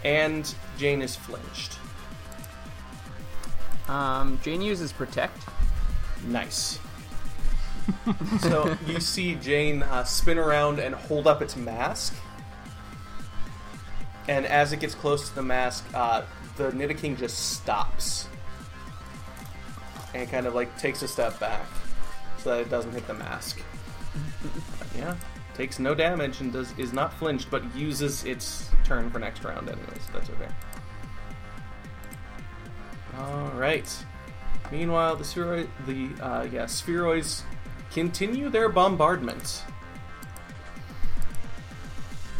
And 0.04 0.52
Jane 0.78 1.02
is 1.02 1.16
flinched. 1.16 1.78
Um, 3.88 4.38
Jane 4.42 4.62
uses 4.62 4.92
protect. 4.92 5.36
Nice. 6.26 6.78
so 8.40 8.76
you 8.86 9.00
see 9.00 9.34
Jane 9.34 9.82
uh, 9.82 10.04
spin 10.04 10.38
around 10.38 10.78
and 10.78 10.94
hold 10.94 11.26
up 11.26 11.42
its 11.42 11.56
mask. 11.56 12.14
And 14.28 14.46
as 14.46 14.72
it 14.72 14.78
gets 14.78 14.94
close 14.94 15.28
to 15.28 15.34
the 15.34 15.42
mask, 15.42 15.84
uh, 15.92 16.22
the 16.56 16.70
Nidoking 16.70 17.18
just 17.18 17.52
stops. 17.54 18.28
And 20.14 20.30
kind 20.30 20.46
of 20.46 20.54
like 20.54 20.76
takes 20.78 21.02
a 21.02 21.08
step 21.08 21.38
back 21.40 21.66
so 22.38 22.50
that 22.50 22.60
it 22.60 22.70
doesn't 22.70 22.92
hit 22.92 23.06
the 23.06 23.14
mask. 23.14 23.60
Yeah, 24.96 25.16
takes 25.54 25.78
no 25.78 25.94
damage 25.94 26.40
and 26.40 26.52
does 26.52 26.72
is 26.78 26.92
not 26.92 27.12
flinched, 27.14 27.50
but 27.50 27.62
uses 27.76 28.24
its 28.24 28.70
turn 28.84 29.10
for 29.10 29.18
next 29.18 29.44
round 29.44 29.68
anyways. 29.68 30.06
That's 30.12 30.30
okay. 30.30 30.48
All 33.18 33.50
right. 33.56 34.06
Meanwhile, 34.72 35.16
the 35.16 35.66
the 35.86 36.24
uh, 36.24 36.46
yeah, 36.50 36.64
spheroids 36.64 37.42
continue 37.92 38.48
their 38.48 38.68
bombardment. 38.68 39.64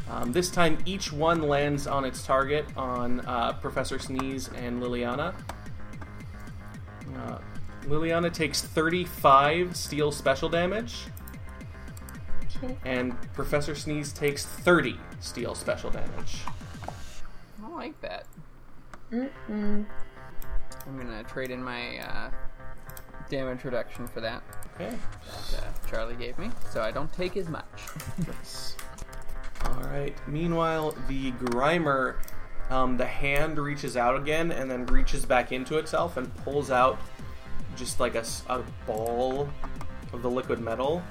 Um, 0.09 0.33
this 0.33 0.51
time, 0.51 0.79
each 0.87 1.13
one 1.13 1.43
lands 1.43 1.87
on 1.87 2.05
its 2.05 2.25
target 2.25 2.67
on 2.77 3.21
uh, 3.21 3.53
Professor 3.55 3.99
Sneeze 3.99 4.49
and 4.49 4.83
Liliana. 4.83 5.35
Uh, 7.17 7.39
Liliana 7.85 8.33
takes 8.33 8.61
35 8.61 9.77
steel 9.77 10.11
special 10.11 10.49
damage, 10.49 11.05
Okay. 12.63 12.77
and 12.85 13.15
Professor 13.33 13.75
Sneeze 13.75 14.13
takes 14.13 14.45
30 14.45 14.99
steel 15.21 15.55
special 15.55 15.91
damage. 15.91 16.39
I 17.65 17.69
like 17.69 18.01
that. 18.03 18.27
Mm-mm. 19.13 19.87
I'm 20.87 20.97
gonna 20.97 21.25
trade 21.25 21.51
in 21.51 21.63
my 21.63 21.99
uh, 21.99 22.31
damage 23.29 23.65
reduction 23.65 24.07
for 24.07 24.21
that 24.21 24.43
Okay. 24.75 24.97
that 25.53 25.63
uh, 25.63 25.89
Charlie 25.89 26.17
gave 26.17 26.39
me, 26.39 26.51
so 26.71 26.81
I 26.83 26.91
don't 26.91 27.13
take 27.13 27.37
as 27.37 27.49
much. 27.49 27.65
Nice. 28.27 28.77
All 29.65 29.83
right. 29.85 30.17
Meanwhile, 30.27 30.95
the 31.09 31.33
Grimer, 31.33 32.17
um, 32.71 32.97
the 32.97 33.05
hand 33.07 33.59
reaches 33.59 33.97
out 33.97 34.17
again 34.17 34.53
and 34.53 34.71
then 34.71 34.87
reaches 34.87 35.27
back 35.27 35.53
into 35.53 35.77
itself 35.79 36.17
and 36.17 36.35
pulls 36.37 36.71
out 36.71 36.99
just 37.77 38.01
like 38.01 38.15
a 38.15 38.25
ball 38.87 39.49
of 40.13 40.23
the 40.23 40.31
liquid 40.31 40.61
metal, 40.61 41.03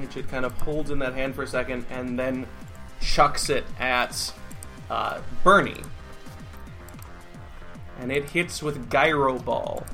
which 0.00 0.16
it 0.16 0.28
kind 0.28 0.44
of 0.44 0.52
holds 0.60 0.90
in 0.90 0.98
that 1.00 1.14
hand 1.14 1.34
for 1.34 1.42
a 1.42 1.46
second 1.46 1.86
and 1.90 2.18
then 2.18 2.46
chucks 3.00 3.50
it 3.50 3.64
at 3.78 4.32
uh, 4.90 5.20
Bernie. 5.44 5.82
And 8.00 8.12
it 8.12 8.30
hits 8.30 8.62
with 8.62 8.90
Gyro 8.90 9.38
Ball. 9.38 9.84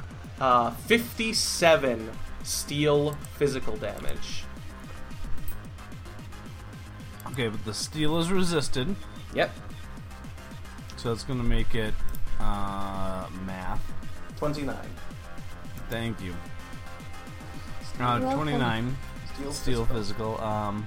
Uh, 0.40 0.70
57 0.72 2.10
steel 2.42 3.12
physical 3.36 3.76
damage. 3.76 4.44
Okay, 7.28 7.48
but 7.48 7.64
the 7.64 7.74
steel 7.74 8.18
is 8.18 8.30
resisted, 8.30 8.94
Yep. 9.34 9.50
so 10.96 11.10
it's 11.12 11.24
going 11.24 11.38
to 11.40 11.44
make 11.44 11.74
it 11.74 11.94
uh, 12.38 13.26
math. 13.44 13.80
29. 14.36 14.76
Thank 15.90 16.20
you. 16.20 16.32
Uh, 17.98 18.18
You're 18.18 18.28
welcome. 18.28 18.32
29 18.48 18.96
Steel, 19.34 19.52
steel 19.52 19.84
physical. 19.86 20.40
Um, 20.40 20.86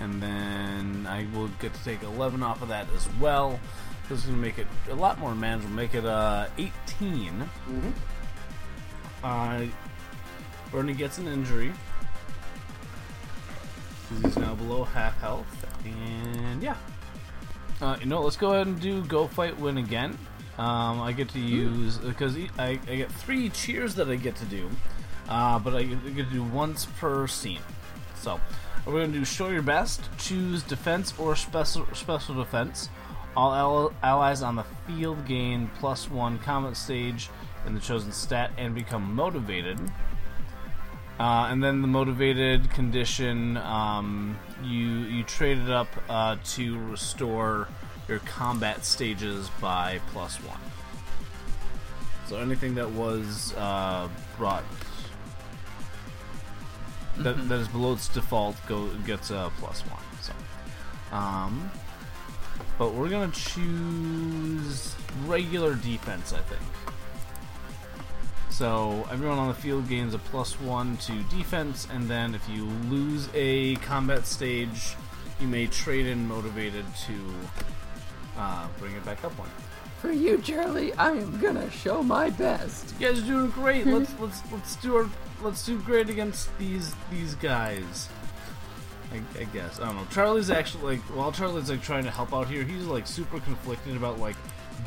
and 0.00 0.22
then 0.22 1.06
I 1.06 1.26
will 1.34 1.48
get 1.60 1.74
to 1.74 1.84
take 1.84 2.02
11 2.02 2.42
off 2.42 2.62
of 2.62 2.68
that 2.68 2.86
as 2.96 3.08
well. 3.20 3.60
This 4.08 4.20
is 4.20 4.24
going 4.26 4.36
to 4.38 4.42
make 4.42 4.58
it 4.58 4.66
a 4.90 4.94
lot 4.94 5.18
more 5.18 5.34
manageable. 5.34 5.74
Make 5.74 5.94
it 5.94 6.04
uh, 6.04 6.46
18. 6.58 7.28
hmm 7.28 7.90
Uh, 9.22 9.66
Bernie 10.72 10.94
gets 10.94 11.18
an 11.18 11.28
injury. 11.28 11.72
He's 14.22 14.36
now 14.36 14.54
below 14.54 14.84
half 14.84 15.18
health. 15.20 15.66
And 15.84 16.62
yeah. 16.62 16.76
Uh, 17.80 17.96
you 18.00 18.06
know, 18.06 18.20
let's 18.22 18.36
go 18.36 18.52
ahead 18.52 18.66
and 18.66 18.80
do 18.80 19.02
go 19.04 19.26
fight 19.26 19.58
win 19.58 19.78
again. 19.78 20.16
Um, 20.58 21.00
I 21.00 21.12
get 21.12 21.28
to 21.30 21.38
use 21.38 21.96
because 21.98 22.36
I, 22.58 22.78
I 22.86 22.96
get 22.96 23.10
three 23.10 23.48
cheers 23.48 23.94
that 23.94 24.08
I 24.10 24.16
get 24.16 24.36
to 24.36 24.44
do, 24.44 24.68
uh, 25.30 25.58
but 25.58 25.74
I 25.74 25.84
get, 25.84 26.16
get 26.16 26.28
to 26.28 26.34
do 26.34 26.42
once 26.42 26.86
per 26.98 27.26
scene. 27.26 27.60
So 28.16 28.40
we're 28.84 28.92
going 28.92 29.12
to 29.12 29.18
do 29.18 29.24
show 29.24 29.48
your 29.48 29.62
best, 29.62 30.02
choose 30.18 30.62
defense 30.62 31.14
or 31.18 31.36
special 31.36 31.86
special 31.94 32.34
defense. 32.34 32.88
All 33.36 33.54
al- 33.54 33.92
allies 34.02 34.42
on 34.42 34.56
the 34.56 34.64
field 34.86 35.24
gain 35.24 35.70
plus 35.78 36.10
one 36.10 36.38
combat 36.40 36.76
stage 36.76 37.30
in 37.66 37.74
the 37.74 37.80
chosen 37.80 38.12
stat 38.12 38.50
and 38.58 38.74
become 38.74 39.14
motivated. 39.14 39.78
Uh, 41.20 41.48
and 41.50 41.62
then 41.62 41.82
the 41.82 41.88
motivated 41.88 42.70
condition, 42.70 43.56
um, 43.58 44.38
you 44.64 44.88
you 44.88 45.22
trade 45.22 45.58
it 45.58 45.70
up 45.70 45.88
uh, 46.08 46.36
to 46.44 46.78
restore 46.86 47.68
your 48.08 48.18
combat 48.20 48.84
stages 48.84 49.48
by 49.60 50.00
plus 50.12 50.36
one. 50.38 50.58
So 52.26 52.38
anything 52.38 52.74
that 52.76 52.90
was 52.90 53.54
uh, 53.56 54.08
brought 54.38 54.64
that, 57.22 57.48
that 57.48 57.58
is 57.60 57.68
below 57.68 57.92
its 57.92 58.08
default 58.08 58.56
go 58.66 58.88
gets 59.06 59.30
a 59.30 59.50
plus 59.58 59.82
one. 59.82 60.02
So, 60.22 60.32
um, 61.16 61.70
but 62.78 62.94
we're 62.94 63.08
gonna 63.08 63.32
choose 63.32 64.94
regular 65.26 65.74
defense, 65.74 66.32
I 66.32 66.40
think. 66.40 66.62
So 68.50 69.06
everyone 69.10 69.38
on 69.38 69.48
the 69.48 69.54
field 69.54 69.88
gains 69.88 70.12
a 70.12 70.18
plus 70.18 70.60
one 70.60 70.96
to 70.98 71.12
defense, 71.24 71.88
and 71.90 72.08
then 72.08 72.34
if 72.34 72.46
you 72.48 72.64
lose 72.90 73.28
a 73.32 73.76
combat 73.76 74.26
stage, 74.26 74.96
you 75.40 75.46
may 75.46 75.66
trade 75.66 76.06
in 76.06 76.28
motivated 76.28 76.84
to 77.06 77.34
uh, 78.36 78.66
bring 78.78 78.94
it 78.94 79.04
back 79.04 79.24
up 79.24 79.32
one. 79.38 79.48
For 80.00 80.10
you, 80.10 80.38
Charlie, 80.38 80.94
I 80.94 81.10
am 81.10 81.38
gonna 81.40 81.70
show 81.70 82.02
my 82.02 82.30
best. 82.30 82.94
You 82.98 83.08
guys 83.08 83.22
are 83.22 83.26
doing 83.26 83.50
great. 83.50 83.86
let's 83.86 84.18
let's 84.18 84.40
let's 84.50 84.76
do 84.76 84.96
our 84.96 85.10
let's 85.42 85.66
do 85.66 85.78
great 85.80 86.08
against 86.08 86.56
these 86.58 86.94
these 87.10 87.34
guys. 87.34 88.08
I, 89.12 89.20
I 89.40 89.44
guess 89.44 89.78
I 89.78 89.86
don't 89.86 89.96
know. 89.96 90.06
Charlie's 90.10 90.48
actually 90.50 90.96
like 90.96 91.02
while 91.14 91.32
Charlie's 91.32 91.68
like 91.68 91.82
trying 91.82 92.04
to 92.04 92.10
help 92.10 92.32
out 92.32 92.48
here, 92.48 92.64
he's 92.64 92.86
like 92.86 93.06
super 93.06 93.40
conflicted 93.40 93.94
about 93.94 94.18
like 94.18 94.36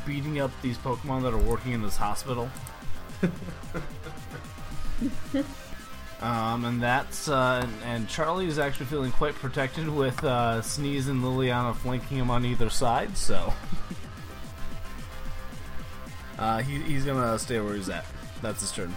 beating 0.04 0.40
up 0.40 0.50
these 0.64 0.80
Pokemon 0.80 1.22
that 1.22 1.34
are 1.34 1.38
working 1.38 1.74
in 1.74 1.84
this 1.84 1.96
hospital. 1.96 2.50
um, 6.22 6.66
and 6.66 6.82
that's 6.82 7.30
uh, 7.30 7.62
and, 7.64 7.84
and 7.86 8.10
Charlie 8.10 8.48
is 8.48 8.58
actually 8.58 8.88
feeling 8.88 9.12
quite 9.12 9.36
protected 9.36 9.88
with 9.88 10.24
uh, 10.24 10.64
Sneeze 10.64 11.08
and 11.08 11.22
Liliana 11.22 11.76
flanking 11.76 12.18
him 12.18 12.32
on 12.32 12.46
either 12.46 12.72
side. 12.72 13.16
So 13.16 13.54
uh, 16.44 16.58
he, 16.60 16.80
he's 16.80 17.06
gonna 17.06 17.40
stay 17.40 17.60
where 17.60 17.76
he's 17.76 17.90
at. 17.90 18.06
That's 18.42 18.62
his 18.62 18.72
turn. 18.72 18.94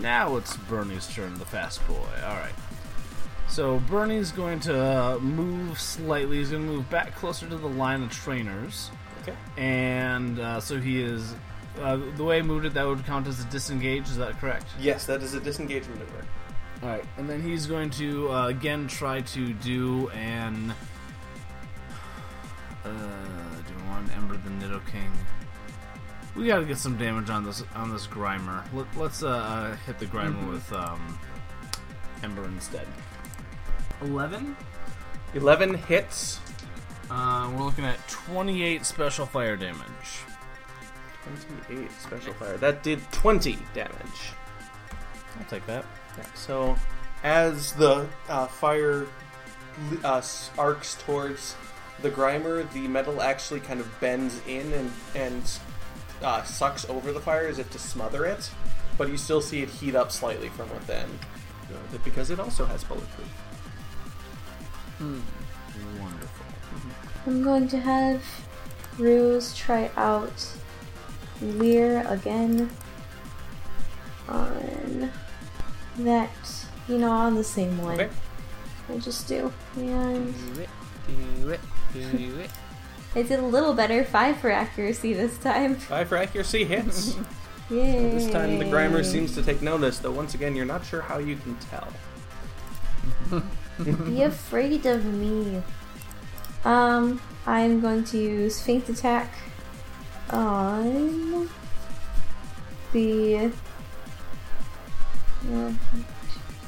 Now 0.00 0.36
it's 0.36 0.56
Bernie's 0.56 1.06
turn, 1.06 1.34
the 1.38 1.44
fast 1.44 1.86
boy. 1.86 1.94
Alright. 2.22 2.54
So 3.48 3.78
Bernie's 3.88 4.32
going 4.32 4.60
to 4.60 4.76
uh, 4.76 5.18
move 5.18 5.80
slightly. 5.80 6.38
He's 6.38 6.50
going 6.50 6.66
to 6.66 6.72
move 6.72 6.90
back 6.90 7.14
closer 7.14 7.48
to 7.48 7.56
the 7.56 7.68
line 7.68 8.02
of 8.02 8.10
trainers. 8.10 8.90
Okay. 9.22 9.36
And 9.56 10.38
uh, 10.38 10.60
so 10.60 10.80
he 10.80 11.00
is. 11.00 11.34
Uh, 11.80 11.98
the 12.16 12.24
way 12.24 12.38
I 12.38 12.42
moved 12.42 12.64
it, 12.64 12.74
that 12.74 12.86
would 12.86 13.04
count 13.04 13.26
as 13.26 13.40
a 13.40 13.44
disengage. 13.44 14.04
Is 14.08 14.16
that 14.16 14.38
correct? 14.40 14.66
Yes, 14.80 15.06
that 15.06 15.22
is 15.22 15.34
a 15.34 15.40
disengage 15.40 15.86
maneuver. 15.88 16.24
Alright. 16.82 17.04
And 17.16 17.28
then 17.28 17.42
he's 17.42 17.66
going 17.66 17.90
to 17.90 18.30
uh, 18.30 18.48
again 18.48 18.88
try 18.88 19.20
to 19.20 19.52
do 19.54 20.08
an. 20.10 20.74
Uh, 22.84 22.88
do 22.88 23.84
want 23.88 24.10
Ember 24.16 24.36
the 24.36 24.50
Nido 24.50 24.80
King? 24.90 25.10
We 26.36 26.46
gotta 26.46 26.64
get 26.66 26.78
some 26.78 26.98
damage 26.98 27.30
on 27.30 27.44
this 27.44 27.64
on 27.74 27.90
this 27.90 28.06
Grimer. 28.06 28.62
Let, 28.74 28.86
let's 28.96 29.22
uh, 29.22 29.28
uh, 29.28 29.76
hit 29.86 29.98
the 29.98 30.06
Grimer 30.06 30.50
with 30.50 30.70
um, 30.72 31.18
Ember 32.22 32.44
instead. 32.44 32.86
Eleven. 34.02 34.56
11 35.34 35.74
hits. 35.74 36.40
Uh, 37.10 37.50
we're 37.54 37.64
looking 37.64 37.84
at 37.84 37.96
twenty-eight 38.08 38.84
special 38.84 39.26
fire 39.26 39.56
damage. 39.56 39.80
28 41.68 41.90
special 42.00 42.32
fire. 42.34 42.56
That 42.56 42.82
did 42.82 43.00
20 43.12 43.58
damage. 43.74 44.32
I'll 45.38 45.46
take 45.48 45.66
that. 45.66 45.84
So, 46.34 46.76
as 47.24 47.72
the 47.72 48.06
uh, 48.28 48.46
fire 48.46 49.06
uh, 50.04 50.22
arcs 50.56 50.96
towards 51.02 51.56
the 52.00 52.10
Grimer, 52.10 52.70
the 52.72 52.86
metal 52.88 53.20
actually 53.20 53.60
kind 53.60 53.80
of 53.80 54.00
bends 54.00 54.40
in 54.46 54.72
and, 54.72 54.92
and 55.14 55.58
uh, 56.22 56.42
sucks 56.44 56.88
over 56.88 57.12
the 57.12 57.20
fire 57.20 57.46
as 57.46 57.58
if 57.58 57.70
to 57.72 57.78
smother 57.78 58.24
it, 58.24 58.50
but 58.98 59.08
you 59.08 59.16
still 59.16 59.40
see 59.40 59.62
it 59.62 59.68
heat 59.68 59.94
up 59.94 60.10
slightly 60.12 60.48
from 60.48 60.68
within. 60.70 61.08
Uh, 61.70 61.98
Because 62.04 62.30
it 62.30 62.38
also 62.40 62.64
has 62.66 62.84
bulletproof. 62.84 63.28
Wonderful. 65.00 66.46
I'm 67.26 67.42
going 67.42 67.68
to 67.68 67.78
have 67.78 68.22
Ruse 68.98 69.54
try 69.54 69.90
out 69.96 70.46
Leer 71.42 72.06
again 72.08 72.70
on 74.28 75.10
that, 75.98 76.66
you 76.88 76.98
know, 76.98 77.10
on 77.10 77.34
the 77.34 77.44
same 77.44 77.76
one. 77.82 78.00
Okay. 78.00 78.08
I'll 78.88 78.98
just 78.98 79.28
do. 79.28 79.52
And 79.76 80.34
Do 80.54 80.60
it, 80.60 80.70
do 81.08 81.50
it, 81.50 81.60
do 82.16 82.38
it. 82.40 82.50
I 83.16 83.22
did 83.22 83.38
a 83.38 83.46
little 83.46 83.72
better, 83.72 84.04
five 84.04 84.36
for 84.36 84.50
accuracy 84.50 85.14
this 85.14 85.38
time. 85.38 85.74
Five 85.76 86.08
for 86.08 86.18
accuracy 86.18 86.64
hits. 86.64 87.16
Yay! 87.70 88.10
this 88.10 88.30
time 88.30 88.58
the 88.58 88.64
Grimer 88.66 89.02
seems 89.02 89.34
to 89.34 89.42
take 89.42 89.62
notice, 89.62 89.98
though 89.98 90.12
once 90.12 90.34
again, 90.34 90.54
you're 90.54 90.66
not 90.66 90.84
sure 90.84 91.00
how 91.00 91.16
you 91.16 91.36
can 91.36 91.56
tell. 91.70 93.42
Be 94.04 94.22
afraid 94.22 94.84
of 94.84 95.06
me. 95.06 95.62
Um, 96.66 97.22
I'm 97.46 97.80
going 97.80 98.04
to 98.04 98.18
use 98.18 98.60
Feint 98.60 98.86
Attack 98.90 99.32
on 100.28 101.48
the. 102.92 103.50
Uh, 105.50 105.72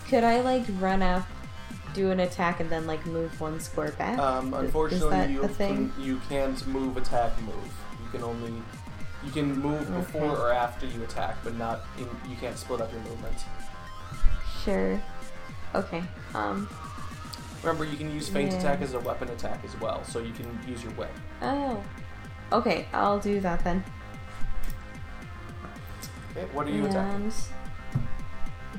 could 0.09 0.25
I 0.25 0.41
like 0.41 0.65
run 0.81 1.03
up, 1.03 1.27
do 1.95 2.11
an 2.11 2.21
attack, 2.21 2.61
and 2.61 2.71
then 2.71 2.87
like 2.87 3.05
move 3.07 3.41
one 3.41 3.61
square 3.61 3.93
back? 3.93 4.19
Um, 4.19 4.55
unfortunately, 4.55 5.33
you? 5.33 5.49
Can, 5.57 5.93
you 5.99 6.21
can't 6.29 6.67
move, 6.67 6.97
attack, 6.97 7.41
move. 7.43 7.55
You 8.05 8.11
can 8.11 8.23
only 8.23 8.63
you 9.25 9.33
can 9.33 9.59
move 9.59 9.93
before 9.93 10.23
Okay. 10.31 10.41
or 10.41 10.53
after 10.53 10.87
you 10.87 11.03
attack, 11.03 11.37
but 11.43 11.57
not 11.57 11.81
in, 11.99 12.07
you 12.31 12.37
can't 12.37 12.57
split 12.57 12.81
up 12.81 12.93
your 12.93 13.03
movement. 13.03 13.37
Sure. 14.65 15.01
Okay. 15.75 16.03
Um. 16.35 16.69
Remember, 17.63 17.85
you 17.85 17.97
can 17.97 18.13
use 18.15 18.29
feint 18.29 18.53
Yeah. 18.53 18.59
attack 18.59 18.81
as 18.83 18.95
a 18.95 19.01
weapon 19.01 19.29
attack 19.31 19.65
as 19.65 19.79
well, 19.81 20.05
so 20.05 20.21
you 20.21 20.33
can 20.33 20.47
use 20.67 20.83
your 20.83 20.93
whip. 20.93 21.11
Oh. 21.43 21.83
Okay, 22.53 22.87
I'll 22.93 23.19
do 23.19 23.41
that 23.41 23.65
then. 23.65 23.83
Okay, 26.31 26.47
what 26.53 26.67
are 26.67 26.71
you 26.71 26.87
attacking? 26.87 27.25
and 27.25 27.33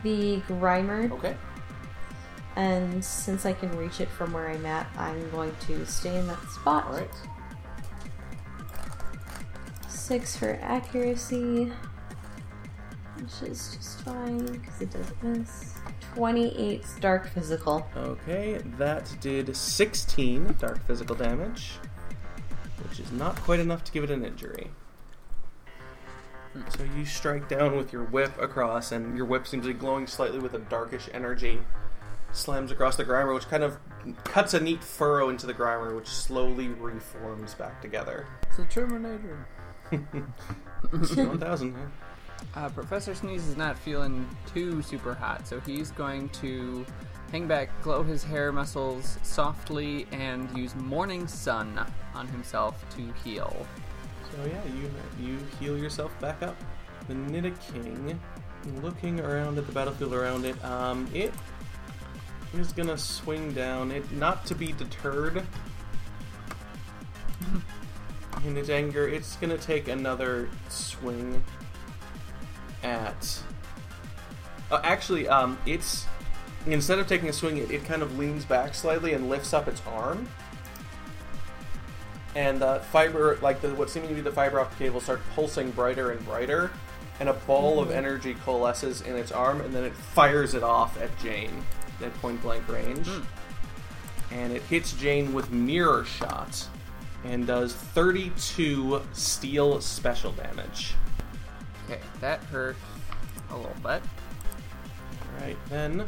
the 0.04 0.42
Grimer. 0.48 1.12
Okay, 1.12 1.36
And 2.60 3.04
since 3.06 3.46
I 3.46 3.54
can 3.54 3.72
reach 3.78 4.02
it 4.02 4.10
from 4.10 4.34
where 4.34 4.50
I'm 4.50 4.66
at, 4.66 4.90
I'm 4.98 5.32
going 5.32 5.56
to 5.68 5.86
stay 5.86 6.18
in 6.18 6.28
that 6.28 6.44
spot. 6.50 6.88
all 6.88 6.92
right. 6.92 7.10
Six 9.88 10.36
for 10.36 10.60
accuracy, 10.62 11.72
which 13.16 13.50
is 13.50 13.78
just 13.78 14.02
fine 14.02 14.46
because 14.46 14.82
it 14.82 14.92
doesn't 14.92 15.24
miss. 15.24 15.76
28 16.16 16.84
dark 17.00 17.30
physical. 17.30 17.88
Okay, 17.96 18.62
that 18.78 19.10
did 19.22 19.56
16 19.56 20.56
dark 20.60 20.86
physical 20.86 21.16
damage, 21.16 21.78
which 22.84 23.00
is 23.00 23.10
not 23.14 23.38
quite 23.38 23.62
enough 23.62 23.86
to 23.86 23.92
give 23.94 24.04
it 24.04 24.12
an 24.12 24.26
injury. 24.26 24.70
So 26.76 26.84
you 26.98 27.06
strike 27.06 27.48
down 27.48 27.78
with 27.78 27.94
your 27.94 28.04
whip 28.04 28.38
across, 28.38 28.92
and 28.92 29.16
your 29.16 29.28
whip 29.28 29.48
seems 29.48 29.66
to 29.66 29.72
be 29.72 29.80
glowing 29.80 30.08
slightly 30.08 30.40
with 30.40 30.56
a 30.56 30.60
darkish 30.60 31.08
energy. 31.14 31.60
Slams 32.32 32.72
across 32.72 32.96
the 32.96 33.04
Grimer, 33.04 33.34
which 33.34 33.48
kind 33.48 33.64
of 33.64 33.78
cuts 34.24 34.54
a 34.54 34.60
neat 34.60 34.84
furrow 34.84 35.30
into 35.30 35.46
the 35.46 35.54
Grimer, 35.54 35.96
which 35.96 36.08
slowly 36.08 36.68
reforms 36.70 37.54
back 37.54 37.82
together. 37.82 38.28
It's 38.48 38.58
the 38.58 38.66
Terminator. 38.66 39.48
1000, 40.92 41.74
yeah. 41.74 41.86
Uh, 42.56 42.70
Professor 42.70 43.14
Sneeze 43.14 43.48
is 43.48 43.58
not 43.58 43.78
feeling 43.78 44.28
too 44.54 44.82
super 44.82 45.14
hot, 45.14 45.48
so 45.48 45.60
he's 45.60 45.92
going 45.92 46.30
to 46.30 46.86
hang 47.32 47.48
back, 47.48 47.70
glow 47.84 48.02
his 48.02 48.24
hair 48.24 48.52
muscles 48.52 49.18
softly, 49.24 50.08
and 50.12 50.50
use 50.58 50.76
Morning 50.76 51.28
Sun 51.28 51.80
on 52.14 52.28
himself 52.28 52.84
to 52.96 53.14
heal. 53.24 53.66
So 54.32 54.46
yeah, 54.46 54.62
you 54.76 54.92
you 55.20 55.40
heal 55.60 55.78
yourself 55.78 56.18
back 56.20 56.42
up. 56.42 56.56
The 57.08 57.14
Nidoking 57.16 58.18
looking 58.82 59.20
around 59.20 59.58
at 59.58 59.66
the 59.66 59.72
battlefield 59.72 60.14
around 60.14 60.46
it, 60.46 60.64
um, 60.64 61.08
it 61.14 61.34
is 62.54 62.72
gonna 62.72 62.98
swing 62.98 63.52
down. 63.52 63.92
It 63.92 64.12
not 64.12 64.46
to 64.48 64.56
be 64.56 64.72
deterred 64.72 65.44
in 68.46 68.58
its 68.58 68.70
anger. 68.70 69.08
It's 69.08 69.36
gonna 69.38 69.58
take 69.58 69.88
another 69.88 70.50
swing 70.70 71.44
at. 72.84 73.42
Uh, 74.72 74.82
actually, 74.84 75.28
um, 75.28 75.58
it's 75.66 76.06
instead 76.66 77.00
of 77.00 77.08
taking 77.08 77.30
a 77.30 77.34
swing, 77.34 77.58
it, 77.58 77.72
it 77.72 77.86
kind 77.86 78.02
of 78.02 78.18
leans 78.18 78.46
back 78.46 78.74
slightly 78.74 79.14
and 79.14 79.30
lifts 79.30 79.54
up 79.54 79.68
its 79.68 79.82
arm. 79.88 80.28
And 82.36 82.62
uh, 82.62 82.80
fiber, 82.80 83.38
like 83.42 83.62
the, 83.62 83.74
what 83.74 83.90
seeming 83.90 84.10
to 84.10 84.16
be 84.16 84.22
the 84.22 84.32
fiber 84.32 84.60
optic 84.60 84.78
cable, 84.78 85.02
start 85.02 85.22
pulsing 85.34 85.72
brighter 85.72 86.12
and 86.12 86.24
brighter, 86.26 86.72
and 87.20 87.28
a 87.28 87.34
ball 87.34 87.80
of 87.80 87.90
energy 87.90 88.36
coalesces 88.46 89.02
in 89.02 89.16
its 89.16 89.32
arm, 89.32 89.62
and 89.62 89.74
then 89.74 89.84
it 89.84 89.94
fires 89.94 90.54
it 90.54 90.64
off 90.64 91.00
at 91.02 91.18
Jane 91.20 91.64
at 92.02 92.14
point 92.22 92.42
blank 92.42 92.68
range. 92.68 93.10
And 94.32 94.54
it 94.54 94.62
hits 94.64 94.94
Jane 94.94 95.34
with 95.34 95.52
mirror 95.52 96.06
shot, 96.06 96.68
and 97.24 97.48
does 97.48 97.74
32 97.74 99.02
steel 99.14 99.82
special 99.82 100.32
damage. 100.34 100.96
Okay, 101.86 102.00
that 102.22 102.44
hurt 102.46 102.76
a 103.50 103.56
little 103.56 103.76
bit. 103.82 104.02
Alright, 105.34 105.58
then. 105.70 106.06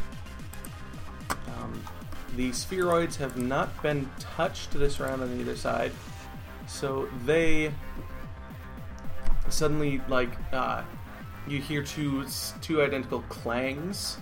Um, 1.30 1.84
the 2.36 2.50
spheroids 2.52 3.16
have 3.18 3.38
not 3.38 3.82
been 3.82 4.10
touched 4.20 4.72
this 4.72 5.00
round 5.00 5.22
on 5.22 5.40
either 5.40 5.56
side, 5.56 5.92
so 6.68 7.10
they 7.26 7.74
suddenly, 9.50 10.02
like, 10.08 10.32
uh, 10.54 10.84
you 11.48 11.60
hear 11.60 11.84
two, 11.84 12.26
two 12.62 12.82
identical 12.82 13.22
clangs 13.24 14.18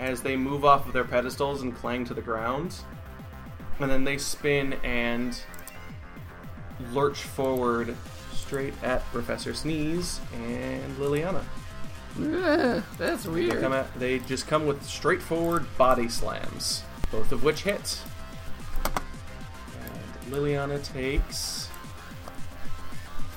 as 0.00 0.22
they 0.22 0.34
move 0.34 0.64
off 0.64 0.86
of 0.88 0.92
their 0.92 1.04
pedestals 1.04 1.62
and 1.62 1.76
clang 1.76 2.04
to 2.06 2.14
the 2.14 2.20
ground. 2.22 2.74
And 3.78 3.88
then 3.90 4.02
they 4.02 4.18
spin 4.18 4.72
and 4.82 5.40
lurch 6.92 7.22
forward 7.22 7.94
straight 8.32 8.74
at 8.82 9.04
Professor 9.12 9.54
Sneeze 9.54 10.20
and 10.34 10.96
Liliana. 10.96 11.42
That's 12.98 13.24
They, 13.24 13.30
weird. 13.30 13.60
come 13.60 13.72
at, 13.72 13.86
they 13.98 14.18
just 14.20 14.48
come 14.48 14.66
with 14.66 14.82
straightforward 14.84 15.66
body 15.78 16.08
slams, 16.08 16.82
both 17.12 17.30
of 17.30 17.44
which 17.44 17.62
hit. 17.62 17.98
And 20.24 20.32
Liliana 20.34 20.82
takes 20.92 21.68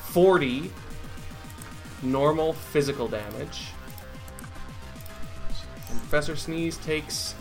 40 0.06 0.72
normal 2.02 2.54
physical 2.54 3.08
damage. 3.08 3.68
And 5.94 6.02
Professor 6.02 6.36
Sneeze 6.36 6.78
takes 6.78 7.36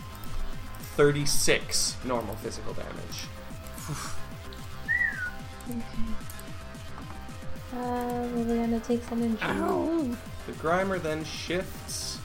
36 0.95 1.97
normal 2.05 2.35
physical 2.35 2.73
damage. 2.73 3.27
Uh, 7.73 8.27
Liliana 8.35 8.85
takes 8.85 9.07
some 9.07 9.23
injury. 9.23 9.39
Ow. 9.41 10.15
The 10.45 10.51
Grimer 10.53 11.01
then 11.01 11.23
shifts 11.23 12.19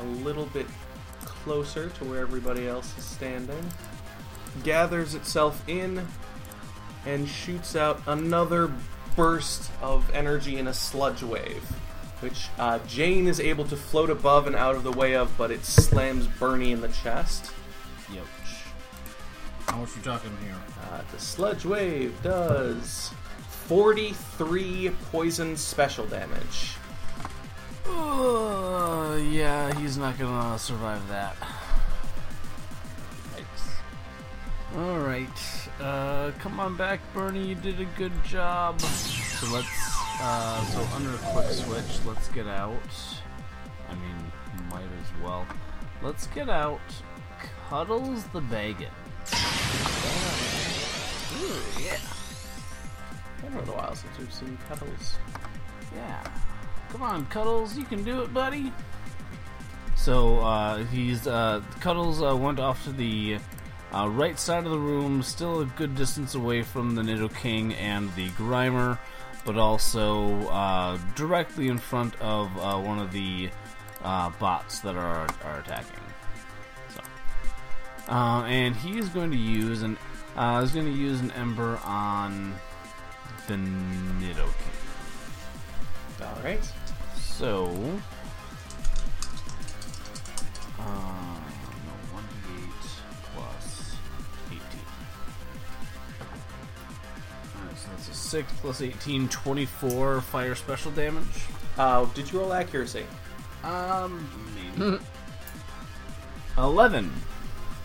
a 0.00 0.04
little 0.04 0.46
bit 0.46 0.66
closer 1.24 1.90
to 1.90 2.04
where 2.04 2.20
everybody 2.20 2.66
else 2.66 2.96
is 2.96 3.04
standing, 3.04 3.62
gathers 4.62 5.14
itself 5.14 5.62
in, 5.68 6.06
and 7.04 7.28
shoots 7.28 7.76
out 7.76 8.00
another 8.06 8.72
burst 9.16 9.70
of 9.82 10.08
energy 10.14 10.56
in 10.56 10.68
a 10.68 10.74
sludge 10.74 11.22
wave, 11.22 11.70
which 12.24 12.48
uh, 12.58 12.78
Jane 12.88 13.26
is 13.26 13.38
able 13.38 13.66
to 13.66 13.76
float 13.76 14.08
above 14.08 14.46
and 14.46 14.56
out 14.56 14.74
of 14.76 14.82
the 14.82 14.90
way 14.90 15.14
of, 15.14 15.30
but 15.36 15.50
it 15.50 15.62
slams 15.62 16.26
Bernie 16.26 16.72
in 16.72 16.80
the 16.80 16.88
chest. 16.88 17.52
Youch. 18.10 18.24
How 19.66 19.76
much 19.76 19.94
you 19.94 20.00
talking 20.00 20.34
here? 20.42 20.56
Uh, 20.90 21.02
the 21.12 21.20
sludge 21.20 21.66
wave 21.66 22.14
does 22.22 23.10
43 23.66 24.90
poison 25.12 25.54
special 25.54 26.06
damage. 26.06 26.76
Uh, 27.86 29.20
yeah, 29.30 29.78
he's 29.78 29.98
not 29.98 30.18
gonna 30.18 30.58
survive 30.58 31.06
that. 31.08 31.36
Alright, 34.74 35.68
uh, 35.78 36.32
come 36.40 36.58
on 36.58 36.76
back, 36.76 37.00
Bernie, 37.12 37.46
you 37.46 37.54
did 37.54 37.80
a 37.80 37.84
good 37.96 38.12
job. 38.24 38.80
So 38.80 39.46
let's, 39.52 39.68
uh, 40.20 40.64
so 40.64 40.80
under 40.94 41.14
a 41.14 41.18
quick 41.18 41.46
switch, 41.48 42.04
let's 42.06 42.28
get 42.28 42.46
out. 42.46 42.72
I 43.88 43.94
mean, 43.94 44.32
might 44.70 44.82
as 44.82 45.22
well. 45.22 45.46
Let's 46.02 46.26
get 46.28 46.48
out 46.48 46.80
Cuddles 47.68 48.24
the 48.32 48.40
Bagon. 48.40 48.90
Ooh, 51.40 51.82
yeah. 51.82 51.98
Been 53.42 53.54
a 53.54 53.58
little 53.58 53.74
while 53.74 53.94
since 53.94 54.18
we've 54.18 54.32
seen 54.32 54.58
Cuddles. 54.68 55.16
Yeah. 55.94 56.22
Come 56.90 57.02
on, 57.02 57.26
Cuddles, 57.26 57.76
you 57.76 57.84
can 57.84 58.04
do 58.04 58.22
it, 58.22 58.32
buddy. 58.32 58.72
So 59.96 60.38
uh, 60.40 60.84
he's 60.84 61.26
uh, 61.26 61.62
Cuddles 61.80 62.22
uh, 62.22 62.36
went 62.36 62.60
off 62.60 62.84
to 62.84 62.92
the 62.92 63.38
uh, 63.92 64.08
right 64.08 64.38
side 64.38 64.64
of 64.64 64.70
the 64.70 64.78
room, 64.78 65.22
still 65.22 65.60
a 65.60 65.66
good 65.66 65.94
distance 65.94 66.34
away 66.34 66.62
from 66.62 66.94
the 66.94 67.02
Nidoking 67.02 67.74
and 67.78 68.14
the 68.14 68.28
Grimer, 68.30 68.98
but 69.44 69.56
also 69.56 70.48
uh, 70.48 70.98
directly 71.14 71.68
in 71.68 71.78
front 71.78 72.20
of 72.20 72.56
uh, 72.58 72.78
one 72.80 72.98
of 72.98 73.12
the 73.12 73.50
uh, 74.02 74.30
bots 74.38 74.80
that 74.80 74.96
are 74.96 75.28
are 75.44 75.60
attacking. 75.60 76.00
So, 76.94 77.00
uh, 78.12 78.44
and 78.44 78.74
he 78.76 78.98
is 78.98 79.08
going 79.08 79.30
to 79.30 79.36
use 79.36 79.82
an 79.82 79.96
uh, 80.36 80.60
is 80.64 80.72
going 80.72 80.86
to 80.86 80.98
use 80.98 81.20
an 81.20 81.30
Ember 81.32 81.78
on 81.84 82.54
the 83.46 83.54
Nidoking. 83.54 84.74
Alright. 86.20 86.72
So, 87.16 88.00
6 98.24 98.52
plus 98.60 98.80
18, 98.82 99.28
24 99.28 100.20
fire 100.22 100.54
special 100.54 100.90
damage. 100.92 101.24
Uh, 101.78 102.04
did 102.14 102.30
you 102.32 102.40
roll 102.40 102.52
accuracy? 102.52 103.04
Um, 103.62 104.28
maybe. 104.78 104.98
11. 106.58 107.12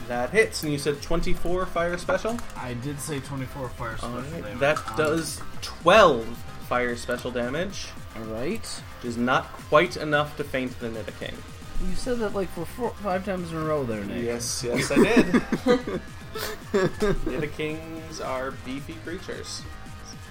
That 0.08 0.32
hits, 0.32 0.64
and 0.64 0.72
you 0.72 0.78
said 0.80 1.02
24 1.02 1.66
fire 1.68 1.98
special? 1.98 2.38
I 2.58 2.74
did 2.76 3.00
say 3.00 3.20
24 3.20 3.70
fire 3.70 3.98
special 3.98 4.16
Alright. 4.16 4.32
damage. 4.44 4.60
That 4.60 4.78
Um, 4.92 4.98
does 4.98 5.42
12 5.62 6.26
fire 6.68 6.96
special 6.96 7.30
damage, 7.32 7.88
Alright. 8.18 8.66
which 9.02 9.10
is 9.10 9.18
not 9.18 9.52
quite 9.70 9.98
enough 9.98 10.36
to 10.38 10.44
faint 10.44 10.80
the 10.80 10.88
Nidoking. 10.90 11.36
You 11.88 11.96
said 11.96 12.20
that 12.20 12.34
like 12.36 12.50
for 12.50 12.66
four, 12.66 12.90
five 13.04 13.24
times 13.26 13.52
in 13.52 13.58
a 13.58 13.64
row 13.64 13.84
there, 13.84 14.04
Nick. 14.04 14.24
Yes, 14.24 14.64
yes, 14.68 14.92
I 14.92 14.96
did. 15.04 15.26
Nidokings 16.74 18.24
are 18.26 18.52
beefy 18.66 18.96
creatures. 19.06 19.62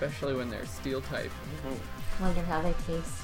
Especially 0.01 0.35
when 0.35 0.49
they're 0.49 0.65
steel 0.67 1.01
type. 1.01 1.33
Wonder 2.21 2.43
how 2.43 2.63
they 2.63 2.75
taste. 2.87 3.23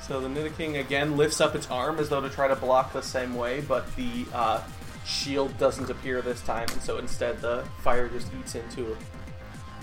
So 0.00 0.20
the 0.20 0.28
Nidoking 0.28 0.80
again 0.80 1.16
lifts 1.18 1.40
up 1.40 1.54
its 1.54 1.70
arm 1.70 1.98
as 1.98 2.08
though 2.08 2.22
to 2.22 2.30
try 2.30 2.48
to 2.48 2.56
block 2.56 2.92
the 2.92 3.02
same 3.02 3.34
way, 3.34 3.60
but 3.60 3.94
the 3.94 4.24
uh, 4.32 4.62
shield 5.04 5.56
doesn't 5.58 5.90
appear 5.90 6.22
this 6.22 6.40
time, 6.42 6.66
and 6.72 6.82
so 6.82 6.96
instead 6.96 7.40
the 7.40 7.64
fire 7.80 8.08
just 8.08 8.28
eats 8.40 8.54
into 8.54 8.96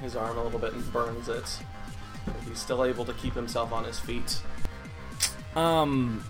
his 0.02 0.16
arm 0.16 0.38
a 0.38 0.44
little 0.44 0.60
bit 0.60 0.74
and 0.74 0.92
burns 0.92 1.30
it. 1.30 1.60
But 2.26 2.36
he's 2.48 2.60
still 2.60 2.84
able 2.84 3.06
to 3.06 3.14
keep 3.14 3.34
himself 3.34 3.72
on 3.72 3.84
his 3.84 4.00
feet. 4.00 4.42
Um, 5.56 6.24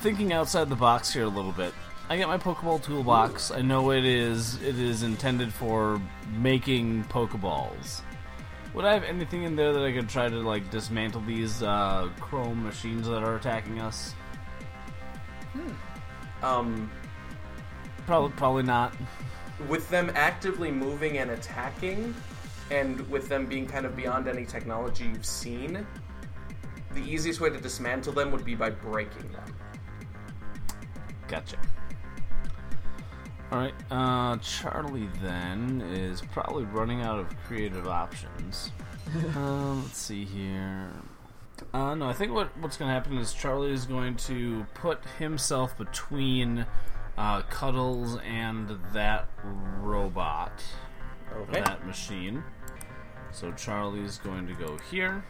thinking 0.00 0.32
outside 0.32 0.68
the 0.68 0.76
box 0.76 1.12
here 1.12 1.24
a 1.24 1.28
little 1.28 1.52
bit. 1.52 1.72
I 2.08 2.16
get 2.16 2.28
my 2.28 2.36
Pokeball 2.36 2.82
toolbox. 2.82 3.52
I 3.52 3.62
know 3.62 3.92
it 3.92 4.04
is 4.04 4.60
it 4.60 4.78
is 4.78 5.02
intended 5.02 5.52
for 5.52 6.00
making 6.36 7.04
Pokeballs. 7.04 8.02
Would 8.74 8.84
I 8.86 8.94
have 8.94 9.04
anything 9.04 9.42
in 9.42 9.54
there 9.54 9.72
that 9.72 9.82
I 9.82 9.92
could 9.92 10.08
try 10.08 10.28
to 10.28 10.36
like 10.36 10.70
dismantle 10.70 11.20
these 11.22 11.62
uh, 11.62 12.08
chrome 12.20 12.62
machines 12.62 13.06
that 13.06 13.22
are 13.22 13.36
attacking 13.36 13.80
us? 13.80 14.14
Um, 16.42 16.90
Probably, 18.06 18.30
probably 18.36 18.62
not. 18.62 18.94
with 19.68 19.88
them 19.90 20.10
actively 20.14 20.70
moving 20.72 21.18
and 21.18 21.30
attacking, 21.32 22.14
and 22.70 23.00
with 23.10 23.28
them 23.28 23.46
being 23.46 23.66
kind 23.66 23.84
of 23.86 23.94
beyond 23.94 24.26
any 24.26 24.44
technology 24.46 25.04
you've 25.04 25.26
seen, 25.26 25.86
the 26.94 27.00
easiest 27.02 27.40
way 27.40 27.50
to 27.50 27.60
dismantle 27.60 28.12
them 28.12 28.32
would 28.32 28.44
be 28.44 28.54
by 28.54 28.70
breaking 28.70 29.30
them. 29.32 29.54
Gotcha. 31.28 31.56
All 33.52 33.58
right, 33.58 33.74
uh, 33.90 34.38
Charlie 34.38 35.10
then 35.20 35.82
is 35.82 36.22
probably 36.32 36.64
running 36.64 37.02
out 37.02 37.18
of 37.18 37.26
creative 37.46 37.86
options. 37.86 38.70
um, 39.36 39.82
let's 39.84 39.98
see 39.98 40.24
here. 40.24 40.88
Uh, 41.74 41.94
no, 41.94 42.08
I 42.08 42.14
think 42.14 42.32
what 42.32 42.56
what's 42.58 42.78
going 42.78 42.88
to 42.88 42.94
happen 42.94 43.18
is 43.18 43.34
Charlie 43.34 43.72
is 43.74 43.84
going 43.84 44.16
to 44.16 44.64
put 44.72 45.04
himself 45.18 45.76
between 45.76 46.64
uh, 47.18 47.42
Cuddles 47.42 48.16
and 48.26 48.70
that 48.94 49.28
robot, 49.82 50.64
Okay. 51.36 51.60
that 51.60 51.86
machine. 51.86 52.42
So 53.32 53.52
Charlie's 53.52 54.16
going 54.16 54.46
to 54.46 54.54
go 54.54 54.78
here, 54.90 55.22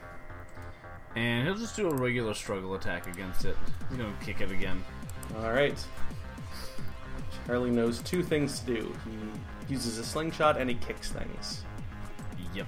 and 1.16 1.44
he'll 1.44 1.56
just 1.56 1.74
do 1.74 1.90
a 1.90 1.94
regular 1.94 2.34
struggle 2.34 2.74
attack 2.76 3.08
against 3.08 3.44
it. 3.44 3.56
He's 3.88 3.98
going 3.98 4.16
to 4.16 4.24
kick 4.24 4.40
it 4.40 4.52
again. 4.52 4.84
All 5.36 5.52
right. 7.42 7.46
Charlie 7.46 7.70
knows 7.70 8.00
two 8.02 8.22
things 8.22 8.60
to 8.60 8.66
do. 8.66 8.94
He 9.68 9.74
uses 9.74 9.98
a 9.98 10.04
slingshot 10.04 10.56
and 10.58 10.68
he 10.68 10.76
kicks 10.76 11.10
things. 11.10 11.64
Yep. 12.54 12.66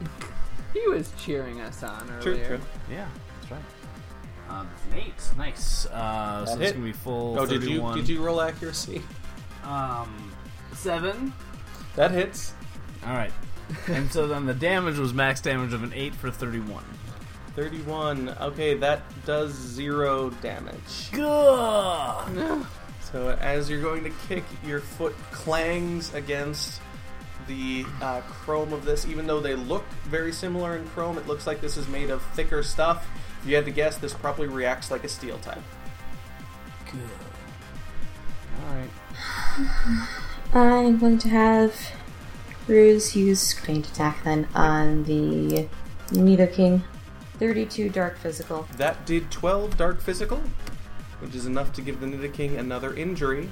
He 0.73 0.87
was 0.89 1.13
cheering 1.19 1.61
us 1.61 1.83
on 1.83 2.11
earlier. 2.11 2.47
true. 2.47 2.61
Yeah, 2.91 3.07
that's 3.41 3.53
right. 3.53 3.61
Uh, 4.49 4.65
eight. 4.95 5.15
Nice. 5.37 5.87
Uh, 5.87 6.45
so 6.47 6.53
That 6.53 6.59
this 6.59 6.69
hit. 6.69 6.75
gonna 6.77 6.87
be 6.87 6.93
full. 6.93 7.39
Oh, 7.39 7.47
did 7.47 7.63
you 7.63 7.69
31. 7.81 7.97
did 7.97 8.09
you 8.09 8.23
roll 8.23 8.41
accuracy? 8.41 9.03
Um, 9.65 10.33
seven. 10.75 11.33
That 11.97 12.11
hits. 12.11 12.53
All 13.07 13.13
right. 13.15 13.33
and 13.87 14.11
so 14.13 14.27
then 14.27 14.45
the 14.47 14.55
damage 14.55 14.99
was 14.99 15.15
max 15.15 15.41
damage 15.41 15.73
of 15.73 15.83
an 15.83 15.93
eight 15.95 16.15
for 16.15 16.31
thirty-one. 16.31 16.85
Thirty-one. 17.57 18.35
Okay, 18.41 18.75
that 18.75 19.03
does 19.25 19.53
zero 19.53 20.31
damage. 20.43 21.11
Good. 21.13 22.67
So 23.15 23.29
as 23.41 23.71
you're 23.71 23.81
going 23.81 24.03
to 24.03 24.11
kick, 24.27 24.43
your 24.67 24.81
foot 24.81 25.15
clangs 25.31 26.13
against 26.15 26.81
the 27.47 27.87
uh, 28.03 28.23
chrome 28.23 28.73
of 28.73 28.85
this. 28.85 29.07
Even 29.07 29.29
though 29.29 29.39
they 29.39 29.55
look 29.55 29.85
very 30.07 30.33
similar 30.33 30.77
in 30.77 30.85
chrome, 30.89 31.17
it 31.17 31.29
looks 31.29 31.47
like 31.47 31.61
this 31.61 31.77
is 31.77 31.87
made 31.87 32.11
of 32.11 32.23
thicker 32.33 32.65
stuff. 32.65 33.07
If 33.41 33.49
you 33.49 33.55
had 33.55 33.67
to 33.67 33.71
guess, 33.71 33.99
this 33.99 34.13
probably 34.13 34.49
reacts 34.49 34.91
like 34.91 35.05
a 35.05 35.09
steel 35.09 35.39
type. 35.39 35.63
Good. 36.91 37.01
All 38.67 38.75
right. 38.75 38.91
I'm 40.53 40.99
going 40.99 41.19
to 41.19 41.29
have 41.29 41.73
Ruse 42.67 43.15
use 43.15 43.41
screened 43.41 43.85
attack 43.85 44.25
then 44.25 44.49
on 44.57 45.05
the 45.05 45.69
Nidoking. 46.09 46.83
32 47.39 47.91
dark 47.91 48.19
physical. 48.19 48.67
That 48.77 49.07
did 49.07 49.31
12 49.31 49.77
dark 49.77 50.01
physical, 50.01 50.43
which 51.25 51.35
is 51.35 51.47
enough 51.47 51.73
to 51.73 51.81
give 51.81 52.01
the 52.01 52.07
Nidoking 52.07 52.59
another 52.59 52.95
injury 52.95 53.49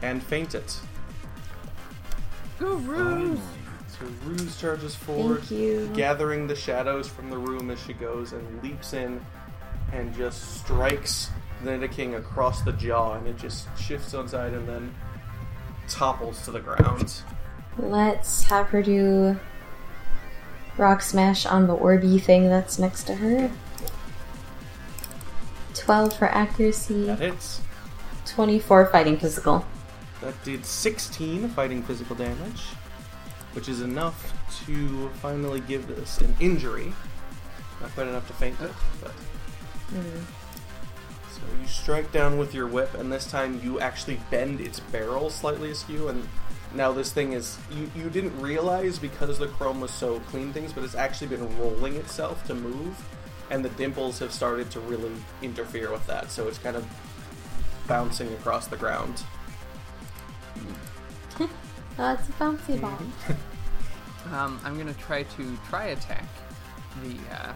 and 0.00 0.22
faint 0.22 0.54
it. 0.54 0.80
Go 2.58 2.74
Ruse! 2.76 3.38
So 3.88 4.06
Ruse 4.24 4.58
charges 4.58 4.94
forward, 4.94 5.40
Thank 5.40 5.50
you. 5.50 5.90
gathering 5.94 6.46
the 6.46 6.54
shadows 6.56 7.06
from 7.06 7.28
the 7.30 7.36
room 7.36 7.70
as 7.70 7.80
she 7.82 7.92
goes, 7.92 8.32
and 8.32 8.62
leaps 8.62 8.94
in 8.94 9.24
and 9.92 10.14
just 10.14 10.58
strikes 10.58 11.30
the 11.62 11.70
Nidoking 11.70 12.16
across 12.16 12.62
the 12.62 12.72
jaw, 12.72 13.14
and 13.14 13.26
it 13.26 13.36
just 13.36 13.66
shifts 13.78 14.14
on 14.14 14.26
side 14.28 14.54
and 14.54 14.66
then 14.66 14.94
topples 15.88 16.42
to 16.44 16.50
the 16.50 16.60
ground. 16.60 17.22
Let's 17.76 18.44
have 18.44 18.68
her 18.68 18.82
do 18.82 19.38
Rock 20.78 21.02
Smash 21.02 21.44
on 21.44 21.66
the 21.66 21.76
Orby 21.76 22.20
thing 22.20 22.48
that's 22.48 22.78
next 22.78 23.04
to 23.04 23.14
her. 23.16 23.50
12 25.78 26.16
for 26.16 26.26
accuracy, 26.26 27.04
That 27.04 27.18
hits. 27.18 27.60
24 28.26 28.86
fighting 28.86 29.16
physical. 29.16 29.64
That 30.20 30.42
did 30.44 30.66
16 30.66 31.48
fighting 31.50 31.82
physical 31.82 32.16
damage, 32.16 32.62
which 33.52 33.68
is 33.68 33.80
enough 33.80 34.34
to 34.66 35.08
finally 35.20 35.60
give 35.60 35.86
this 35.86 36.20
an 36.20 36.36
injury. 36.40 36.92
Not 37.80 37.94
quite 37.94 38.08
enough 38.08 38.26
to 38.26 38.32
faint 38.34 38.60
it, 38.60 38.72
but. 39.00 39.12
Mm. 39.94 40.22
So 41.30 41.40
you 41.60 41.68
strike 41.68 42.10
down 42.10 42.36
with 42.36 42.52
your 42.52 42.66
whip, 42.66 42.94
and 42.94 43.12
this 43.12 43.30
time 43.30 43.60
you 43.62 43.78
actually 43.78 44.20
bend 44.30 44.60
its 44.60 44.80
barrel 44.80 45.30
slightly 45.30 45.70
askew, 45.70 46.08
and 46.08 46.28
now 46.74 46.92
this 46.92 47.12
thing 47.12 47.32
is. 47.32 47.56
You, 47.70 47.90
you 47.94 48.10
didn't 48.10 48.38
realize 48.40 48.98
because 48.98 49.38
the 49.38 49.46
chrome 49.46 49.80
was 49.80 49.92
so 49.92 50.18
clean 50.30 50.52
things, 50.52 50.72
but 50.72 50.82
it's 50.82 50.96
actually 50.96 51.28
been 51.28 51.58
rolling 51.58 51.94
itself 51.94 52.44
to 52.48 52.54
move, 52.54 52.96
and 53.50 53.64
the 53.64 53.70
dimples 53.70 54.18
have 54.18 54.32
started 54.32 54.70
to 54.72 54.80
really 54.80 55.12
interfere 55.42 55.90
with 55.90 56.06
that, 56.06 56.30
so 56.30 56.48
it's 56.48 56.58
kind 56.58 56.76
of 56.76 56.86
bouncing 57.86 58.32
across 58.34 58.66
the 58.66 58.76
ground. 58.76 59.22
Oh, 62.00 62.12
it's 62.12 62.28
a 62.28 62.32
bouncy 62.32 62.80
ball. 62.80 62.96
Um, 64.32 64.60
I'm 64.62 64.76
gonna 64.76 64.92
try 64.94 65.22
to 65.22 65.58
Tri-Attack 65.68 66.26
the 67.02 67.16
uh, 67.34 67.52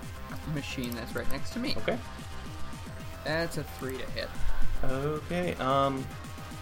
machine 0.55 0.95
that's 0.95 1.15
right 1.15 1.31
next 1.31 1.51
to 1.51 1.59
me. 1.59 1.75
Okay. 1.79 1.99
That's 3.25 3.59
a 3.59 3.65
three 3.65 3.99
to 3.99 4.11
hit. 4.13 4.29
Okay. 4.85 5.55
Um, 5.57 6.07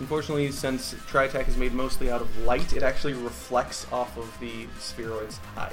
unfortunately, 0.01 0.51
since 0.51 0.95
Tri-Attack 1.07 1.49
is 1.49 1.57
made 1.57 1.72
mostly 1.72 2.11
out 2.11 2.20
of 2.20 2.39
light, 2.45 2.72
it 2.72 2.83
actually 2.83 3.12
reflects 3.12 3.87
off 3.93 4.16
of 4.16 4.37
the 4.41 4.66
spheroid's 4.78 5.39
eye. 5.57 5.72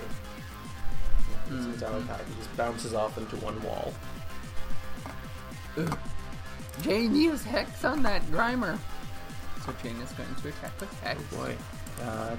It's 1.49 1.55
Mm-hmm. 1.55 1.71
metallic 1.71 2.09
eye. 2.09 2.15
It 2.15 2.37
just 2.37 2.57
bounces 2.57 2.93
off 2.93 3.17
into 3.17 3.35
one 3.37 3.61
wall. 3.63 3.93
Ugh. 5.77 5.97
Jane, 6.81 7.15
use 7.15 7.43
hex 7.43 7.83
on 7.85 8.03
that 8.03 8.21
Grimer. 8.27 8.77
So 9.65 9.73
Jane 9.83 9.95
is 10.01 10.11
going 10.13 10.33
to 10.41 10.47
attack 10.49 10.79
with 10.79 11.01
hex, 11.01 11.21
Oh 11.33 11.37
boy. 11.37 11.55
Uh, 12.03 12.35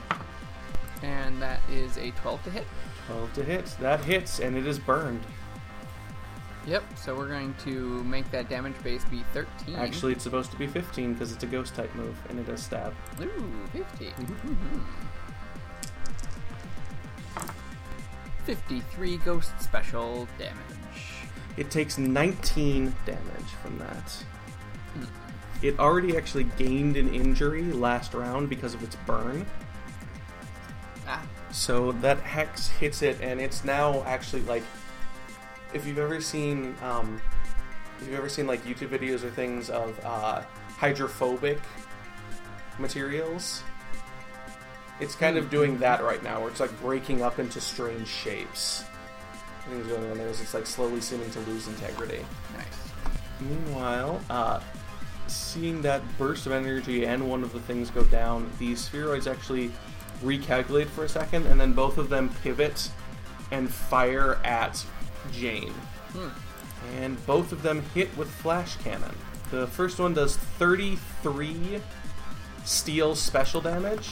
and 1.02 1.40
that 1.42 1.60
is 1.70 1.96
a 1.98 2.10
12 2.12 2.42
to 2.44 2.50
hit. 2.50 2.66
12 3.06 3.32
to 3.34 3.44
hit. 3.44 3.76
That 3.80 4.04
hits, 4.04 4.40
and 4.40 4.56
it 4.56 4.66
is 4.66 4.78
burned. 4.78 5.20
Yep. 6.66 6.82
So 6.96 7.16
we're 7.16 7.28
going 7.28 7.54
to 7.64 8.02
make 8.04 8.30
that 8.30 8.48
damage 8.48 8.74
base 8.82 9.04
be 9.06 9.24
13. 9.32 9.76
Actually, 9.76 10.12
it's 10.12 10.22
supposed 10.24 10.50
to 10.50 10.56
be 10.58 10.66
15 10.66 11.14
because 11.14 11.32
it's 11.32 11.42
a 11.42 11.46
ghost 11.46 11.74
type 11.74 11.92
move, 11.94 12.16
and 12.28 12.38
it 12.38 12.46
does 12.46 12.62
stab. 12.62 12.94
Ooh, 13.20 13.52
50. 13.72 14.06
Mm-hmm. 14.06 14.80
53 18.48 19.18
ghost 19.18 19.52
special 19.60 20.26
damage. 20.38 20.56
It 21.58 21.70
takes 21.70 21.98
19 21.98 22.94
damage 23.04 23.50
from 23.62 23.76
that. 23.78 24.24
It 25.60 25.78
already 25.78 26.16
actually 26.16 26.44
gained 26.56 26.96
an 26.96 27.12
injury 27.12 27.64
last 27.64 28.14
round 28.14 28.48
because 28.48 28.72
of 28.72 28.82
its 28.82 28.96
burn. 29.06 29.44
Ah, 31.06 31.22
So 31.50 31.92
that 31.92 32.20
hex 32.20 32.68
hits 32.68 33.02
it, 33.02 33.20
and 33.20 33.38
it's 33.38 33.66
now 33.66 34.02
actually 34.04 34.40
like, 34.42 34.62
if 35.74 35.86
you've 35.86 35.98
ever 35.98 36.18
seen, 36.22 36.74
um, 36.82 37.20
if 38.00 38.06
you've 38.06 38.16
ever 38.16 38.30
seen 38.30 38.46
like 38.46 38.64
YouTube 38.64 38.88
videos 38.88 39.24
or 39.24 39.30
things 39.30 39.68
of 39.68 40.00
uh, 40.06 40.40
hydrophobic 40.78 41.60
materials, 42.78 43.62
it's 45.00 45.14
kind 45.14 45.36
of 45.36 45.50
doing 45.50 45.78
that 45.78 46.02
right 46.02 46.22
now, 46.22 46.40
where 46.40 46.50
it's 46.50 46.60
like 46.60 46.78
breaking 46.80 47.22
up 47.22 47.38
into 47.38 47.60
strange 47.60 48.08
shapes. 48.08 48.84
i 49.66 49.70
Things 49.70 49.86
going 49.86 50.10
on 50.10 50.18
there 50.18 50.28
is 50.28 50.40
it's 50.40 50.54
like 50.54 50.66
slowly 50.66 51.00
seeming 51.00 51.30
to 51.30 51.40
lose 51.40 51.68
integrity. 51.68 52.24
nice. 52.56 52.66
Meanwhile, 53.40 54.20
uh, 54.30 54.60
seeing 55.28 55.82
that 55.82 56.02
burst 56.18 56.46
of 56.46 56.52
energy 56.52 57.06
and 57.06 57.28
one 57.28 57.42
of 57.42 57.52
the 57.52 57.60
things 57.60 57.90
go 57.90 58.02
down, 58.04 58.50
the 58.58 58.72
spheroids 58.72 59.30
actually 59.30 59.70
recalculate 60.22 60.86
for 60.86 61.04
a 61.04 61.08
second, 61.08 61.46
and 61.46 61.60
then 61.60 61.72
both 61.72 61.98
of 61.98 62.08
them 62.08 62.30
pivot 62.42 62.90
and 63.50 63.72
fire 63.72 64.40
at 64.44 64.84
Jane. 65.32 65.72
Hmm. 66.12 66.28
And 66.96 67.26
both 67.26 67.52
of 67.52 67.62
them 67.62 67.82
hit 67.94 68.14
with 68.16 68.28
flash 68.28 68.76
cannon. 68.76 69.14
The 69.50 69.66
first 69.66 69.98
one 69.98 70.14
does 70.14 70.36
33 70.36 71.80
steel 72.64 73.14
special 73.14 73.60
damage, 73.60 74.10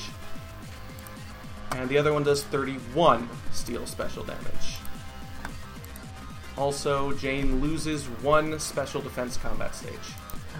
and 1.76 1.88
the 1.88 1.98
other 1.98 2.12
one 2.12 2.22
does 2.22 2.42
31 2.44 3.28
steel 3.52 3.86
special 3.86 4.24
damage. 4.24 4.78
Also, 6.56 7.12
Jane 7.12 7.60
loses 7.60 8.06
one 8.06 8.58
special 8.58 9.02
defense 9.02 9.36
combat 9.36 9.74
stage. 9.74 9.94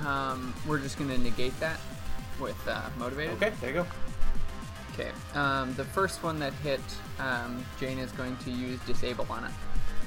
Um, 0.05 0.55
we're 0.67 0.79
just 0.79 0.99
going 0.99 1.09
to 1.11 1.19
negate 1.19 1.59
that 1.59 1.81
with 2.39 2.57
uh, 2.69 2.83
motivated. 2.99 3.35
Okay, 3.37 3.53
there 3.61 3.71
you 3.71 3.77
go. 3.77 3.87
Okay. 4.93 5.11
Um, 5.35 5.75
the 5.75 5.85
first 5.85 6.23
one 6.23 6.39
that 6.39 6.53
hit, 6.55 6.81
um, 7.19 7.65
Jane 7.81 7.99
is 7.99 8.13
going 8.13 8.37
to 8.39 8.51
use 8.51 8.79
disable 8.81 9.27
on 9.31 9.45
it. 9.45 9.51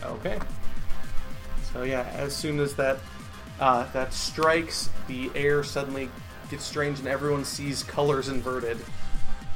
Okay. 0.03 0.39
So 1.73 1.83
yeah, 1.83 2.07
as 2.13 2.35
soon 2.35 2.59
as 2.59 2.75
that 2.75 2.99
uh, 3.59 3.91
that 3.91 4.13
strikes, 4.13 4.89
the 5.07 5.31
air 5.35 5.63
suddenly 5.63 6.09
gets 6.49 6.63
strange, 6.63 6.99
and 6.99 7.07
everyone 7.07 7.45
sees 7.45 7.83
colors 7.83 8.29
inverted. 8.29 8.77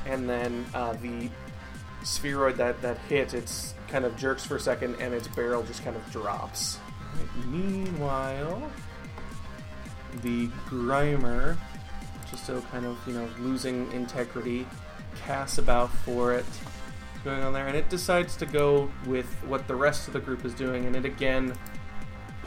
And 0.06 0.30
then 0.30 0.66
uh, 0.74 0.94
the 0.94 1.30
spheroid 2.04 2.58
that 2.58 2.82
that 2.82 2.98
hit, 3.10 3.34
it's 3.34 3.74
kind 3.88 4.06
of 4.06 4.16
jerks 4.18 4.46
for 4.46 4.56
a 4.56 4.60
second, 4.60 4.96
and 5.00 5.14
its 5.14 5.28
barrel 5.28 5.64
just 5.64 5.84
kind 5.84 5.96
of 5.96 6.12
drops. 6.12 6.80
Right, 7.16 7.46
Meanwhile, 7.48 8.72
the 10.22 10.48
Grimer, 10.70 11.58
just 12.30 12.46
so 12.46 12.62
kind 12.72 12.86
of 12.86 12.98
you 13.08 13.14
know 13.14 13.28
losing 13.40 13.92
integrity, 13.92 14.68
casts 15.26 15.58
about 15.58 15.92
for 15.92 16.34
it 16.34 16.46
going 17.24 17.42
on 17.42 17.54
there, 17.54 17.68
and 17.68 17.78
it 17.78 17.90
decides 17.90 18.36
to 18.38 18.46
go 18.46 18.92
with 19.06 19.28
what 19.46 19.68
the 19.68 19.76
rest 19.76 20.08
of 20.08 20.14
the 20.14 20.20
group 20.20 20.46
is 20.46 20.54
doing, 20.54 20.86
and 20.86 20.96
it 20.96 21.06
again 21.06 21.54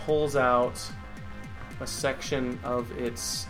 pulls 0.04 0.36
out 0.36 0.80
a 1.80 1.86
section 1.86 2.58
of 2.62 2.90
its 2.98 3.46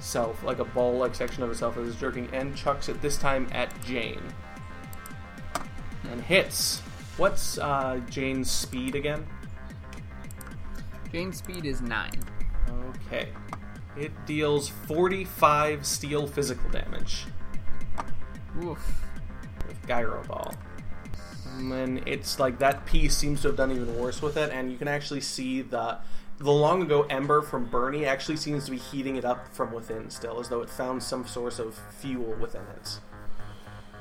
self, 0.00 0.42
like 0.42 0.58
a 0.58 0.64
ball-like 0.64 1.14
section 1.14 1.42
of 1.42 1.50
itself 1.50 1.76
as 1.76 1.88
it's 1.88 2.00
jerking, 2.00 2.28
and 2.32 2.56
chucks 2.56 2.88
it 2.88 3.00
this 3.02 3.16
time 3.16 3.46
at 3.52 3.70
Jane. 3.84 4.22
And 6.10 6.20
hits. 6.20 6.80
What's 7.16 7.58
uh, 7.58 8.00
Jane's 8.10 8.50
speed 8.50 8.94
again? 8.94 9.26
Jane's 11.12 11.38
speed 11.38 11.66
is 11.66 11.80
nine. 11.80 12.22
Okay. 12.88 13.28
It 13.96 14.12
deals 14.26 14.68
45 14.68 15.84
steel 15.84 16.26
physical 16.26 16.70
damage 16.70 17.26
Oof. 18.62 19.04
with 19.66 19.86
Gyro 19.86 20.22
Ball. 20.24 20.54
And 21.58 21.70
then 21.70 22.02
it's 22.06 22.38
like 22.40 22.58
that 22.60 22.86
piece 22.86 23.14
seems 23.16 23.42
to 23.42 23.48
have 23.48 23.56
done 23.56 23.70
even 23.70 23.98
worse 23.98 24.22
with 24.22 24.38
it, 24.38 24.50
and 24.50 24.72
you 24.72 24.78
can 24.78 24.88
actually 24.88 25.20
see 25.20 25.60
the 25.62 25.98
the 26.38 26.50
long 26.50 26.82
ago 26.82 27.02
ember 27.08 27.42
from 27.42 27.66
Bernie 27.66 28.04
actually 28.04 28.36
seems 28.36 28.64
to 28.64 28.72
be 28.72 28.78
heating 28.78 29.16
it 29.16 29.24
up 29.24 29.54
from 29.54 29.72
within 29.72 30.10
still, 30.10 30.40
as 30.40 30.48
though 30.48 30.62
it 30.62 30.70
found 30.70 31.02
some 31.02 31.26
source 31.26 31.58
of 31.58 31.78
fuel 31.98 32.34
within 32.40 32.62
it. 32.74 32.98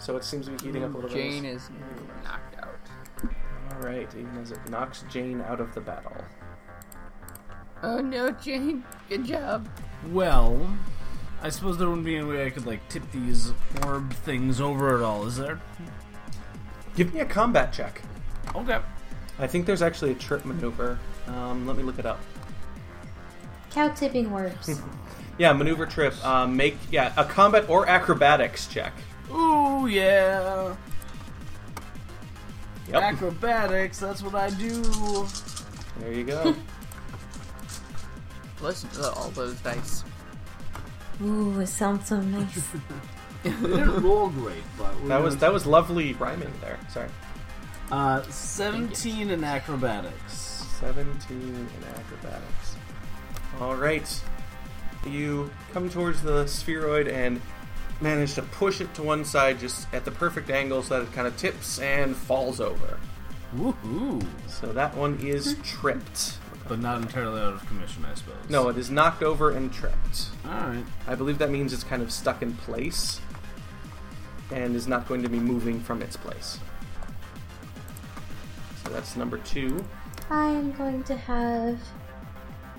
So 0.02 0.18
it 0.18 0.24
seems 0.24 0.48
to 0.48 0.52
be 0.54 0.66
heating 0.66 0.84
up 0.84 0.94
a 0.94 0.98
little 0.98 1.10
Jane 1.12 1.44
bit. 1.44 1.50
Jane 1.50 1.56
is 1.56 1.70
knocked 2.24 2.58
out. 2.58 2.80
All 3.72 3.80
right, 3.82 4.10
even 4.16 4.36
as 4.42 4.52
it 4.52 4.70
knocks 4.70 5.06
Jane 5.10 5.42
out 5.42 5.62
of 5.62 5.76
the 5.76 5.82
battle. 5.82 6.16
Oh 7.84 8.00
no, 8.00 8.32
Jane. 8.32 8.84
Good 9.10 9.26
job. 9.26 9.70
Well, 10.10 10.76
I 11.44 11.50
suppose 11.50 11.78
there 11.78 11.88
wouldn't 11.88 12.06
be 12.06 12.16
any 12.16 12.26
way 12.26 12.46
I 12.46 12.50
could 12.50 12.66
like 12.66 12.88
tip 12.90 13.04
these 13.12 13.54
orb 13.86 14.12
things 14.14 14.60
over 14.60 14.96
at 14.96 15.04
all, 15.04 15.28
is 15.28 15.38
there? 15.38 15.62
Give 16.96 17.14
me 17.14 17.20
a 17.20 17.26
combat 17.26 17.72
check. 17.72 18.02
Okay. 18.56 18.80
I 19.38 19.48
think 19.48 19.68
there's 19.68 19.84
actually 19.84 20.12
a 20.12 20.16
trip 20.16 20.46
maneuver. 20.46 21.00
Um, 21.28 21.68
let 21.68 21.78
me 21.78 21.84
look 21.84 22.00
it 22.00 22.06
up. 22.08 22.20
Cow 23.70 23.90
tipping 23.90 24.32
orbs. 24.32 24.82
Yeah, 25.38 25.54
maneuver 25.54 25.88
trip. 25.88 26.14
Um, 26.24 26.56
make 26.56 26.78
yeah 26.92 27.14
a 27.18 27.24
combat 27.24 27.68
or 27.68 27.88
acrobatics 27.88 28.68
check. 28.68 28.94
Ooh 29.32 29.88
yeah. 29.88 30.76
Yep. 32.90 33.02
Acrobatics, 33.02 34.00
that's 34.00 34.22
what 34.22 34.36
I 34.36 34.50
do. 34.50 34.82
There 36.00 36.12
you 36.12 36.24
go. 36.26 36.54
Listen 38.62 38.90
to 38.92 39.12
all 39.12 39.30
those 39.30 39.56
dice. 39.62 40.04
Ooh, 41.24 41.60
it 41.60 41.68
sounds 41.68 42.08
so 42.08 42.20
nice. 42.22 42.70
It 43.44 43.60
didn't 43.60 44.04
roll 44.04 44.30
great, 44.30 44.62
but 44.78 44.94
that 45.08 45.20
was 45.20 45.36
that 45.38 45.52
was 45.52 45.66
lovely 45.66 46.14
rhyming 46.14 46.54
there. 46.62 46.78
Sorry. 46.90 47.10
uh, 47.92 48.22
17 48.22 49.32
in 49.32 49.44
acrobatics. 49.44 50.64
17 50.80 51.40
in 51.42 51.68
acrobatics. 51.98 52.76
All 53.60 53.76
right. 53.76 54.22
You 55.08 55.50
come 55.74 55.90
towards 55.90 56.22
the 56.22 56.46
spheroid 56.46 57.08
and 57.08 57.42
manage 58.02 58.34
to 58.36 58.42
push 58.42 58.82
it 58.82 58.94
to 58.96 59.04
one 59.04 59.26
side 59.26 59.60
just 59.60 59.88
at 59.94 60.06
the 60.06 60.12
perfect 60.12 60.50
angle 60.50 60.82
so 60.84 61.00
that 61.00 61.08
it 61.08 61.14
kind 61.14 61.28
of 61.28 61.38
tips 61.38 61.80
and 61.80 62.16
falls 62.16 62.60
over. 62.60 63.00
Woohoo! 63.56 64.26
So 64.48 64.68
that 64.68 64.96
one 64.96 65.20
is 65.22 65.58
tripped. 65.64 66.38
But 66.68 66.80
not 66.80 67.02
entirely 67.02 67.42
out 67.42 67.54
of 67.54 67.66
commission, 67.68 68.06
I 68.06 68.14
suppose. 68.16 68.50
No, 68.50 68.70
it 68.70 68.78
is 68.78 68.90
knocked 68.90 69.24
over 69.24 69.52
and 69.52 69.74
tripped. 69.74 70.28
Alright. 70.46 70.86
I 71.08 71.16
believe 71.16 71.38
that 71.40 71.50
means 71.50 71.74
it's 71.74 71.84
kind 71.84 72.02
of 72.02 72.12
stuck 72.12 72.42
in 72.42 72.54
place 72.54 73.20
and 74.52 74.76
is 74.76 74.88
not 74.88 75.08
going 75.08 75.24
to 75.24 75.30
be 75.30 75.40
moving 75.40 75.80
from 75.80 76.02
its 76.02 76.16
place. 76.16 76.60
So 78.84 78.90
that's 78.90 79.16
number 79.16 79.38
two. 79.40 79.84
I'm 80.30 80.72
going 80.74 81.04
to 81.04 81.16
have 81.16 81.80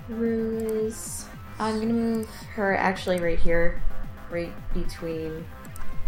Ruse. 0.09 1.25
I'm 1.59 1.79
gonna 1.79 1.93
move 1.93 2.29
her 2.55 2.75
actually 2.75 3.19
right 3.19 3.39
here, 3.39 3.81
right 4.33 4.73
between 4.73 5.45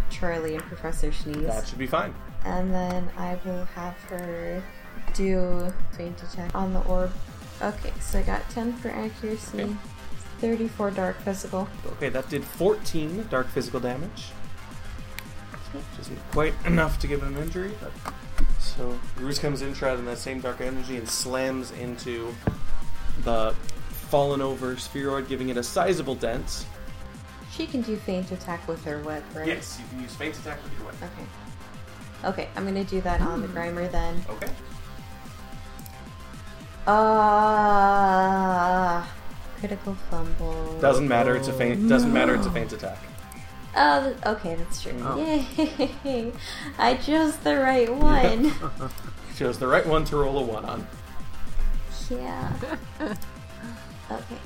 Charlie 0.10 0.56
and 0.56 0.64
Professor 0.64 1.12
Sneeze. 1.12 1.46
That 1.46 1.68
should 1.68 1.78
be 1.78 1.88
fine. 1.88 2.14
And 2.44 2.74
then 2.74 3.08
I 3.18 3.38
will 3.46 3.66
have 3.66 3.94
her 4.10 4.64
do 5.14 5.72
feint 5.96 6.22
attack 6.24 6.54
on 6.56 6.74
the 6.74 6.82
orb. 6.82 7.12
Okay, 7.62 7.94
so 8.02 8.20
I 8.20 8.24
got 8.24 8.48
10 8.50 8.74
for 8.74 8.90
accuracy, 8.90 9.62
Okay. 9.62 9.76
34 10.40 10.92
dark 10.92 11.18
physical. 11.22 11.70
Okay, 11.94 12.10
that 12.10 12.28
did 12.30 12.44
14 12.44 13.28
dark 13.30 13.48
physical 13.48 13.80
damage. 13.80 14.32
Which 15.72 15.84
isn't 16.02 16.20
quite 16.32 16.54
enough 16.66 17.00
to 17.00 17.08
give 17.08 17.22
it 17.24 17.28
an 17.28 17.38
injury, 17.38 17.72
but. 17.80 17.92
So, 18.60 19.00
Ruse 19.18 19.40
comes 19.40 19.62
in, 19.62 19.74
shrouded 19.74 20.00
in 20.00 20.06
that 20.06 20.18
same 20.18 20.42
dark 20.42 20.60
energy, 20.60 20.98
and 20.98 21.08
slams 21.08 21.72
into 21.72 22.34
the 23.24 23.56
fallen 24.10 24.42
over 24.42 24.76
spheroid, 24.76 25.30
giving 25.30 25.50
it 25.50 25.58
a 25.58 25.64
sizable 25.64 26.16
dent. 26.16 26.66
She 27.56 27.66
can 27.66 27.82
do 27.82 27.96
feint 27.96 28.32
attack 28.32 28.68
with 28.68 28.84
her 28.84 29.00
whip, 29.00 29.24
right? 29.34 29.48
Yes, 29.48 29.80
you 29.80 29.86
can 29.90 30.02
use 30.02 30.14
feint 30.14 30.38
attack 30.38 30.62
with 30.64 30.74
your 30.78 30.88
weapon. 30.88 31.10
Okay. 31.14 31.26
Okay, 32.28 32.50
I'm 32.56 32.66
gonna 32.66 32.84
do 32.84 33.00
that 33.02 33.22
on 33.22 33.42
the 33.42 33.48
Grimer 33.48 33.90
then. 33.92 34.22
Okay. 34.30 34.50
Uh, 36.88 38.26
critical 39.60 39.96
fumble. 40.10 40.80
Doesn't 40.82 41.08
matter, 41.08 41.36
it's 41.36 41.48
a 41.48 41.54
feint. 41.54 41.88
Doesn't 41.88 42.12
matter, 42.12 42.36
it's 42.36 42.46
a 42.46 42.52
feint 42.52 42.74
attack. 42.74 42.98
Oh, 43.78 44.04
th- 44.04 44.18
okay, 44.26 44.56
that's 44.56 44.82
true. 44.82 44.94
Oh. 45.02 45.18
Yay! 45.18 46.32
I 46.78 46.96
chose 46.96 47.36
the 47.38 47.58
right 47.58 47.94
one. 47.94 48.52
Chose 49.38 49.60
the 49.60 49.68
right 49.68 49.86
one 49.86 50.06
to 50.06 50.16
roll 50.16 50.38
a 50.40 50.42
1 50.42 50.64
on. 50.64 50.88
yeah. 52.10 52.54
Okay. 54.10 54.38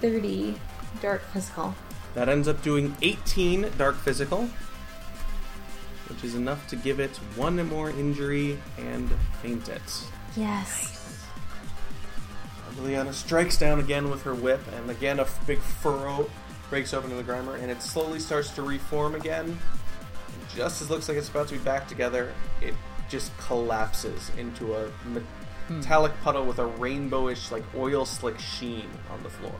30 0.00 0.54
dark 1.02 1.22
physical. 1.32 1.74
That 2.18 2.28
ends 2.28 2.48
up 2.48 2.60
doing 2.62 2.96
18 3.00 3.70
dark 3.78 3.94
physical, 3.94 4.50
which 6.08 6.24
is 6.24 6.34
enough 6.34 6.66
to 6.66 6.74
give 6.74 6.98
it 6.98 7.16
one 7.36 7.64
more 7.68 7.90
injury 7.90 8.58
and 8.76 9.08
faint 9.40 9.68
it. 9.68 10.04
Yes. 10.36 11.24
Liliana 12.74 13.12
strikes 13.12 13.56
down 13.56 13.78
again 13.78 14.10
with 14.10 14.24
her 14.24 14.34
whip, 14.34 14.60
and 14.74 14.90
again 14.90 15.20
a 15.20 15.22
f- 15.22 15.46
big 15.46 15.60
furrow 15.60 16.28
breaks 16.70 16.92
open 16.92 17.12
in 17.12 17.16
the 17.18 17.22
Grimer, 17.22 17.54
and 17.62 17.70
it 17.70 17.80
slowly 17.82 18.18
starts 18.18 18.50
to 18.50 18.62
reform 18.62 19.14
again. 19.14 19.44
And 19.46 20.48
just 20.56 20.82
as 20.82 20.88
it 20.88 20.92
looks 20.92 21.08
like 21.08 21.18
it's 21.18 21.28
about 21.28 21.46
to 21.46 21.54
be 21.54 21.60
back 21.60 21.86
together, 21.86 22.34
it 22.60 22.74
just 23.08 23.30
collapses 23.38 24.32
into 24.36 24.74
a 24.74 24.88
hmm. 24.88 25.18
metallic 25.68 26.20
puddle 26.24 26.44
with 26.44 26.58
a 26.58 26.68
rainbowish, 26.68 27.52
like 27.52 27.62
oil 27.76 28.04
slick 28.04 28.40
sheen 28.40 28.90
on 29.08 29.22
the 29.22 29.30
floor. 29.30 29.54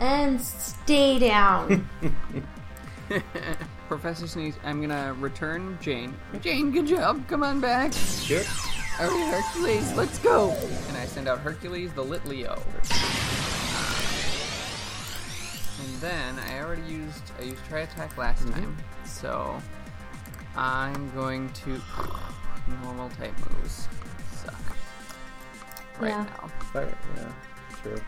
And 0.00 0.40
stay 0.40 1.18
down. 1.18 1.88
Professor 3.88 4.26
Sneeze, 4.28 4.56
I'm 4.64 4.80
gonna 4.80 5.14
return 5.18 5.78
Jane. 5.80 6.14
Jane, 6.40 6.70
good 6.70 6.86
job. 6.86 7.26
Come 7.26 7.42
on 7.42 7.60
back. 7.60 7.92
Good. 8.28 8.46
All 9.00 9.06
right, 9.08 9.42
Hercules, 9.42 9.92
let's 9.94 10.18
go. 10.18 10.50
And 10.88 10.96
I 10.96 11.06
send 11.06 11.26
out 11.28 11.38
Hercules 11.38 11.92
the 11.94 12.04
Litleo. 12.04 12.60
And 15.80 16.00
then 16.00 16.38
I 16.50 16.60
already 16.60 16.82
used 16.82 17.22
I 17.38 17.42
used 17.44 17.64
Tri-Attack 17.68 18.16
last 18.18 18.46
time, 18.48 18.76
so 19.04 19.60
I'm 20.56 21.10
going 21.14 21.50
to 21.64 21.80
normal 22.82 23.08
type 23.10 23.32
moves 23.50 23.88
suck 24.44 24.54
right 26.00 26.10
Yeah. 26.10 26.24
now. 26.24 26.48
Fire. 26.72 26.98
Yeah, 27.16 27.32
true. 27.82 28.00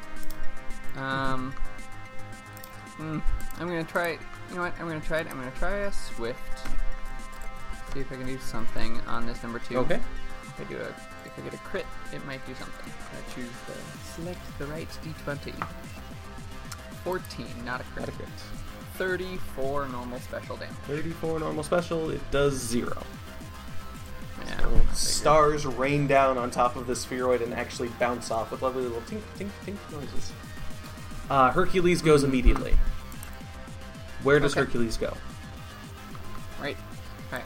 Um, 1.02 1.54
hmm, 3.00 3.18
I'm 3.58 3.68
gonna 3.68 3.84
try. 3.84 4.18
You 4.50 4.56
know 4.56 4.62
what? 4.62 4.74
I'm 4.78 4.86
gonna 4.86 5.00
try 5.00 5.20
it. 5.20 5.26
I'm 5.30 5.38
gonna 5.38 5.50
try 5.52 5.70
a 5.70 5.92
swift. 5.92 6.38
See 7.92 8.00
if 8.00 8.12
I 8.12 8.16
can 8.16 8.26
do 8.26 8.38
something 8.38 9.00
on 9.06 9.26
this 9.26 9.42
number 9.42 9.58
two. 9.58 9.78
Okay. 9.78 10.00
If 10.44 10.60
I 10.60 10.64
do 10.64 10.76
a, 10.76 10.88
if 11.24 11.38
I 11.38 11.42
get 11.42 11.54
a 11.54 11.58
crit, 11.58 11.86
it 12.12 12.24
might 12.26 12.44
do 12.46 12.54
something. 12.54 12.92
I 13.12 13.34
choose 13.34 13.50
the 13.66 13.74
select 14.12 14.40
the 14.58 14.66
right 14.66 14.88
d20. 15.02 15.54
14, 17.04 17.46
not 17.64 17.80
a 17.80 17.84
crit. 17.84 18.00
Not 18.00 18.08
a 18.08 18.12
crit. 18.12 18.28
34 18.94 19.88
normal 19.88 20.20
special 20.20 20.56
damage. 20.56 20.74
34 20.86 21.40
normal 21.40 21.62
special, 21.62 22.10
it 22.10 22.20
does 22.30 22.54
zero. 22.54 23.02
Yeah. 24.44 24.58
So 24.58 24.80
stars 24.92 25.64
rain 25.66 26.06
down 26.06 26.36
on 26.36 26.50
top 26.50 26.76
of 26.76 26.86
the 26.86 26.94
spheroid 26.94 27.40
and 27.40 27.54
actually 27.54 27.88
bounce 27.98 28.30
off 28.30 28.50
with 28.50 28.62
lovely 28.62 28.82
little 28.82 29.00
tink, 29.02 29.22
tink, 29.38 29.48
tink 29.64 29.76
noises. 29.90 30.32
Uh, 31.30 31.52
Hercules 31.52 32.02
goes 32.02 32.24
immediately. 32.24 32.76
Where 34.24 34.40
does 34.40 34.52
Okay. 34.52 34.60
Hercules 34.66 34.96
go? 34.96 35.16
Right. 36.60 36.76
Right. 37.30 37.44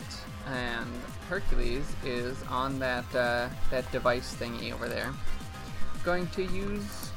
And 0.49 0.91
Hercules 1.28 1.85
is 2.05 2.43
on 2.49 2.78
that 2.78 3.05
uh, 3.14 3.49
that 3.70 3.91
device 3.93 4.35
thingy 4.35 4.72
over 4.72 4.89
there. 4.89 5.12
Going 6.03 6.26
to 6.28 6.45
use 6.45 7.11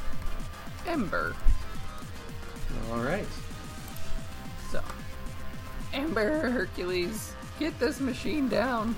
Ember. 0.85 1.33
All 2.91 2.99
right. 2.99 3.27
So, 4.71 4.81
Ember 5.93 6.49
Hercules, 6.51 7.33
get 7.59 7.77
this 7.79 7.99
machine 8.01 8.49
down. 8.49 8.95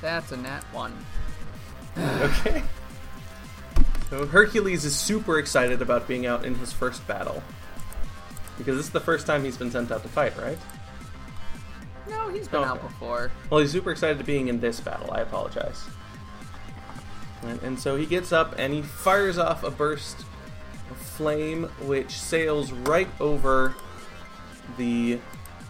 That's 0.00 0.30
a 0.32 0.36
nat 0.36 0.62
one. 0.72 0.94
Okay. 1.98 2.62
So 4.10 4.24
Hercules 4.26 4.84
is 4.84 4.94
super 4.94 5.38
excited 5.38 5.82
about 5.82 6.06
being 6.06 6.26
out 6.26 6.44
in 6.44 6.54
his 6.54 6.72
first 6.72 7.06
battle. 7.06 7.42
Because 8.56 8.76
this 8.76 8.86
is 8.86 8.92
the 8.92 9.00
first 9.00 9.26
time 9.26 9.44
he's 9.44 9.56
been 9.56 9.70
sent 9.70 9.90
out 9.90 10.02
to 10.02 10.08
fight, 10.08 10.36
right? 10.38 10.58
No, 12.08 12.28
he's 12.28 12.48
been 12.48 12.62
out 12.62 12.80
before. 12.80 13.32
Well, 13.50 13.60
he's 13.60 13.72
super 13.72 13.90
excited 13.90 14.18
to 14.18 14.24
being 14.24 14.48
in 14.48 14.60
this 14.60 14.80
battle. 14.80 15.10
I 15.12 15.20
apologize. 15.20 15.84
And, 17.42 17.62
and 17.62 17.78
so 17.78 17.96
he 17.96 18.06
gets 18.06 18.32
up 18.32 18.54
and 18.58 18.72
he 18.72 18.82
fires 18.82 19.38
off 19.38 19.64
a 19.64 19.70
burst 19.70 20.20
of 20.90 20.96
flame, 20.96 21.64
which 21.82 22.12
sails 22.12 22.72
right 22.72 23.08
over 23.20 23.74
the 24.78 25.18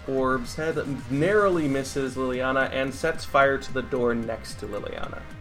orb's 0.06 0.54
head, 0.54 0.78
narrowly 1.10 1.68
misses 1.68 2.14
Liliana, 2.16 2.70
and 2.72 2.94
sets 2.94 3.24
fire 3.24 3.58
to 3.58 3.72
the 3.72 3.82
door 3.82 4.14
next 4.14 4.60
to 4.60 4.66
Liliana. 4.66 5.22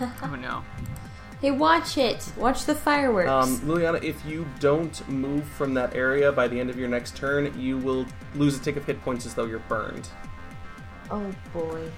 Oh 0.00 0.34
no. 0.34 0.64
Hey, 1.44 1.50
watch 1.50 1.98
it. 1.98 2.32
Watch 2.38 2.64
the 2.64 2.74
fireworks. 2.74 3.28
Um, 3.28 3.60
Liliana, 3.68 4.02
if 4.02 4.24
you 4.24 4.46
don't 4.60 5.06
move 5.10 5.44
from 5.44 5.74
that 5.74 5.94
area 5.94 6.32
by 6.32 6.48
the 6.48 6.58
end 6.58 6.70
of 6.70 6.78
your 6.78 6.88
next 6.88 7.18
turn, 7.18 7.52
you 7.60 7.76
will 7.76 8.06
lose 8.34 8.58
a 8.58 8.62
tick 8.62 8.78
of 8.78 8.86
hit 8.86 8.98
points 9.02 9.26
as 9.26 9.34
though 9.34 9.44
you're 9.44 9.58
burned. 9.58 10.08
oh 11.10 11.30
boy. 11.52 11.90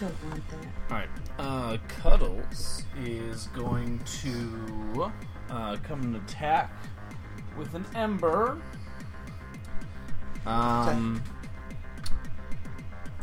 Don't 0.00 0.24
want 0.24 0.42
that. 0.48 0.90
Alright. 0.90 1.08
Uh, 1.38 1.76
Cuddles 1.86 2.82
is 3.04 3.46
going 3.54 4.00
to 4.22 5.12
uh, 5.50 5.76
come 5.84 6.00
and 6.00 6.16
attack 6.16 6.72
with 7.56 7.72
an 7.76 7.86
Ember. 7.94 8.60
Um, 10.46 11.22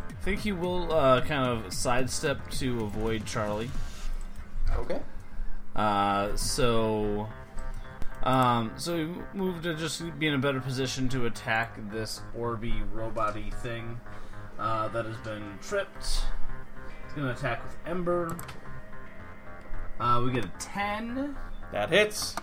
I 0.10 0.14
think 0.22 0.40
he 0.40 0.54
will 0.54 0.94
uh, 0.94 1.20
kind 1.26 1.46
of 1.46 1.74
sidestep 1.74 2.50
to 2.52 2.86
avoid 2.86 3.26
Charlie. 3.26 3.70
Okay. 4.78 5.02
Uh, 5.76 6.36
so, 6.36 7.28
um, 8.24 8.72
so 8.78 8.96
we 8.96 9.08
move 9.34 9.62
to 9.64 9.76
just 9.76 10.18
be 10.20 10.28
in 10.28 10.34
a 10.34 10.38
better 10.38 10.62
position 10.62 11.10
to 11.10 11.26
attack 11.26 11.78
this 11.92 12.22
Orby 12.38 12.82
robot-y 12.94 13.50
thing 13.62 14.00
uh, 14.58 14.88
that 14.90 15.06
has 15.06 15.18
been 15.18 15.58
tripped. 15.62 15.98
It's 15.98 17.14
going 17.14 17.28
to 17.28 17.34
attack 17.34 17.64
with 17.64 17.76
Ember. 17.86 18.38
Uh, 20.00 20.22
we 20.26 20.32
get 20.32 20.46
a 20.46 20.52
10. 20.60 21.36
That 21.72 21.90
hits. 21.90 22.36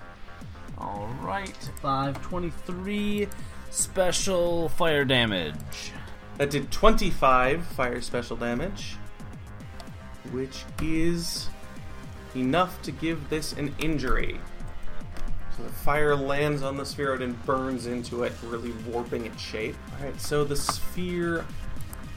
All 0.79 1.09
right, 1.23 1.57
523 1.81 3.29
special 3.71 4.69
fire 4.71 5.05
damage. 5.05 5.93
That 6.39 6.51
did 6.51 6.71
25 6.71 7.65
fire 7.65 8.01
special 8.01 8.37
damage, 8.37 8.97
which 10.33 10.65
is 10.83 11.49
enough 12.35 12.81
to 12.83 12.91
give 12.91 13.29
this 13.29 13.53
an 13.53 13.75
injury. 13.79 14.41
So 15.57 15.63
the 15.65 15.69
fire 15.71 16.17
lands 16.17 16.63
on 16.63 16.77
the 16.77 16.87
spheroid 16.87 17.21
and 17.21 17.45
burns 17.45 17.87
into 17.87 18.23
it, 18.23 18.33
really 18.43 18.73
warping 18.89 19.27
its 19.27 19.41
shape. 19.41 19.77
Alright, 19.99 20.21
so 20.21 20.45
the 20.45 20.57
sphere 20.57 21.45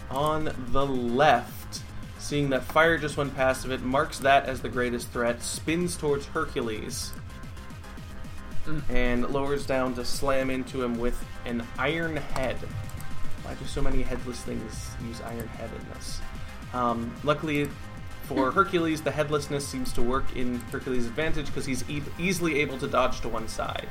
on 0.10 0.54
the 0.70 0.86
left, 0.86 1.82
seeing 2.18 2.50
that 2.52 2.64
fire 2.64 2.98
just 2.98 3.18
went 3.18 3.36
past 3.36 3.66
of 3.66 3.72
it, 3.72 3.82
marks 3.82 4.20
that 4.20 4.46
as 4.46 4.62
the 4.62 4.70
greatest 4.70 5.10
threat, 5.10 5.44
spins 5.44 5.98
towards 5.98 6.28
Hercules, 6.28 7.12
and 8.90 9.30
lowers 9.30 9.66
down 9.66 9.94
to 9.96 10.06
slam 10.06 10.50
into 10.50 10.82
him 10.82 10.98
with 10.98 11.24
an 11.46 11.64
iron 11.78 12.16
head. 12.16 12.58
Why 13.44 13.54
do 13.54 13.66
so 13.66 13.82
many 13.82 14.02
headless 14.02 14.42
things 14.42 14.90
use 15.08 15.22
Iron 15.22 15.48
Head 15.48 15.70
in 15.80 15.90
this? 15.94 16.20
Um, 16.74 17.14
luckily 17.24 17.70
for 18.28 18.52
Hercules, 18.52 19.02
the 19.02 19.12
headlessness 19.12 19.68
seems 19.68 19.94
to 19.94 20.02
work 20.02 20.36
in 20.36 20.60
Hercules' 20.72 21.06
advantage 21.06 21.48
because 21.48 21.66
he's 21.66 21.88
e- 21.90 22.02
easily 22.20 22.60
able 22.60 22.78
to 22.80 22.88
dodge 22.88 23.22
to 23.22 23.30
one 23.30 23.48
side. 23.48 23.88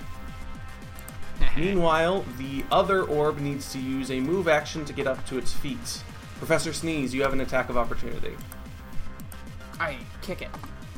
Meanwhile, 1.56 2.24
the 2.38 2.64
other 2.70 3.02
orb 3.02 3.38
needs 3.38 3.72
to 3.72 3.78
use 3.78 4.10
a 4.10 4.20
move 4.20 4.48
action 4.48 4.84
to 4.84 4.92
get 4.92 5.06
up 5.06 5.24
to 5.26 5.38
its 5.38 5.52
feet. 5.52 6.02
Professor 6.38 6.72
Sneeze, 6.72 7.14
you 7.14 7.22
have 7.22 7.32
an 7.32 7.40
attack 7.40 7.68
of 7.68 7.76
opportunity. 7.76 8.34
I 9.78 9.98
kick 10.22 10.42
it. 10.42 10.50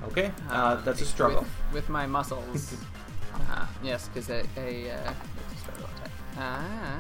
Okay, 0.05 0.31
uh, 0.51 0.77
that's 0.77 1.01
a 1.01 1.07
struggle. 1.07 1.41
With, 1.41 1.73
with 1.75 1.89
my 1.89 2.07
muscles. 2.07 2.77
uh, 3.35 3.67
yes, 3.83 4.09
because 4.09 4.29
a, 4.31 4.45
a 4.57 4.91
uh, 4.91 5.13
it's 5.51 5.61
a 5.61 5.63
struggle 5.63 5.89
attack. 5.97 6.11
Ah, 6.39 6.99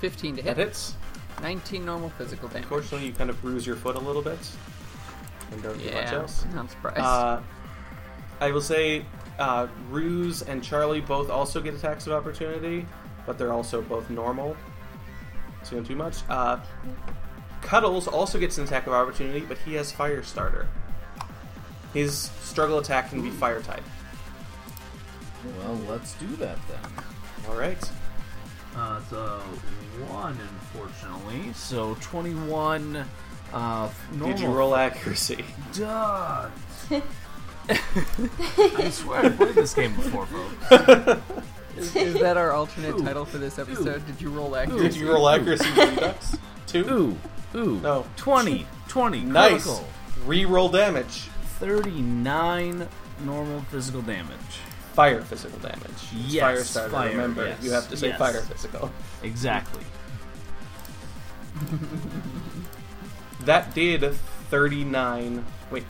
15 0.00 0.36
to 0.36 0.42
hit. 0.42 0.56
That 0.56 0.66
hits. 0.66 0.94
19 1.42 1.84
normal 1.84 2.10
physical 2.10 2.48
damage. 2.48 2.64
Unfortunately, 2.64 3.08
you 3.08 3.12
kind 3.12 3.30
of 3.30 3.40
bruise 3.42 3.66
your 3.66 3.76
foot 3.76 3.96
a 3.96 3.98
little 3.98 4.22
bit, 4.22 4.38
and 5.52 5.62
don't 5.62 5.78
do 5.78 5.84
much 5.84 5.94
Yeah, 5.94 6.14
else. 6.14 6.44
I'm 6.56 6.68
surprised. 6.68 6.98
Uh, 7.00 7.40
I 8.40 8.50
will 8.50 8.60
say, 8.60 9.04
uh, 9.38 9.68
Ruse 9.90 10.42
and 10.42 10.62
Charlie 10.62 11.00
both 11.00 11.30
also 11.30 11.60
get 11.60 11.74
attacks 11.74 12.06
of 12.06 12.12
opportunity, 12.12 12.86
but 13.26 13.38
they're 13.38 13.52
also 13.52 13.82
both 13.82 14.10
normal. 14.10 14.56
So 15.62 15.76
you 15.76 15.82
don't 15.82 15.88
do 15.88 15.96
much. 15.96 16.18
Uh, 16.28 16.58
Cuddles 17.60 18.08
also 18.08 18.38
gets 18.40 18.58
an 18.58 18.64
attack 18.64 18.88
of 18.88 18.92
opportunity, 18.92 19.40
but 19.40 19.58
he 19.58 19.74
has 19.74 19.92
Fire 19.92 20.22
Starter. 20.24 20.66
His 21.94 22.30
struggle 22.40 22.78
attack 22.78 23.10
can 23.10 23.22
be 23.22 23.30
fire 23.30 23.60
type. 23.62 23.84
Well, 25.58 25.78
let's 25.88 26.14
do 26.14 26.26
that 26.36 26.58
then. 26.68 27.04
All 27.48 27.56
right. 27.56 27.78
Uh, 28.74 29.00
it's 29.02 29.12
a 29.12 29.38
one, 30.08 30.38
unfortunately. 30.40 31.52
So 31.52 31.96
twenty-one. 32.00 33.04
Uh, 33.52 33.90
normal. 34.12 34.28
Did 34.28 34.40
you 34.40 34.48
roll 34.48 34.74
accuracy? 34.74 35.44
Duh. 35.74 36.48
I 37.68 38.90
swear 38.90 39.26
I've 39.26 39.36
played 39.36 39.54
this 39.54 39.74
game 39.74 39.94
before, 39.94 40.26
folks. 40.26 41.20
is, 41.76 41.94
is 41.96 42.14
that 42.20 42.36
our 42.36 42.52
alternate 42.52 42.94
Ooh. 42.96 43.04
title 43.04 43.24
for 43.24 43.38
this 43.38 43.58
episode? 43.58 44.02
Ooh. 44.02 44.06
Did 44.12 44.20
you 44.20 44.30
roll 44.30 44.56
accuracy? 44.56 44.88
Did 44.88 44.96
you 44.96 45.12
roll 45.12 45.28
accuracy 45.28 45.70
redux? 45.76 46.36
Two. 46.66 47.16
Ooh, 47.54 47.58
ooh. 47.58 47.80
No. 47.80 48.06
20, 48.16 48.66
20. 48.88 49.20
Nice. 49.20 49.50
Critical. 49.64 49.88
Re-roll 50.26 50.68
damage. 50.68 51.28
39 51.58 52.88
normal 53.24 53.60
physical 53.62 54.02
damage. 54.02 54.36
Fire 54.94 55.22
physical 55.22 55.58
damage. 55.60 55.80
Yes, 56.26 56.42
Fire 56.42 56.64
starter. 56.64 56.90
fire, 56.90 57.10
Remember, 57.10 57.46
yes, 57.46 57.62
you 57.62 57.70
have 57.70 57.88
to 57.88 57.96
say 57.96 58.08
yes. 58.08 58.18
fire 58.18 58.40
physical. 58.40 58.90
Exactly. 59.22 59.84
That 63.44 63.74
did 63.74 64.14
39. 64.50 65.44
Wait. 65.70 65.84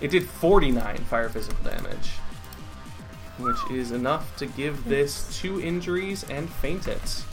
It 0.00 0.10
did 0.10 0.28
49 0.28 0.96
fire 0.98 1.28
physical 1.28 1.62
damage. 1.64 2.10
Which 3.38 3.58
is 3.70 3.90
enough 3.90 4.36
to 4.36 4.46
give 4.46 4.84
this 4.84 5.38
two 5.40 5.60
injuries 5.60 6.24
and 6.30 6.48
faint 6.48 6.86
it. 6.86 7.24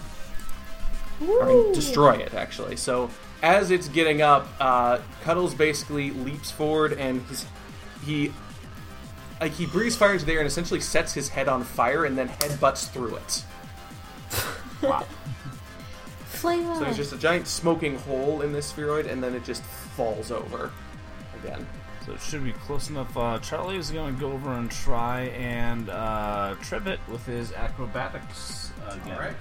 Or 1.28 1.44
I 1.44 1.48
mean, 1.48 1.74
destroy 1.74 2.16
it, 2.16 2.34
actually. 2.34 2.76
So, 2.76 3.10
as 3.44 3.70
it's 3.70 3.88
getting 3.88 4.22
up, 4.22 4.48
uh, 4.60 5.00
Cuddles 5.24 5.54
basically 5.54 6.12
leaps 6.12 6.50
forward 6.50 6.94
and 6.94 7.22
his, 7.24 7.46
he. 8.06 8.32
Like, 9.40 9.54
he 9.54 9.66
breathes 9.66 9.96
fire 9.96 10.14
into 10.14 10.26
the 10.26 10.34
air 10.34 10.40
and 10.40 10.48
essentially 10.48 10.80
sets 10.80 11.14
his 11.14 11.30
head 11.30 11.48
on 11.48 11.64
fire 11.64 12.06
and 12.06 12.18
then 12.18 12.30
headbutts 12.30 12.90
through 12.90 13.16
it. 13.16 13.44
Wow. 14.82 15.06
Flame. 16.42 16.64
So 16.76 16.80
there's 16.82 16.98
just 16.98 17.14
a 17.14 17.18
giant 17.18 17.48
smoking 17.48 17.98
hole 18.00 18.42
in 18.42 18.52
this 18.52 18.68
spheroid, 18.68 19.06
and 19.06 19.24
then 19.24 19.36
it 19.36 19.44
just 19.44 19.64
falls 19.64 20.32
over 20.32 20.72
again. 21.44 21.68
So 22.06 22.14
it 22.14 22.22
should 22.22 22.44
be 22.44 22.52
close 22.54 22.90
enough. 22.90 23.16
Uh, 23.16 23.38
Charlie 23.40 23.78
is 23.78 23.92
going 23.92 24.16
to 24.16 24.20
go 24.20 24.32
over 24.32 24.54
and 24.54 24.72
try 24.72 25.26
and 25.38 25.90
uh, 25.90 26.56
trip 26.62 26.88
it 26.88 27.00
with 27.08 27.24
his 27.28 27.54
acrobatics 27.54 28.72
again. 28.90 29.36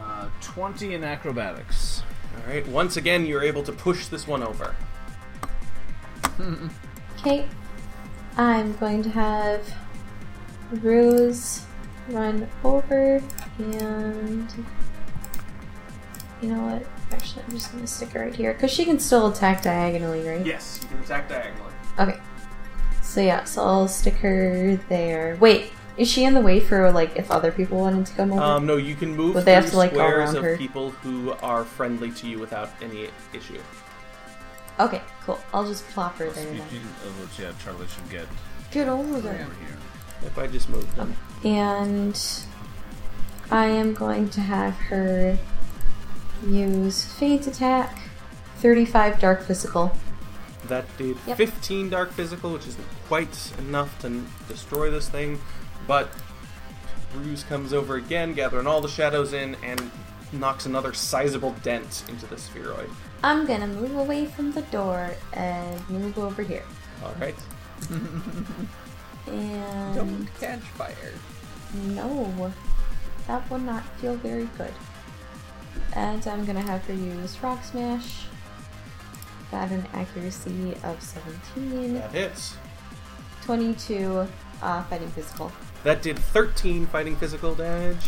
Uh, 0.00 0.28
20 0.40 0.94
in 0.94 1.04
acrobatics. 1.04 2.02
All 2.36 2.52
right. 2.52 2.66
Once 2.66 2.96
again, 2.96 3.24
you're 3.24 3.42
able 3.44 3.62
to 3.62 3.72
push 3.72 4.08
this 4.08 4.26
one 4.26 4.42
over. 4.42 4.74
Okay. 7.20 7.46
I'm 8.36 8.76
going 8.76 9.02
to 9.04 9.08
have 9.08 9.74
Rose 10.82 11.64
run 12.08 12.48
over 12.64 13.22
and. 13.58 14.52
You 16.42 16.48
know 16.50 16.62
what? 16.64 16.86
Actually, 17.12 17.44
I'm 17.44 17.50
just 17.52 17.70
going 17.72 17.82
to 17.84 17.90
stick 17.90 18.10
her 18.10 18.20
right 18.20 18.34
here 18.34 18.52
because 18.52 18.70
she 18.70 18.84
can 18.84 18.98
still 18.98 19.28
attack 19.28 19.62
diagonally, 19.62 20.26
right? 20.28 20.44
Yes, 20.44 20.78
you 20.82 20.88
can 20.88 20.98
attack 20.98 21.28
diagonally. 21.28 21.72
Okay. 21.98 22.18
So 23.02 23.20
yeah, 23.20 23.44
so 23.44 23.62
I'll 23.64 23.88
stick 23.88 24.14
her 24.14 24.76
there. 24.88 25.36
Wait, 25.40 25.72
is 25.96 26.10
she 26.10 26.24
in 26.24 26.34
the 26.34 26.40
way 26.40 26.58
for 26.60 26.90
like 26.90 27.16
if 27.16 27.30
other 27.30 27.52
people 27.52 27.78
wanted 27.78 28.04
to 28.06 28.12
come 28.14 28.32
over? 28.32 28.42
Um, 28.42 28.66
no, 28.66 28.76
you 28.76 28.94
can 28.96 29.14
move 29.16 29.36
Would 29.36 29.44
they 29.44 29.52
have 29.54 29.70
to, 29.70 29.76
like, 29.76 29.92
go 29.92 29.98
squares 29.98 30.18
around 30.34 30.36
of 30.36 30.42
her? 30.44 30.56
people 30.58 30.90
who 30.90 31.32
are 31.40 31.64
friendly 31.64 32.10
to 32.10 32.26
you 32.26 32.38
without 32.40 32.70
any 32.82 33.08
issue. 33.32 33.60
okay, 34.80 35.00
cool. 35.24 35.38
I'll 35.54 35.66
just 35.66 35.86
plop 35.90 36.16
her 36.16 36.24
there 36.30 36.44
Speaking 36.44 36.64
then. 36.70 37.08
of 37.08 37.20
which, 37.20 37.38
yeah, 37.38 37.52
Charlie 37.62 37.86
should 37.86 38.10
get 38.10 38.26
Get 38.72 38.88
over 38.88 39.20
there. 39.20 39.34
over 39.34 39.54
here. 39.54 39.78
If 40.26 40.36
I 40.36 40.46
just 40.48 40.68
move 40.68 40.94
them. 40.96 41.14
And 41.44 42.18
I 43.50 43.66
am 43.66 43.92
going 43.94 44.30
to 44.30 44.40
have 44.40 44.74
her 44.74 45.38
use 46.46 47.04
feint 47.04 47.46
attack. 47.46 47.98
35 48.58 49.20
dark 49.20 49.42
physical. 49.42 49.92
That 50.68 50.84
did 50.96 51.18
Yep. 51.26 51.36
15 51.36 51.90
dark 51.90 52.12
physical, 52.12 52.52
which 52.52 52.66
isn't 52.66 52.86
quite 53.08 53.52
enough 53.58 53.98
to 54.00 54.22
destroy 54.48 54.90
this 54.90 55.08
thing. 55.08 55.40
But 55.86 56.08
Bruce 57.12 57.44
comes 57.44 57.74
over 57.74 57.96
again, 57.96 58.32
gathering 58.32 58.66
all 58.66 58.80
the 58.80 58.88
shadows 58.88 59.34
in, 59.34 59.56
and 59.62 59.90
knocks 60.32 60.64
another 60.66 60.94
sizable 60.94 61.54
dent 61.62 62.04
into 62.08 62.26
the 62.26 62.38
spheroid. 62.38 62.90
I'm 63.22 63.46
gonna 63.46 63.66
move 63.66 63.94
away 63.96 64.26
from 64.26 64.52
the 64.52 64.62
door 64.62 65.10
and 65.34 65.90
move 65.90 66.18
over 66.18 66.42
here. 66.42 66.64
All 67.04 67.14
right. 67.20 67.36
And 69.26 69.94
Don't 69.94 70.28
catch 70.38 70.60
fire. 70.60 71.12
No, 71.74 72.52
that 73.26 73.48
will 73.50 73.58
not 73.58 73.84
feel 73.98 74.16
very 74.16 74.48
good. 74.56 74.72
And 75.94 76.26
I'm 76.26 76.44
gonna 76.44 76.62
have 76.62 76.84
her 76.86 76.94
use 76.94 77.42
Rock 77.42 77.64
Smash. 77.64 78.26
Got 79.50 79.70
an 79.70 79.86
accuracy 79.92 80.74
of 80.82 81.00
17, 81.00 81.94
That 81.94 82.10
hits. 82.12 82.56
22 83.44 84.26
uh, 84.62 84.82
fighting 84.84 85.08
physical. 85.10 85.52
That 85.84 86.02
did 86.02 86.18
13 86.18 86.86
fighting 86.86 87.14
physical 87.16 87.54
damage, 87.54 88.04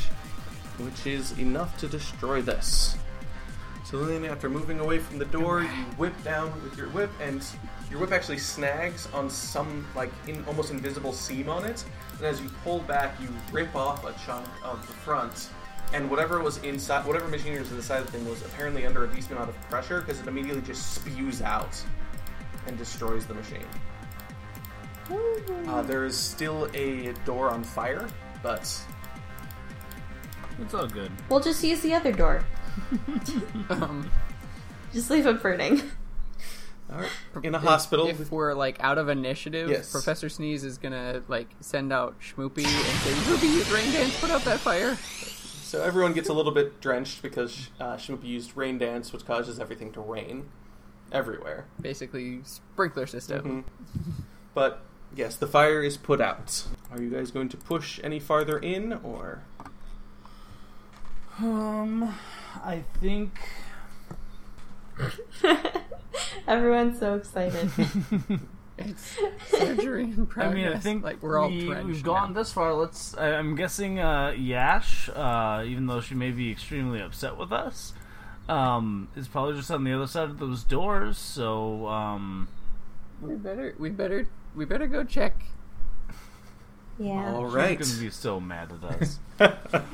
which 0.79 1.07
is 1.07 1.39
enough 1.39 1.77
to 1.79 1.89
destroy 1.89 2.41
this. 2.41 2.97
So 3.85 4.05
then, 4.05 4.25
after 4.25 4.51
moving 4.51 4.81
away 4.81 4.99
from 4.99 5.19
the 5.19 5.27
door, 5.27 5.63
you 5.63 5.69
whip 5.97 6.15
down 6.25 6.53
with 6.65 6.77
your 6.77 6.89
whip, 6.89 7.11
and 7.21 7.45
your 7.89 8.01
whip 8.01 8.11
actually 8.11 8.39
snags 8.39 9.07
on 9.15 9.31
some 9.31 9.87
like 9.95 10.11
in, 10.27 10.45
almost 10.47 10.73
invisible 10.73 11.13
seam 11.13 11.49
on 11.49 11.65
it. 11.65 11.85
And 12.17 12.25
as 12.27 12.41
you 12.41 12.49
pull 12.65 12.81
back, 12.81 13.21
you 13.21 13.29
rip 13.53 13.75
off 13.75 14.05
a 14.05 14.15
chunk 14.25 14.47
of 14.65 14.87
the 14.87 14.93
front, 14.93 15.51
and 15.93 16.11
whatever 16.11 16.43
was 16.43 16.59
inside, 16.59 17.07
whatever 17.07 17.29
machinery 17.29 17.61
was 17.61 17.73
inside 17.73 18.01
the 18.01 18.11
thing 18.11 18.29
was 18.29 18.43
apparently 18.43 18.87
under 18.87 19.05
a 19.05 19.09
decent 19.09 19.33
amount 19.33 19.51
of 19.51 19.61
pressure 19.69 20.01
because 20.01 20.21
it 20.21 20.27
immediately 20.27 20.63
just 20.63 20.95
spews 20.95 21.43
out 21.43 21.81
and 22.67 22.77
destroys 22.79 23.27
the 23.27 23.35
machine. 23.35 23.67
Uh, 25.69 25.83
there 25.83 26.05
is 26.05 26.17
still 26.17 26.69
a 26.75 27.13
door 27.25 27.51
on 27.51 27.63
fire, 27.63 28.09
but 28.43 28.63
It's 30.61 30.75
all 30.75 30.87
good. 30.89 31.13
We'll 31.29 31.41
just 31.41 31.63
use 31.63 31.81
the 31.81 31.95
other 31.95 32.13
door. 32.13 32.45
Um, 33.71 34.11
Just 34.93 35.11
leave 35.11 35.27
it 35.27 35.43
burning. 35.43 35.83
All 36.93 36.99
right. 37.01 37.11
in 37.43 37.55
a 37.55 37.59
if- 37.59 37.65
hospital. 37.65 38.07
If 38.09 38.31
we're 38.31 38.55
like 38.55 38.77
out 38.81 38.99
of 38.99 39.09
initiative, 39.09 39.69
Yes. 39.71 39.91
Professor 39.91 40.29
Sneeze 40.29 40.65
is 40.65 40.79
gonna 40.79 41.23
like 41.29 41.49
send 41.61 41.93
out 41.93 42.17
Schmoopy 42.21 42.65
and 42.65 42.99
say, 43.01 43.11
"Schmoopy, 43.13 43.43
use 43.55 43.71
rain 43.73 43.93
dance, 43.93 44.19
put 44.21 44.31
out 44.31 44.43
that 44.43 44.61
fire." 44.61 44.97
So 44.97 45.83
everyone 45.83 46.13
gets 46.13 46.29
a 46.29 46.33
little 46.33 46.53
bit 46.53 46.81
drenched 46.81 47.23
because 47.23 47.71
uh, 47.81 47.97
Shmoopy 47.97 48.25
used 48.25 48.57
rain 48.57 48.79
dance, 48.79 49.13
which 49.13 49.25
causes 49.27 49.59
everything 49.59 49.93
to 49.95 50.01
rain 50.01 50.49
everywhere. 51.11 51.67
Basically, 51.81 52.41
sprinkler 52.45 53.07
system. 53.07 53.65
Mhm. 53.99 54.13
But 54.55 54.83
yes, 55.15 55.35
the 55.37 55.47
fire 55.49 55.83
is 55.83 55.97
put 55.97 56.21
out. 56.21 56.65
Are 56.93 57.03
you 57.03 57.11
guys 57.11 57.31
going 57.33 57.49
to 57.49 57.57
push 57.57 57.99
any 58.05 58.21
farther 58.21 58.59
in, 58.59 58.93
or 59.03 59.43
Um, 61.39 62.15
I 62.65 62.85
think. 63.01 63.39
Everyone's 66.49 66.99
so 66.99 67.15
excited. 67.15 67.71
It's 68.79 69.19
surgery 69.49 70.03
in 70.05 70.27
progress. 70.27 70.53
I 70.53 70.55
mean, 70.55 70.69
I 70.69 70.79
think 70.79 71.03
like 71.03 71.23
we're 71.23 71.39
all 71.39 71.49
we, 71.49 71.67
we've 71.83 72.03
gone 72.03 72.35
now. 72.35 72.41
this 72.41 72.53
far. 72.53 72.75
Let's. 72.75 73.17
I, 73.17 73.33
I'm 73.33 73.55
guessing 73.57 73.99
uh, 74.01 74.33
Yash, 74.37 75.09
uh, 75.09 75.65
even 75.67 75.87
though 75.87 76.03
she 76.03 76.15
may 76.15 76.31
be 76.31 76.51
extremely 76.51 77.01
upset 77.01 77.39
with 77.39 77.53
us, 77.53 77.95
um, 78.51 79.09
is 79.17 79.29
probably 79.29 79.55
just 79.57 79.71
on 79.71 79.85
the 79.85 79.95
other 79.95 80.07
side 80.07 80.29
of 80.29 80.39
those 80.39 80.63
doors. 80.63 81.17
So, 81.17 81.87
um, 81.87 82.49
We 83.23 83.35
better, 83.37 83.75
we 83.79 83.89
better, 83.89 84.29
we 84.55 84.67
better 84.67 84.87
go 84.87 85.05
check. 85.05 85.43
yeah. 86.99 87.33
All 87.35 87.47
right. 87.47 87.79
she's 87.79 87.89
right? 87.89 87.97
gonna 87.97 88.05
be 88.05 88.11
so 88.11 88.41
mad 88.41 88.73
at 88.83 89.03
us. 89.03 89.85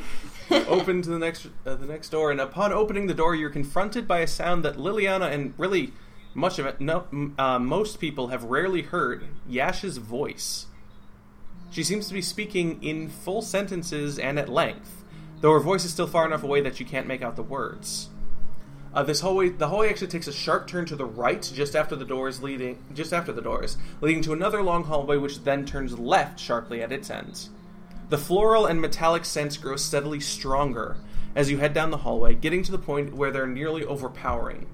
Open 0.68 1.02
to 1.02 1.08
the 1.08 1.18
next 1.20 1.46
uh, 1.64 1.76
the 1.76 1.86
next 1.86 2.08
door, 2.08 2.32
and 2.32 2.40
upon 2.40 2.72
opening 2.72 3.06
the 3.06 3.14
door, 3.14 3.34
you're 3.36 3.48
confronted 3.48 4.08
by 4.08 4.18
a 4.18 4.26
sound 4.26 4.64
that 4.64 4.76
Liliana 4.76 5.32
and 5.32 5.54
really 5.56 5.92
much 6.34 6.58
of 6.58 6.66
it, 6.66 6.80
no, 6.80 7.06
uh, 7.38 7.58
most 7.58 8.00
people 8.00 8.28
have 8.28 8.44
rarely 8.44 8.82
heard. 8.82 9.24
Yash's 9.48 9.98
voice. 9.98 10.66
She 11.70 11.82
seems 11.82 12.08
to 12.08 12.14
be 12.14 12.22
speaking 12.22 12.82
in 12.82 13.08
full 13.08 13.42
sentences 13.42 14.18
and 14.18 14.38
at 14.38 14.48
length, 14.48 15.04
though 15.40 15.52
her 15.52 15.60
voice 15.60 15.84
is 15.84 15.92
still 15.92 16.06
far 16.06 16.26
enough 16.26 16.42
away 16.42 16.60
that 16.60 16.80
you 16.80 16.86
can't 16.86 17.06
make 17.06 17.22
out 17.22 17.36
the 17.36 17.42
words. 17.42 18.10
Uh, 18.94 19.02
this 19.02 19.20
hallway, 19.20 19.48
the 19.48 19.68
hallway 19.68 19.88
actually 19.88 20.08
takes 20.08 20.26
a 20.26 20.32
sharp 20.32 20.66
turn 20.66 20.84
to 20.84 20.96
the 20.96 21.04
right 21.04 21.50
just 21.54 21.74
after 21.74 21.96
the 21.96 22.04
doors 22.04 22.42
leading, 22.42 22.78
just 22.92 23.14
after 23.14 23.32
the 23.32 23.40
doors, 23.40 23.78
leading 24.02 24.22
to 24.22 24.34
another 24.34 24.62
long 24.62 24.84
hallway, 24.84 25.16
which 25.16 25.44
then 25.44 25.64
turns 25.64 25.98
left 25.98 26.38
sharply 26.38 26.82
at 26.82 26.92
its 26.92 27.08
end. 27.08 27.48
The 28.10 28.18
floral 28.18 28.66
and 28.66 28.78
metallic 28.78 29.24
scents 29.24 29.56
grow 29.56 29.76
steadily 29.76 30.20
stronger 30.20 30.98
as 31.34 31.50
you 31.50 31.56
head 31.56 31.72
down 31.72 31.90
the 31.90 31.96
hallway, 31.98 32.34
getting 32.34 32.62
to 32.64 32.72
the 32.72 32.78
point 32.78 33.14
where 33.14 33.30
they're 33.30 33.46
nearly 33.46 33.82
overpowering. 33.82 34.66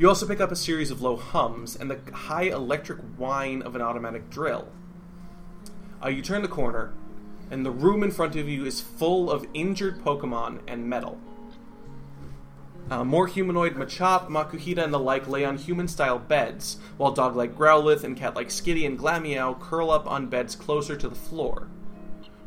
You 0.00 0.08
also 0.08 0.26
pick 0.26 0.40
up 0.40 0.50
a 0.50 0.56
series 0.56 0.90
of 0.90 1.02
low 1.02 1.16
hums 1.16 1.76
and 1.76 1.90
the 1.90 2.00
high 2.10 2.44
electric 2.44 3.00
whine 3.18 3.60
of 3.60 3.76
an 3.76 3.82
automatic 3.82 4.30
drill. 4.30 4.68
Uh, 6.02 6.08
you 6.08 6.22
turn 6.22 6.40
the 6.40 6.48
corner, 6.48 6.94
and 7.50 7.66
the 7.66 7.70
room 7.70 8.02
in 8.02 8.10
front 8.10 8.34
of 8.34 8.48
you 8.48 8.64
is 8.64 8.80
full 8.80 9.30
of 9.30 9.46
injured 9.52 10.02
Pokemon 10.02 10.60
and 10.66 10.88
metal. 10.88 11.20
Uh, 12.90 13.04
more 13.04 13.26
humanoid 13.26 13.74
Machop, 13.74 14.28
Makuhita, 14.28 14.82
and 14.82 14.94
the 14.94 14.98
like 14.98 15.28
lay 15.28 15.44
on 15.44 15.58
human 15.58 15.86
style 15.86 16.18
beds, 16.18 16.78
while 16.96 17.12
dog 17.12 17.36
like 17.36 17.54
Growlithe 17.54 18.02
and 18.02 18.16
cat 18.16 18.34
like 18.34 18.48
Skitty 18.48 18.86
and 18.86 18.98
Glameow 18.98 19.60
curl 19.60 19.90
up 19.90 20.10
on 20.10 20.28
beds 20.28 20.56
closer 20.56 20.96
to 20.96 21.10
the 21.10 21.14
floor. 21.14 21.68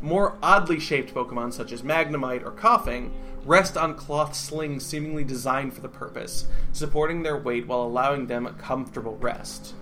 More 0.03 0.37
oddly 0.43 0.81
shaped 0.81 1.13
Pokemon, 1.13 1.53
such 1.53 1.71
as 1.71 1.81
Magnemite 1.81 2.45
or 2.45 2.51
Koffing, 2.51 3.11
rest 3.45 3.77
on 3.77 3.95
cloth 3.95 4.35
slings 4.35 4.85
seemingly 4.85 5.23
designed 5.23 5.73
for 5.73 5.79
the 5.79 5.87
purpose, 5.87 6.45
supporting 6.73 7.23
their 7.23 7.37
weight 7.37 7.67
while 7.67 7.83
allowing 7.83 8.27
them 8.27 8.45
a 8.45 8.51
comfortable 8.51 9.15
rest. 9.15 9.73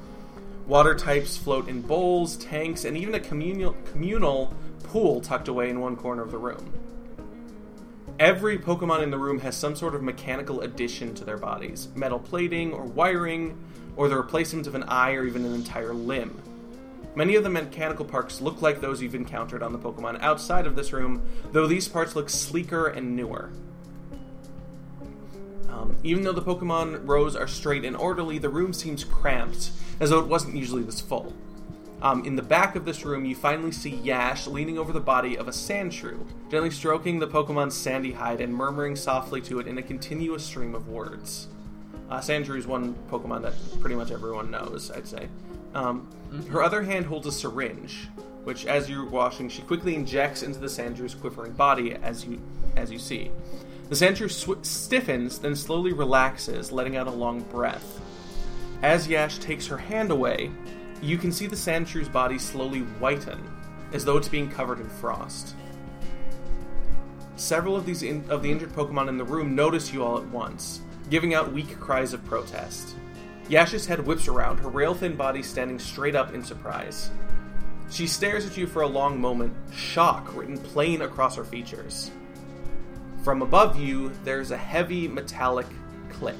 Water 0.67 0.93
types 0.93 1.37
float 1.37 1.67
in 1.67 1.81
bowls, 1.81 2.37
tanks, 2.37 2.85
and 2.85 2.95
even 2.95 3.15
a 3.15 3.19
communal, 3.19 3.75
communal 3.91 4.53
pool 4.83 5.21
tucked 5.21 5.47
away 5.47 5.71
in 5.71 5.79
one 5.81 5.95
corner 5.95 6.21
of 6.21 6.29
the 6.29 6.37
room. 6.37 6.71
Every 8.19 8.59
Pokemon 8.59 9.01
in 9.01 9.09
the 9.09 9.17
room 9.17 9.39
has 9.39 9.57
some 9.57 9.75
sort 9.75 9.95
of 9.95 10.03
mechanical 10.03 10.61
addition 10.61 11.15
to 11.15 11.25
their 11.25 11.37
bodies 11.37 11.87
metal 11.95 12.19
plating 12.19 12.73
or 12.73 12.83
wiring, 12.83 13.57
or 13.95 14.07
the 14.07 14.17
replacement 14.17 14.67
of 14.67 14.75
an 14.75 14.83
eye 14.83 15.13
or 15.13 15.25
even 15.25 15.45
an 15.45 15.55
entire 15.55 15.95
limb. 15.95 16.39
Many 17.13 17.35
of 17.35 17.43
the 17.43 17.49
mechanical 17.49 18.05
parts 18.05 18.39
look 18.39 18.61
like 18.61 18.79
those 18.79 19.01
you've 19.01 19.15
encountered 19.15 19.61
on 19.61 19.73
the 19.73 19.79
Pokemon 19.79 20.21
outside 20.21 20.65
of 20.65 20.75
this 20.75 20.93
room, 20.93 21.21
though 21.51 21.67
these 21.67 21.87
parts 21.87 22.15
look 22.15 22.29
sleeker 22.29 22.87
and 22.87 23.15
newer. 23.15 23.51
Um, 25.67 25.97
even 26.03 26.23
though 26.23 26.31
the 26.31 26.41
Pokemon 26.41 27.07
rows 27.07 27.35
are 27.35 27.47
straight 27.47 27.83
and 27.83 27.97
orderly, 27.97 28.37
the 28.37 28.49
room 28.49 28.71
seems 28.71 29.03
cramped, 29.03 29.71
as 29.99 30.09
though 30.09 30.19
it 30.19 30.27
wasn't 30.27 30.55
usually 30.55 30.83
this 30.83 31.01
full. 31.01 31.33
Um, 32.01 32.25
in 32.25 32.35
the 32.35 32.41
back 32.41 32.75
of 32.75 32.85
this 32.85 33.05
room, 33.05 33.25
you 33.25 33.35
finally 33.35 33.71
see 33.71 33.91
Yash 33.91 34.47
leaning 34.47 34.79
over 34.79 34.91
the 34.91 34.99
body 34.99 35.37
of 35.37 35.47
a 35.47 35.51
Sandshrew, 35.51 36.25
gently 36.49 36.71
stroking 36.71 37.19
the 37.19 37.27
Pokemon's 37.27 37.75
sandy 37.75 38.13
hide 38.13 38.41
and 38.41 38.53
murmuring 38.53 38.95
softly 38.95 39.39
to 39.41 39.59
it 39.59 39.67
in 39.67 39.77
a 39.77 39.83
continuous 39.83 40.43
stream 40.43 40.73
of 40.73 40.87
words. 40.87 41.47
Uh, 42.09 42.17
is 42.17 42.67
one 42.67 42.95
Pokemon 43.09 43.43
that 43.43 43.53
pretty 43.79 43.95
much 43.95 44.11
everyone 44.11 44.49
knows, 44.49 44.91
I'd 44.91 45.07
say. 45.07 45.29
Um, 45.73 46.07
Her 46.49 46.63
other 46.63 46.81
hand 46.81 47.05
holds 47.05 47.27
a 47.27 47.31
syringe, 47.31 48.07
which, 48.43 48.65
as 48.65 48.89
you're 48.89 49.05
washing, 49.05 49.49
she 49.49 49.61
quickly 49.61 49.95
injects 49.95 50.43
into 50.43 50.59
the 50.59 50.67
Sandshrew's 50.67 51.15
quivering 51.15 51.53
body, 51.53 51.93
as 51.93 52.25
you 52.25 52.41
as 52.75 52.91
you 52.91 52.99
see. 52.99 53.31
The 53.89 53.95
Sandshrew 53.95 54.31
sw- 54.31 54.65
stiffens, 54.65 55.39
then 55.39 55.55
slowly 55.55 55.91
relaxes, 55.91 56.71
letting 56.71 56.95
out 56.95 57.07
a 57.07 57.11
long 57.11 57.41
breath. 57.41 57.99
As 58.81 59.07
Yash 59.07 59.39
takes 59.39 59.67
her 59.67 59.77
hand 59.77 60.09
away, 60.11 60.49
you 61.01 61.17
can 61.17 61.31
see 61.33 61.47
the 61.47 61.57
Sandshrew's 61.57 62.07
body 62.07 62.39
slowly 62.39 62.79
whiten, 62.79 63.39
as 63.91 64.05
though 64.05 64.15
it's 64.15 64.29
being 64.29 64.49
covered 64.49 64.79
in 64.79 64.87
frost. 64.87 65.55
Several 67.35 67.75
of 67.75 67.85
these 67.85 68.03
in- 68.03 68.23
of 68.29 68.41
the 68.41 68.51
injured 68.51 68.71
Pokemon 68.71 69.09
in 69.09 69.17
the 69.17 69.25
room 69.25 69.55
notice 69.55 69.91
you 69.91 70.03
all 70.03 70.17
at 70.17 70.27
once, 70.27 70.81
giving 71.09 71.33
out 71.33 71.51
weak 71.51 71.77
cries 71.79 72.13
of 72.13 72.23
protest. 72.25 72.95
Yash's 73.51 73.85
head 73.85 74.07
whips 74.07 74.29
around, 74.29 74.59
her 74.59 74.69
rail-thin 74.69 75.17
body 75.17 75.43
standing 75.43 75.77
straight 75.77 76.15
up 76.15 76.33
in 76.33 76.41
surprise. 76.41 77.11
She 77.89 78.07
stares 78.07 78.45
at 78.45 78.55
you 78.55 78.65
for 78.65 78.83
a 78.83 78.87
long 78.87 79.19
moment, 79.19 79.53
shock 79.73 80.33
written 80.33 80.57
plain 80.57 81.01
across 81.01 81.35
her 81.35 81.43
features. 81.43 82.11
From 83.25 83.41
above 83.41 83.77
you, 83.77 84.13
there's 84.23 84.51
a 84.51 84.57
heavy 84.57 85.05
metallic 85.05 85.67
click. 86.11 86.37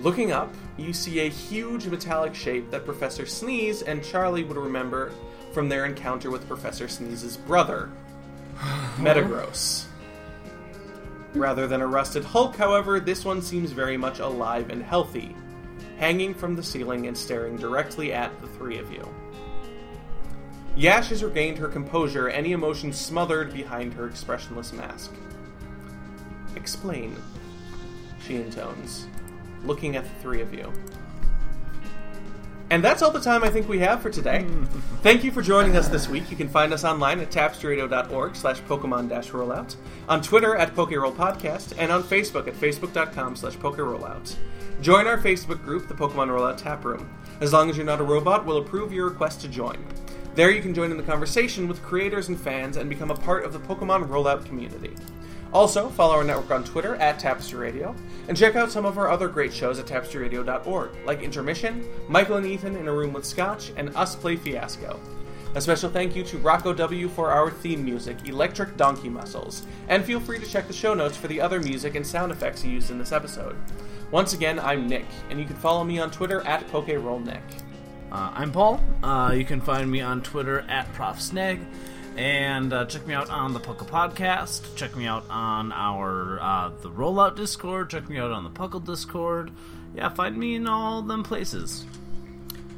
Looking 0.00 0.32
up, 0.32 0.52
you 0.76 0.92
see 0.92 1.20
a 1.20 1.30
huge 1.30 1.86
metallic 1.86 2.34
shape 2.34 2.68
that 2.72 2.84
Professor 2.84 3.24
Sneeze 3.24 3.82
and 3.82 4.02
Charlie 4.02 4.42
would 4.42 4.56
remember 4.56 5.12
from 5.52 5.68
their 5.68 5.86
encounter 5.86 6.32
with 6.32 6.48
Professor 6.48 6.88
Sneeze's 6.88 7.36
brother, 7.36 7.92
Metagross. 8.96 9.84
Rather 11.34 11.68
than 11.68 11.80
a 11.80 11.86
rusted 11.86 12.24
hulk, 12.24 12.56
however, 12.56 12.98
this 12.98 13.24
one 13.24 13.40
seems 13.40 13.70
very 13.70 13.96
much 13.96 14.18
alive 14.18 14.70
and 14.70 14.82
healthy, 14.82 15.36
hanging 15.98 16.34
from 16.34 16.54
the 16.56 16.62
ceiling 16.62 17.06
and 17.06 17.16
staring 17.16 17.56
directly 17.56 18.12
at 18.12 18.38
the 18.40 18.46
three 18.48 18.78
of 18.78 18.92
you. 18.92 19.08
Yash 20.76 21.08
has 21.08 21.24
regained 21.24 21.56
her 21.56 21.68
composure, 21.68 22.28
any 22.28 22.52
emotion 22.52 22.92
smothered 22.92 23.52
behind 23.52 23.94
her 23.94 24.06
expressionless 24.06 24.72
mask. 24.74 25.12
Explain, 26.54 27.16
she 28.20 28.34
intones, 28.34 29.06
looking 29.64 29.96
at 29.96 30.04
the 30.04 30.20
three 30.20 30.42
of 30.42 30.52
you. 30.52 30.70
And 32.68 32.82
that's 32.82 33.00
all 33.00 33.12
the 33.12 33.20
time 33.20 33.44
I 33.44 33.48
think 33.48 33.68
we 33.68 33.78
have 33.78 34.02
for 34.02 34.10
today. 34.10 34.44
Thank 35.02 35.22
you 35.22 35.30
for 35.30 35.40
joining 35.40 35.76
us 35.76 35.88
this 35.88 36.08
week. 36.08 36.30
You 36.30 36.36
can 36.36 36.48
find 36.48 36.72
us 36.72 36.84
online 36.84 37.20
at 37.20 37.30
tapestryradio.org 37.30 38.34
slash 38.34 38.60
Pokemon 38.62 39.08
dash 39.08 39.30
rollout, 39.30 39.76
on 40.08 40.20
Twitter 40.20 40.56
at 40.56 40.74
PokeRoll 40.74 41.14
Podcast, 41.14 41.74
and 41.78 41.92
on 41.92 42.02
Facebook 42.02 42.48
at 42.48 42.54
facebook.com 42.54 43.36
slash 43.36 43.56
PokeRollout. 43.56 44.34
Join 44.82 45.06
our 45.06 45.16
Facebook 45.16 45.64
group, 45.64 45.88
the 45.88 45.94
Pokemon 45.94 46.28
Rollout 46.28 46.58
Tap 46.58 46.84
Room. 46.84 47.08
As 47.40 47.52
long 47.52 47.70
as 47.70 47.76
you're 47.76 47.86
not 47.86 48.00
a 48.00 48.04
robot, 48.04 48.44
we'll 48.44 48.58
approve 48.58 48.92
your 48.92 49.08
request 49.08 49.40
to 49.40 49.48
join. 49.48 49.82
There 50.34 50.50
you 50.50 50.60
can 50.60 50.74
join 50.74 50.90
in 50.90 50.98
the 50.98 51.02
conversation 51.02 51.66
with 51.66 51.82
creators 51.82 52.28
and 52.28 52.38
fans 52.38 52.76
and 52.76 52.90
become 52.90 53.10
a 53.10 53.16
part 53.16 53.44
of 53.44 53.54
the 53.54 53.58
Pokemon 53.58 54.06
Rollout 54.08 54.44
community. 54.44 54.94
Also, 55.50 55.88
follow 55.88 56.14
our 56.14 56.24
network 56.24 56.50
on 56.50 56.62
Twitter 56.62 56.96
at 56.96 57.18
Tapestry 57.18 57.58
Radio, 57.58 57.96
and 58.28 58.36
check 58.36 58.54
out 58.54 58.70
some 58.70 58.84
of 58.84 58.98
our 58.98 59.08
other 59.08 59.28
great 59.28 59.52
shows 59.52 59.78
at 59.78 59.86
tapestryradio.org, 59.86 60.90
like 61.06 61.22
Intermission, 61.22 61.88
Michael 62.06 62.36
and 62.36 62.46
Ethan 62.46 62.76
in 62.76 62.86
a 62.86 62.92
Room 62.92 63.14
with 63.14 63.24
Scotch, 63.24 63.72
and 63.76 63.96
Us 63.96 64.14
Play 64.14 64.36
Fiasco. 64.36 65.00
A 65.54 65.60
special 65.60 65.88
thank 65.88 66.14
you 66.14 66.22
to 66.24 66.36
Rocco 66.36 66.74
W 66.74 67.08
for 67.08 67.30
our 67.30 67.50
theme 67.50 67.82
music, 67.82 68.28
Electric 68.28 68.76
Donkey 68.76 69.08
Muscles, 69.08 69.64
and 69.88 70.04
feel 70.04 70.20
free 70.20 70.38
to 70.38 70.46
check 70.46 70.66
the 70.66 70.74
show 70.74 70.92
notes 70.92 71.16
for 71.16 71.28
the 71.28 71.40
other 71.40 71.60
music 71.60 71.94
and 71.94 72.06
sound 72.06 72.30
effects 72.30 72.62
used 72.62 72.90
in 72.90 72.98
this 72.98 73.12
episode. 73.12 73.56
Once 74.12 74.34
again, 74.34 74.60
I'm 74.60 74.86
Nick, 74.86 75.04
and 75.30 75.40
you 75.40 75.46
can 75.46 75.56
follow 75.56 75.82
me 75.82 75.98
on 75.98 76.12
Twitter 76.12 76.40
at 76.46 76.64
PokeRollNick. 76.68 77.42
Uh, 78.12 78.30
I'm 78.34 78.52
Paul. 78.52 78.80
Uh, 79.02 79.32
you 79.36 79.44
can 79.44 79.60
find 79.60 79.90
me 79.90 80.00
on 80.00 80.22
Twitter 80.22 80.60
at 80.68 80.86
ProfSnag. 80.92 81.64
And 82.16 82.72
uh, 82.72 82.84
check 82.86 83.04
me 83.04 83.14
out 83.14 83.30
on 83.30 83.52
the 83.52 83.58
Puckle 83.58 83.88
Podcast. 83.88 84.76
Check 84.76 84.94
me 84.96 85.06
out 85.06 85.24
on 85.28 85.72
our 85.72 86.38
uh, 86.40 86.70
the 86.82 86.88
Rollout 86.88 87.34
Discord. 87.34 87.90
Check 87.90 88.08
me 88.08 88.18
out 88.18 88.30
on 88.30 88.44
the 88.44 88.50
Puckle 88.50 88.82
Discord. 88.82 89.50
Yeah, 89.94 90.08
find 90.10 90.38
me 90.38 90.54
in 90.54 90.68
all 90.68 91.02
them 91.02 91.24
places. 91.24 91.84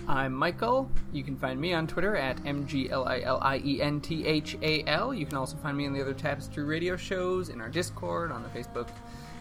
I'm 0.09 0.33
Michael. 0.33 0.91
You 1.13 1.23
can 1.23 1.37
find 1.37 1.61
me 1.61 1.75
on 1.75 1.87
Twitter 1.87 2.17
at 2.17 2.41
E 2.41 2.45
MGLILIENTHAL. 2.45 5.19
You 5.19 5.27
can 5.27 5.37
also 5.37 5.59
find 5.59 5.77
me 5.77 5.87
on 5.87 5.93
the 5.93 6.01
other 6.01 6.15
Tapestry 6.15 6.65
radio 6.65 6.97
shows, 6.97 7.51
in 7.51 7.61
our 7.61 7.69
Discord, 7.69 8.33
on 8.33 8.43
the 8.43 8.49
Facebook 8.49 8.89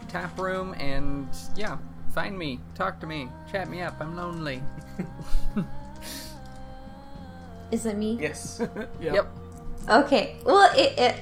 tap 0.08 0.38
room, 0.38 0.74
and 0.78 1.28
yeah, 1.56 1.78
find 2.14 2.38
me, 2.38 2.60
talk 2.74 3.00
to 3.00 3.06
me, 3.06 3.28
chat 3.50 3.68
me 3.68 3.82
up. 3.82 3.96
I'm 4.00 4.16
lonely. 4.16 4.62
Is 7.70 7.84
it 7.86 7.96
me? 7.96 8.18
Yes. 8.20 8.62
Yep. 9.00 9.28
Okay. 9.88 10.36
Well, 10.44 10.70
it 10.76 10.98
it, 10.98 11.16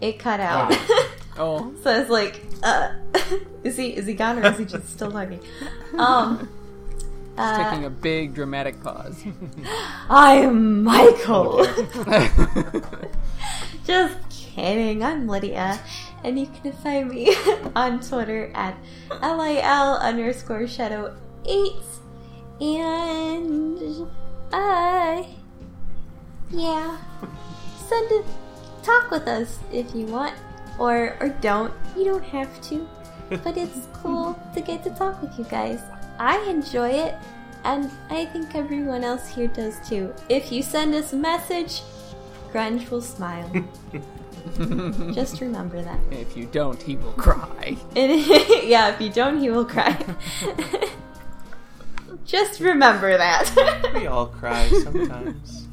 it 0.00 0.18
cut 0.18 0.40
out. 0.40 0.74
Oh, 1.36 1.74
so 1.82 1.90
it's 2.00 2.10
like, 2.10 2.44
uh, 2.62 2.92
is 3.64 3.76
he 3.76 3.88
is 3.88 4.06
he 4.06 4.14
gone 4.14 4.38
or 4.38 4.46
is 4.52 4.56
he 4.56 4.64
just 4.64 4.88
still 4.88 5.10
talking? 5.10 5.40
Um, 5.98 6.48
uh, 7.36 7.70
taking 7.70 7.84
a 7.86 7.90
big 7.90 8.34
dramatic 8.34 8.80
pause. 8.84 9.20
I'm 10.08 10.84
Michael. 10.84 11.66
just 13.84 14.16
kidding. 14.30 15.02
I'm 15.02 15.26
Lydia, 15.26 15.80
and 16.24 16.40
you 16.40 16.48
can 16.62 16.72
find 16.72 17.10
me 17.10 17.36
on 17.76 18.00
Twitter 18.00 18.50
at 18.54 18.74
lil 19.22 19.96
underscore 20.00 20.66
shadow 20.66 21.14
eight, 21.46 21.84
and 22.60 24.08
uh, 24.52 25.22
yeah, 26.50 26.98
send 27.86 28.10
a 28.10 28.24
talk 28.82 29.10
with 29.10 29.28
us 29.28 29.58
if 29.72 29.94
you 29.94 30.06
want, 30.06 30.34
or 30.78 31.16
or 31.20 31.28
don't. 31.40 31.72
You 31.96 32.04
don't 32.04 32.24
have 32.24 32.60
to, 32.68 32.88
but 33.28 33.56
it's 33.56 33.86
cool 33.92 34.38
to 34.54 34.60
get 34.60 34.82
to 34.84 34.90
talk 34.90 35.20
with 35.20 35.38
you 35.38 35.44
guys. 35.44 35.80
I 36.18 36.38
enjoy 36.48 36.90
it, 36.90 37.14
and 37.64 37.90
I 38.08 38.24
think 38.26 38.54
everyone 38.54 39.04
else 39.04 39.28
here 39.28 39.48
does 39.48 39.76
too. 39.86 40.14
If 40.28 40.50
you 40.50 40.62
send 40.62 40.94
us 40.94 41.12
a 41.12 41.16
message, 41.16 41.82
Grunge 42.52 42.88
will 42.90 43.02
smile. 43.02 43.50
Just 45.14 45.40
remember 45.40 45.82
that. 45.82 45.98
if 46.10 46.36
you 46.36 46.46
don't, 46.46 46.80
he 46.80 46.96
will 46.96 47.12
cry. 47.12 47.76
And 47.96 48.20
yeah, 48.64 48.94
if 48.94 49.00
you 49.00 49.10
don't, 49.10 49.38
he 49.38 49.50
will 49.50 49.64
cry. 49.64 49.98
Just 52.26 52.60
remember 52.60 53.16
that. 53.16 53.92
we 53.94 54.06
all 54.06 54.26
cry 54.26 54.68
sometimes. 54.82 55.66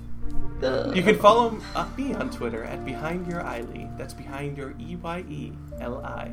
You 0.61 1.01
can 1.01 1.17
follow 1.17 1.59
uh, 1.75 1.87
me 1.97 2.13
on 2.13 2.29
Twitter 2.29 2.63
at 2.63 2.85
Behind 2.85 3.25
Your 3.25 3.41
Eily. 3.41 3.89
That's 3.97 4.13
behind 4.13 4.57
your 4.57 4.75
E 4.79 4.95
Y 4.95 5.19
E 5.27 5.51
L 5.79 6.05
I. 6.05 6.31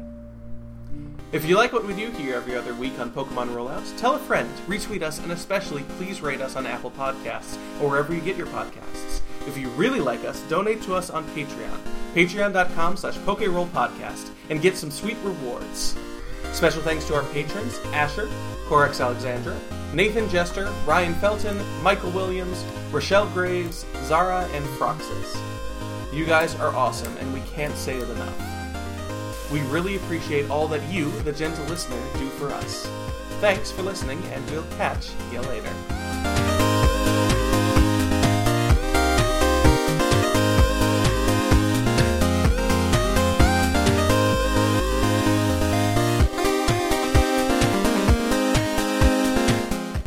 If 1.31 1.45
you 1.45 1.57
like 1.57 1.75
what 1.75 1.87
we 1.87 1.95
do 1.95 2.11
here 2.11 2.37
every 2.37 2.57
other 2.57 2.73
week 2.75 2.99
on 2.99 3.11
Pokemon 3.11 3.55
Rollouts, 3.55 3.95
tell 3.99 4.15
a 4.15 4.19
friend, 4.19 4.49
retweet 4.67 5.03
us, 5.03 5.19
and 5.19 5.31
especially 5.31 5.83
please 5.99 6.23
rate 6.23 6.41
us 6.41 6.57
on 6.57 6.67
Apple 6.67 6.91
Podcasts 6.91 7.59
or 7.83 7.91
wherever 7.91 8.15
you 8.15 8.23
get 8.23 8.39
your 8.39 8.47
podcasts. 8.47 9.21
If 9.47 9.59
you 9.59 9.69
really 9.71 10.01
like 10.01 10.25
us, 10.25 10.41
donate 10.49 10.81
to 10.83 10.95
us 10.95 11.11
on 11.11 11.25
Patreon, 11.29 11.79
patreon.com 12.15 12.97
slash 12.97 13.17
Podcast, 13.17 14.31
and 14.49 14.63
get 14.63 14.77
some 14.77 14.91
sweet 14.91 15.19
rewards. 15.23 15.99
Special 16.53 16.83
thanks 16.83 17.05
to 17.07 17.15
our 17.15 17.25
patrons, 17.25 17.79
Asher, 17.93 18.27
Corex 18.67 19.05
Alexandra, 19.05 19.57
Nathan 19.93 20.29
Jester, 20.31 20.73
Ryan 20.87 21.15
Felton, 21.15 21.59
Michael 21.83 22.11
Williams, 22.11 22.65
Rochelle 22.91 23.29
Graves, 23.31 23.85
Zara, 24.05 24.49
and 24.53 24.65
Froxus. 24.79 25.39
You 26.13 26.25
guys 26.25 26.55
are 26.57 26.75
awesome, 26.75 27.15
and 27.19 27.35
we 27.35 27.41
can't 27.55 27.77
say 27.77 27.97
it 27.97 28.09
enough. 28.09 28.58
We 29.51 29.63
really 29.63 29.97
appreciate 29.97 30.51
all 30.51 30.69
that 30.69 30.83
you, 30.93 31.11
the 31.23 31.33
gentle 31.33 31.65
listener, 31.67 31.97
do 32.19 32.29
for 32.31 32.49
us. 32.49 32.87
Thanks 33.41 33.71
for 33.71 33.83
listening, 33.83 34.23
and 34.33 34.45
we'll 34.51 34.67
catch 34.77 35.11
you 35.33 35.41
later. 35.43 35.73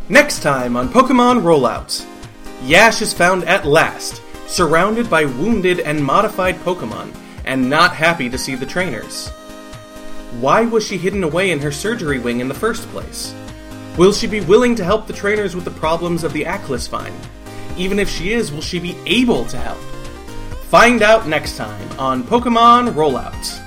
Next 0.07 0.43
time 0.43 0.75
on 0.75 0.89
Pokemon 0.89 1.41
Rollout, 1.41 2.05
Yash 2.63 3.01
is 3.01 3.13
found 3.13 3.45
at 3.45 3.65
last, 3.65 4.21
surrounded 4.45 5.09
by 5.09 5.23
wounded 5.23 5.79
and 5.79 6.03
modified 6.03 6.55
Pokemon, 6.57 7.15
and 7.51 7.69
not 7.69 7.93
happy 7.93 8.29
to 8.29 8.37
see 8.37 8.55
the 8.55 8.65
trainers. 8.65 9.27
Why 10.39 10.61
was 10.61 10.87
she 10.87 10.97
hidden 10.97 11.21
away 11.21 11.51
in 11.51 11.59
her 11.59 11.69
surgery 11.69 12.17
wing 12.17 12.39
in 12.39 12.47
the 12.47 12.53
first 12.53 12.87
place? 12.91 13.35
Will 13.97 14.13
she 14.13 14.25
be 14.25 14.39
willing 14.39 14.73
to 14.75 14.85
help 14.85 15.05
the 15.05 15.11
trainers 15.11 15.53
with 15.53 15.65
the 15.65 15.71
problems 15.71 16.23
of 16.23 16.31
the 16.31 16.45
Aclysvine? 16.45 17.13
Even 17.75 17.99
if 17.99 18.09
she 18.09 18.31
is, 18.31 18.53
will 18.53 18.61
she 18.61 18.79
be 18.79 18.95
able 19.05 19.43
to 19.47 19.57
help? 19.57 19.81
Find 20.69 21.01
out 21.01 21.27
next 21.27 21.57
time 21.57 21.99
on 21.99 22.23
Pokemon 22.23 22.93
Rollout. 22.93 23.60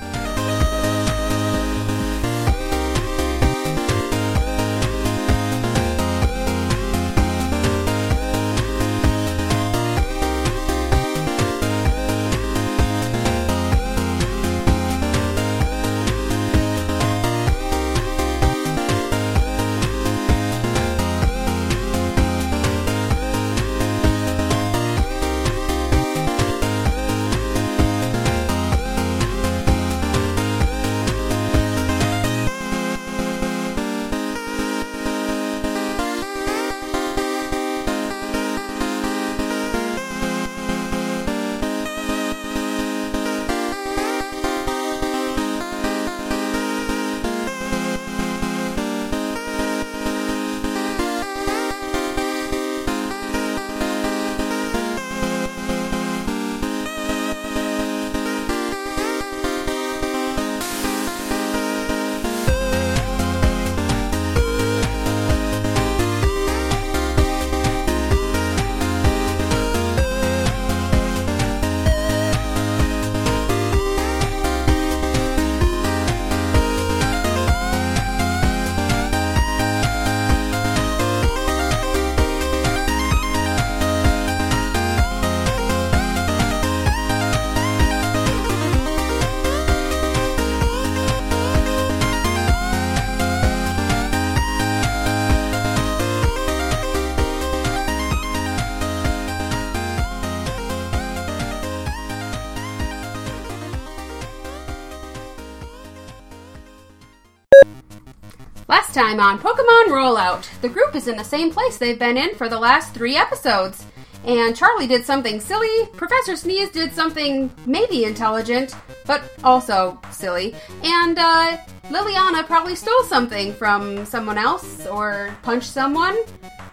Time 108.95 109.19
on 109.19 109.37
Pokemon 109.37 109.87
Rollout, 109.87 110.47
the 110.61 110.69
group 110.69 110.95
is 110.95 111.09
in 111.09 111.17
the 111.17 111.23
same 111.23 111.51
place 111.51 111.77
they've 111.77 111.99
been 111.99 112.15
in 112.15 112.33
for 112.35 112.47
the 112.47 112.57
last 112.57 112.93
three 112.93 113.17
episodes. 113.17 113.85
And 114.23 114.55
Charlie 114.55 114.87
did 114.87 115.03
something 115.03 115.41
silly, 115.41 115.87
Professor 115.97 116.37
Sneeze 116.37 116.69
did 116.69 116.93
something 116.93 117.51
maybe 117.65 118.05
intelligent, 118.05 118.73
but 119.05 119.21
also 119.43 119.99
silly, 120.11 120.55
and 120.81 121.19
uh, 121.19 121.57
Liliana 121.89 122.45
probably 122.45 122.73
stole 122.73 123.03
something 123.03 123.53
from 123.53 124.05
someone 124.05 124.37
else 124.37 124.87
or 124.87 125.35
punched 125.43 125.69
someone. 125.69 126.15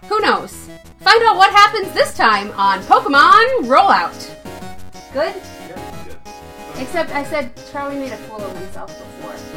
Who 0.09 0.20
knows? 0.20 0.53
Find 1.01 1.23
out 1.24 1.36
what 1.36 1.51
happens 1.51 1.93
this 1.93 2.16
time 2.16 2.53
on 2.53 2.82
Pokemon 2.82 3.66
Rollout. 3.66 4.31
Good? 5.12 5.35
Except 6.81 7.11
I 7.11 7.24
said 7.24 7.53
Charlie 7.73 7.99
made 7.99 8.12
a 8.12 8.16
fool 8.19 8.40
of 8.40 8.57
himself 8.57 8.97
before. 8.97 9.51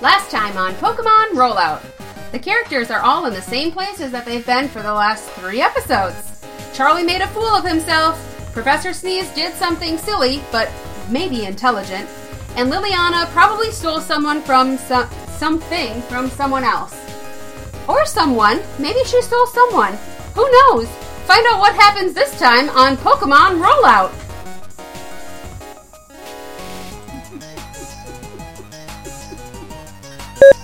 Last 0.00 0.30
time 0.30 0.56
on 0.56 0.74
Pokemon 0.74 1.30
Rollout. 1.32 1.82
The 2.32 2.38
characters 2.38 2.90
are 2.90 3.00
all 3.00 3.26
in 3.26 3.32
the 3.32 3.40
same 3.40 3.72
places 3.72 4.12
that 4.12 4.24
they've 4.24 4.44
been 4.44 4.68
for 4.68 4.82
the 4.82 4.92
last 4.92 5.28
three 5.30 5.60
episodes. 5.62 6.44
Charlie 6.74 7.04
made 7.04 7.22
a 7.22 7.28
fool 7.28 7.54
of 7.54 7.64
himself, 7.64 8.18
Professor 8.52 8.92
Sneeze 8.92 9.30
did 9.34 9.54
something 9.54 9.98
silly, 9.98 10.42
but 10.52 10.70
maybe 11.10 11.44
intelligent, 11.44 12.08
and 12.56 12.70
Liliana 12.70 13.26
probably 13.30 13.70
stole 13.70 14.00
someone 14.00 14.42
from 14.42 14.78
some, 14.78 15.08
something 15.28 16.00
from 16.02 16.28
someone 16.30 16.64
else. 16.64 16.94
Or 17.88 18.06
someone. 18.06 18.62
Maybe 18.78 19.02
she 19.04 19.20
stole 19.22 19.46
someone. 19.46 19.98
Who 20.34 20.50
knows? 20.50 20.88
Find 21.26 21.44
out 21.50 21.58
what 21.60 21.74
happens 21.74 22.14
this 22.14 22.38
time 22.38 22.68
on 22.70 22.96
Pokemon 22.96 23.60
Rollout. 23.60 24.12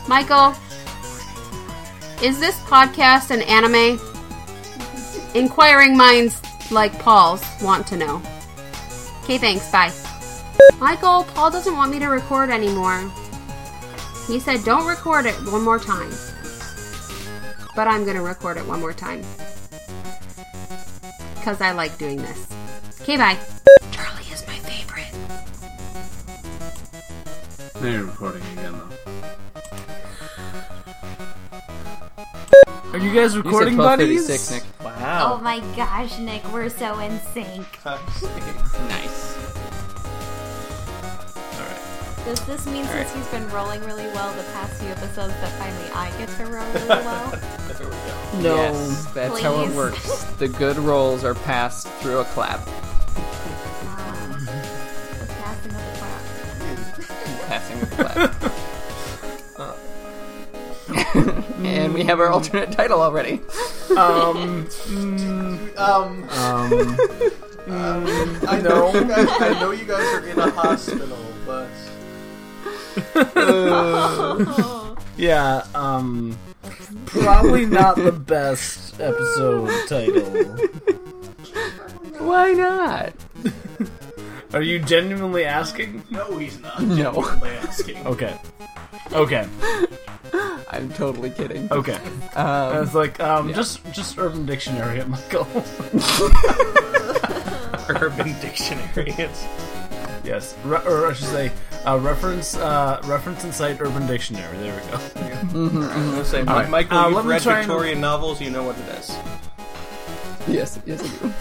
Michael, 0.08 0.54
is 2.22 2.38
this 2.38 2.58
podcast 2.60 3.30
an 3.30 3.42
anime? 3.42 3.98
Inquiring 5.34 5.96
minds 5.96 6.40
like 6.70 6.98
Paul's 6.98 7.42
want 7.62 7.86
to 7.88 7.96
know. 7.96 8.22
Okay, 9.22 9.38
thanks. 9.38 9.70
Bye. 9.70 9.92
Michael, 10.80 11.24
Paul 11.34 11.50
doesn't 11.50 11.76
want 11.76 11.90
me 11.90 11.98
to 11.98 12.06
record 12.06 12.50
anymore. 12.50 13.10
He 14.26 14.38
said 14.40 14.64
don't 14.64 14.86
record 14.86 15.26
it 15.26 15.34
one 15.50 15.62
more 15.62 15.78
time. 15.78 16.10
But 17.74 17.88
I'm 17.88 18.04
gonna 18.04 18.22
record 18.22 18.56
it 18.56 18.66
one 18.66 18.80
more 18.80 18.92
time. 18.92 19.24
Because 21.36 21.60
I 21.60 21.72
like 21.72 21.96
doing 21.98 22.18
this. 22.18 22.46
Okay, 23.00 23.16
bye. 23.16 23.38
Charlie 23.92 24.24
is 24.30 24.46
my 24.46 24.58
favorite. 24.58 25.12
Now 27.80 27.88
you're 27.88 28.04
recording 28.04 28.42
again, 28.52 28.72
though. 28.72 28.99
Are 32.92 32.98
you 32.98 33.14
guys 33.14 33.34
You 33.34 33.42
said 33.42 33.46
recording, 33.46 33.74
12:36, 33.76 33.78
buddies? 33.78 34.50
Nick. 34.50 34.64
Oh 34.82 35.38
my 35.42 35.60
gosh, 35.76 36.18
Nick, 36.18 36.44
we're 36.52 36.68
so 36.68 36.98
in 36.98 37.20
sync. 37.32 37.64
Nice. 37.84 39.36
Alright. 41.54 42.24
Does 42.24 42.40
this 42.46 42.66
mean 42.66 42.84
since 42.86 43.12
he's 43.14 43.26
been 43.28 43.48
rolling 43.50 43.80
really 43.84 44.06
well 44.06 44.32
the 44.36 44.42
past 44.54 44.80
few 44.80 44.88
episodes 44.90 45.34
that 45.34 45.52
finally 45.58 45.88
I 45.94 46.10
get 46.18 46.28
to 46.30 46.46
roll 46.46 46.66
really 46.72 46.86
well? 47.06 47.30
There 47.30 47.86
we 47.86 47.94
go. 47.94 48.40
No. 48.42 48.56
Yes, 48.56 49.06
that's 49.14 49.40
how 49.40 49.62
it 49.62 49.70
works. 49.74 50.24
The 50.40 50.48
good 50.48 50.78
rolls 50.78 51.22
are 51.22 51.34
passed 51.34 51.86
through 52.00 52.18
a 52.20 52.24
clap. 52.24 52.66
Wow. 52.66 52.72
The 55.20 55.26
passing 55.38 55.74
of 55.74 55.82
the 55.84 55.92
clap. 55.98 56.22
Passing 57.46 57.82
of 57.82 57.90
the 57.90 57.96
clap. 58.04 58.42
and 61.64 61.94
we 61.94 62.04
have 62.04 62.20
our 62.20 62.28
alternate 62.28 62.72
title 62.72 63.00
already. 63.02 63.40
Um, 63.96 64.68
Um, 65.80 66.28
um, 66.30 66.98
I 68.48 68.60
know, 68.62 68.92
you 68.92 69.04
guys, 69.04 69.28
I 69.40 69.58
know 69.60 69.70
you 69.70 69.84
guys 69.84 70.14
are 70.14 70.26
in 70.26 70.38
a 70.38 70.50
hospital, 70.50 71.18
but 71.46 71.70
yeah, 75.16 75.64
um, 75.74 76.36
probably 77.06 77.64
not 77.64 77.96
the 77.96 78.12
best 78.12 79.00
episode 79.00 79.70
title. 79.88 80.24
Why 82.18 82.52
not? 82.52 83.14
Are 84.52 84.62
you 84.62 84.80
genuinely 84.80 85.44
asking? 85.44 86.02
no, 86.10 86.36
he's 86.36 86.58
not. 86.60 86.82
No. 86.82 87.12
genuinely 87.12 87.50
asking. 87.50 88.06
Okay. 88.06 88.38
Okay. 89.12 89.48
I'm 90.70 90.90
totally 90.92 91.30
kidding. 91.30 91.68
Okay. 91.72 91.98
I 92.36 92.68
Um, 92.70 92.76
was 92.80 92.94
like, 92.94 93.18
um, 93.20 93.52
just 93.52 93.80
just 93.92 94.18
Urban 94.18 94.46
Dictionary 94.46 94.98
it, 95.00 95.08
Michael. 95.08 95.46
Urban 97.88 98.38
Dictionary. 98.40 99.14
It's 99.18 99.44
yes, 100.24 100.54
Re- 100.64 100.80
or 100.86 101.08
I 101.08 101.12
should 101.12 101.26
say, 101.28 101.52
uh, 101.86 101.98
reference 102.00 102.56
uh, 102.56 103.00
reference 103.06 103.44
and 103.44 103.52
cite 103.54 103.80
Urban 103.80 104.06
Dictionary. 104.06 104.56
There 104.58 104.74
we 104.74 104.90
go. 104.90 104.98
I'm 105.52 105.80
gonna 106.12 106.24
say, 106.24 106.42
right. 106.44 106.68
Michael, 106.70 106.98
Uh, 106.98 107.06
you've 107.08 107.16
let 107.16 107.24
read 107.24 107.42
try 107.42 107.58
and- 107.60 107.66
Victorian 107.66 108.00
novels. 108.00 108.40
You 108.40 108.50
know 108.50 108.62
what 108.62 108.78
it 108.78 108.88
is. 108.98 109.16
yes, 110.48 110.78
yes, 110.86 111.02
I 111.02 111.08
do. 111.26 111.32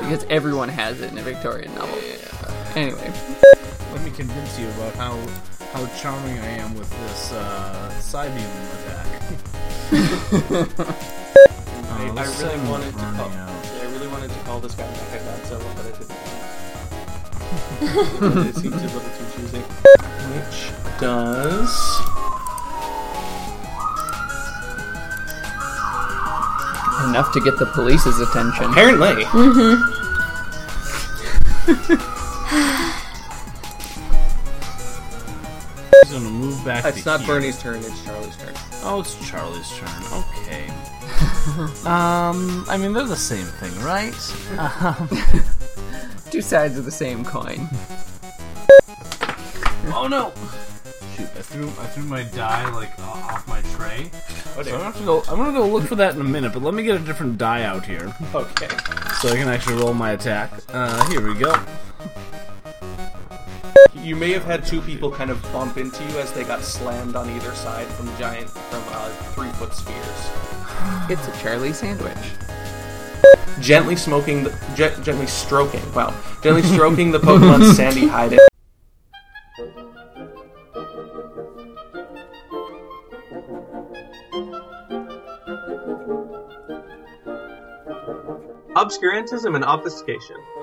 Because 0.00 0.26
everyone 0.28 0.68
has 0.68 1.00
it 1.00 1.12
in 1.12 1.18
a 1.18 1.22
Victorian 1.22 1.72
novel. 1.74 1.98
Anyway, 2.74 3.12
Let 3.92 4.02
me 4.04 4.10
convince 4.10 4.58
you 4.58 4.68
about 4.70 4.92
how 4.96 5.16
how 5.74 5.82
charming 6.00 6.38
I 6.38 6.46
am 6.62 6.70
with 6.78 6.88
this 7.00 7.32
uh, 7.32 7.90
Psybeam 7.98 8.52
attack. 8.74 9.08
I, 11.90 11.92
Oh, 11.96 12.00
I 12.16 12.18
really 12.42 12.60
wanted 12.68 12.92
to 12.92 12.98
call. 12.98 13.10
out. 13.10 13.30
Yeah, 13.30 13.82
I 13.82 13.84
really 13.92 14.08
wanted 14.08 14.30
to 14.30 14.38
call 14.40 14.58
this 14.60 14.74
guy 14.74 14.84
Mecha 14.84 15.18
Godzilla, 15.24 15.70
but 15.74 15.84
I 15.84 15.86
didn't. 15.98 16.12
it 18.48 18.54
seems 18.54 18.74
a 18.74 18.76
little 18.86 19.00
too 19.00 19.26
choosy. 19.34 19.62
Which 20.30 20.58
does 21.00 21.72
enough 27.08 27.30
to 27.32 27.40
get 27.40 27.58
the 27.58 27.66
police's 27.74 28.18
attention. 28.20 28.64
apparently. 28.70 29.24
He's 36.04 36.12
gonna 36.12 36.28
move 36.28 36.62
back. 36.66 36.84
It's 36.84 37.02
to 37.02 37.08
not 37.08 37.20
here. 37.20 37.28
Bernie's 37.28 37.58
turn. 37.58 37.76
It's 37.76 38.04
Charlie's 38.04 38.36
turn. 38.36 38.52
Oh, 38.82 39.00
it's 39.00 39.26
Charlie's 39.26 39.70
turn. 39.78 39.88
Okay. 40.12 40.68
um, 41.88 42.66
I 42.68 42.76
mean 42.78 42.92
they're 42.92 43.04
the 43.04 43.16
same 43.16 43.46
thing, 43.46 43.72
right? 43.82 44.12
Um, 44.58 45.08
Two 46.30 46.42
sides 46.42 46.76
of 46.76 46.84
the 46.84 46.90
same 46.90 47.24
coin. 47.24 47.68
oh 49.94 50.06
no! 50.10 50.30
Shoot! 51.16 51.28
I 51.38 51.40
threw 51.40 51.68
I 51.68 51.86
threw 51.86 52.04
my 52.04 52.24
die 52.24 52.68
like 52.74 52.90
uh, 52.98 53.04
off 53.04 53.48
my 53.48 53.62
tray. 53.74 54.10
Oh, 54.58 54.62
So 54.62 54.72
I'm 54.72 54.72
gonna, 54.72 54.84
have 54.84 54.98
to 54.98 55.04
go, 55.04 55.22
I'm 55.28 55.38
gonna 55.38 55.52
go 55.58 55.66
look 55.66 55.84
for 55.84 55.94
that 55.94 56.14
in 56.14 56.20
a 56.20 56.24
minute, 56.24 56.52
but 56.52 56.62
let 56.62 56.74
me 56.74 56.82
get 56.82 57.00
a 57.00 57.04
different 57.04 57.38
die 57.38 57.62
out 57.62 57.86
here 57.86 58.14
Okay. 58.34 58.68
so 59.22 59.30
I 59.30 59.36
can 59.36 59.48
actually 59.48 59.76
roll 59.76 59.94
my 59.94 60.10
attack. 60.10 60.52
Uh, 60.68 61.08
here 61.08 61.26
we 61.26 61.32
go. 61.40 61.54
You 64.04 64.16
may 64.16 64.32
have 64.32 64.44
had 64.44 64.66
two 64.66 64.82
people 64.82 65.10
kind 65.10 65.30
of 65.30 65.42
bump 65.44 65.78
into 65.78 66.04
you 66.04 66.18
as 66.18 66.30
they 66.32 66.44
got 66.44 66.60
slammed 66.60 67.16
on 67.16 67.30
either 67.30 67.54
side 67.54 67.86
from 67.86 68.14
giant, 68.18 68.50
from 68.50 68.82
uh, 68.88 69.08
three 69.32 69.48
foot 69.52 69.72
spheres. 69.72 70.30
It's 71.08 71.26
a 71.26 71.42
Charlie 71.42 71.72
sandwich. 71.72 72.14
Gently 73.60 73.96
smoking, 73.96 74.44
the, 74.44 74.50
ge- 74.74 75.02
gently 75.02 75.26
stroking. 75.26 75.80
Wow, 75.94 76.12
gently 76.42 76.60
stroking 76.60 77.12
the 77.12 77.18
Pokemon's 77.18 77.74
sandy 77.78 78.06
hide. 78.06 78.38
Obscurantism 88.76 89.54
and 89.54 89.64
obfuscation. 89.64 90.36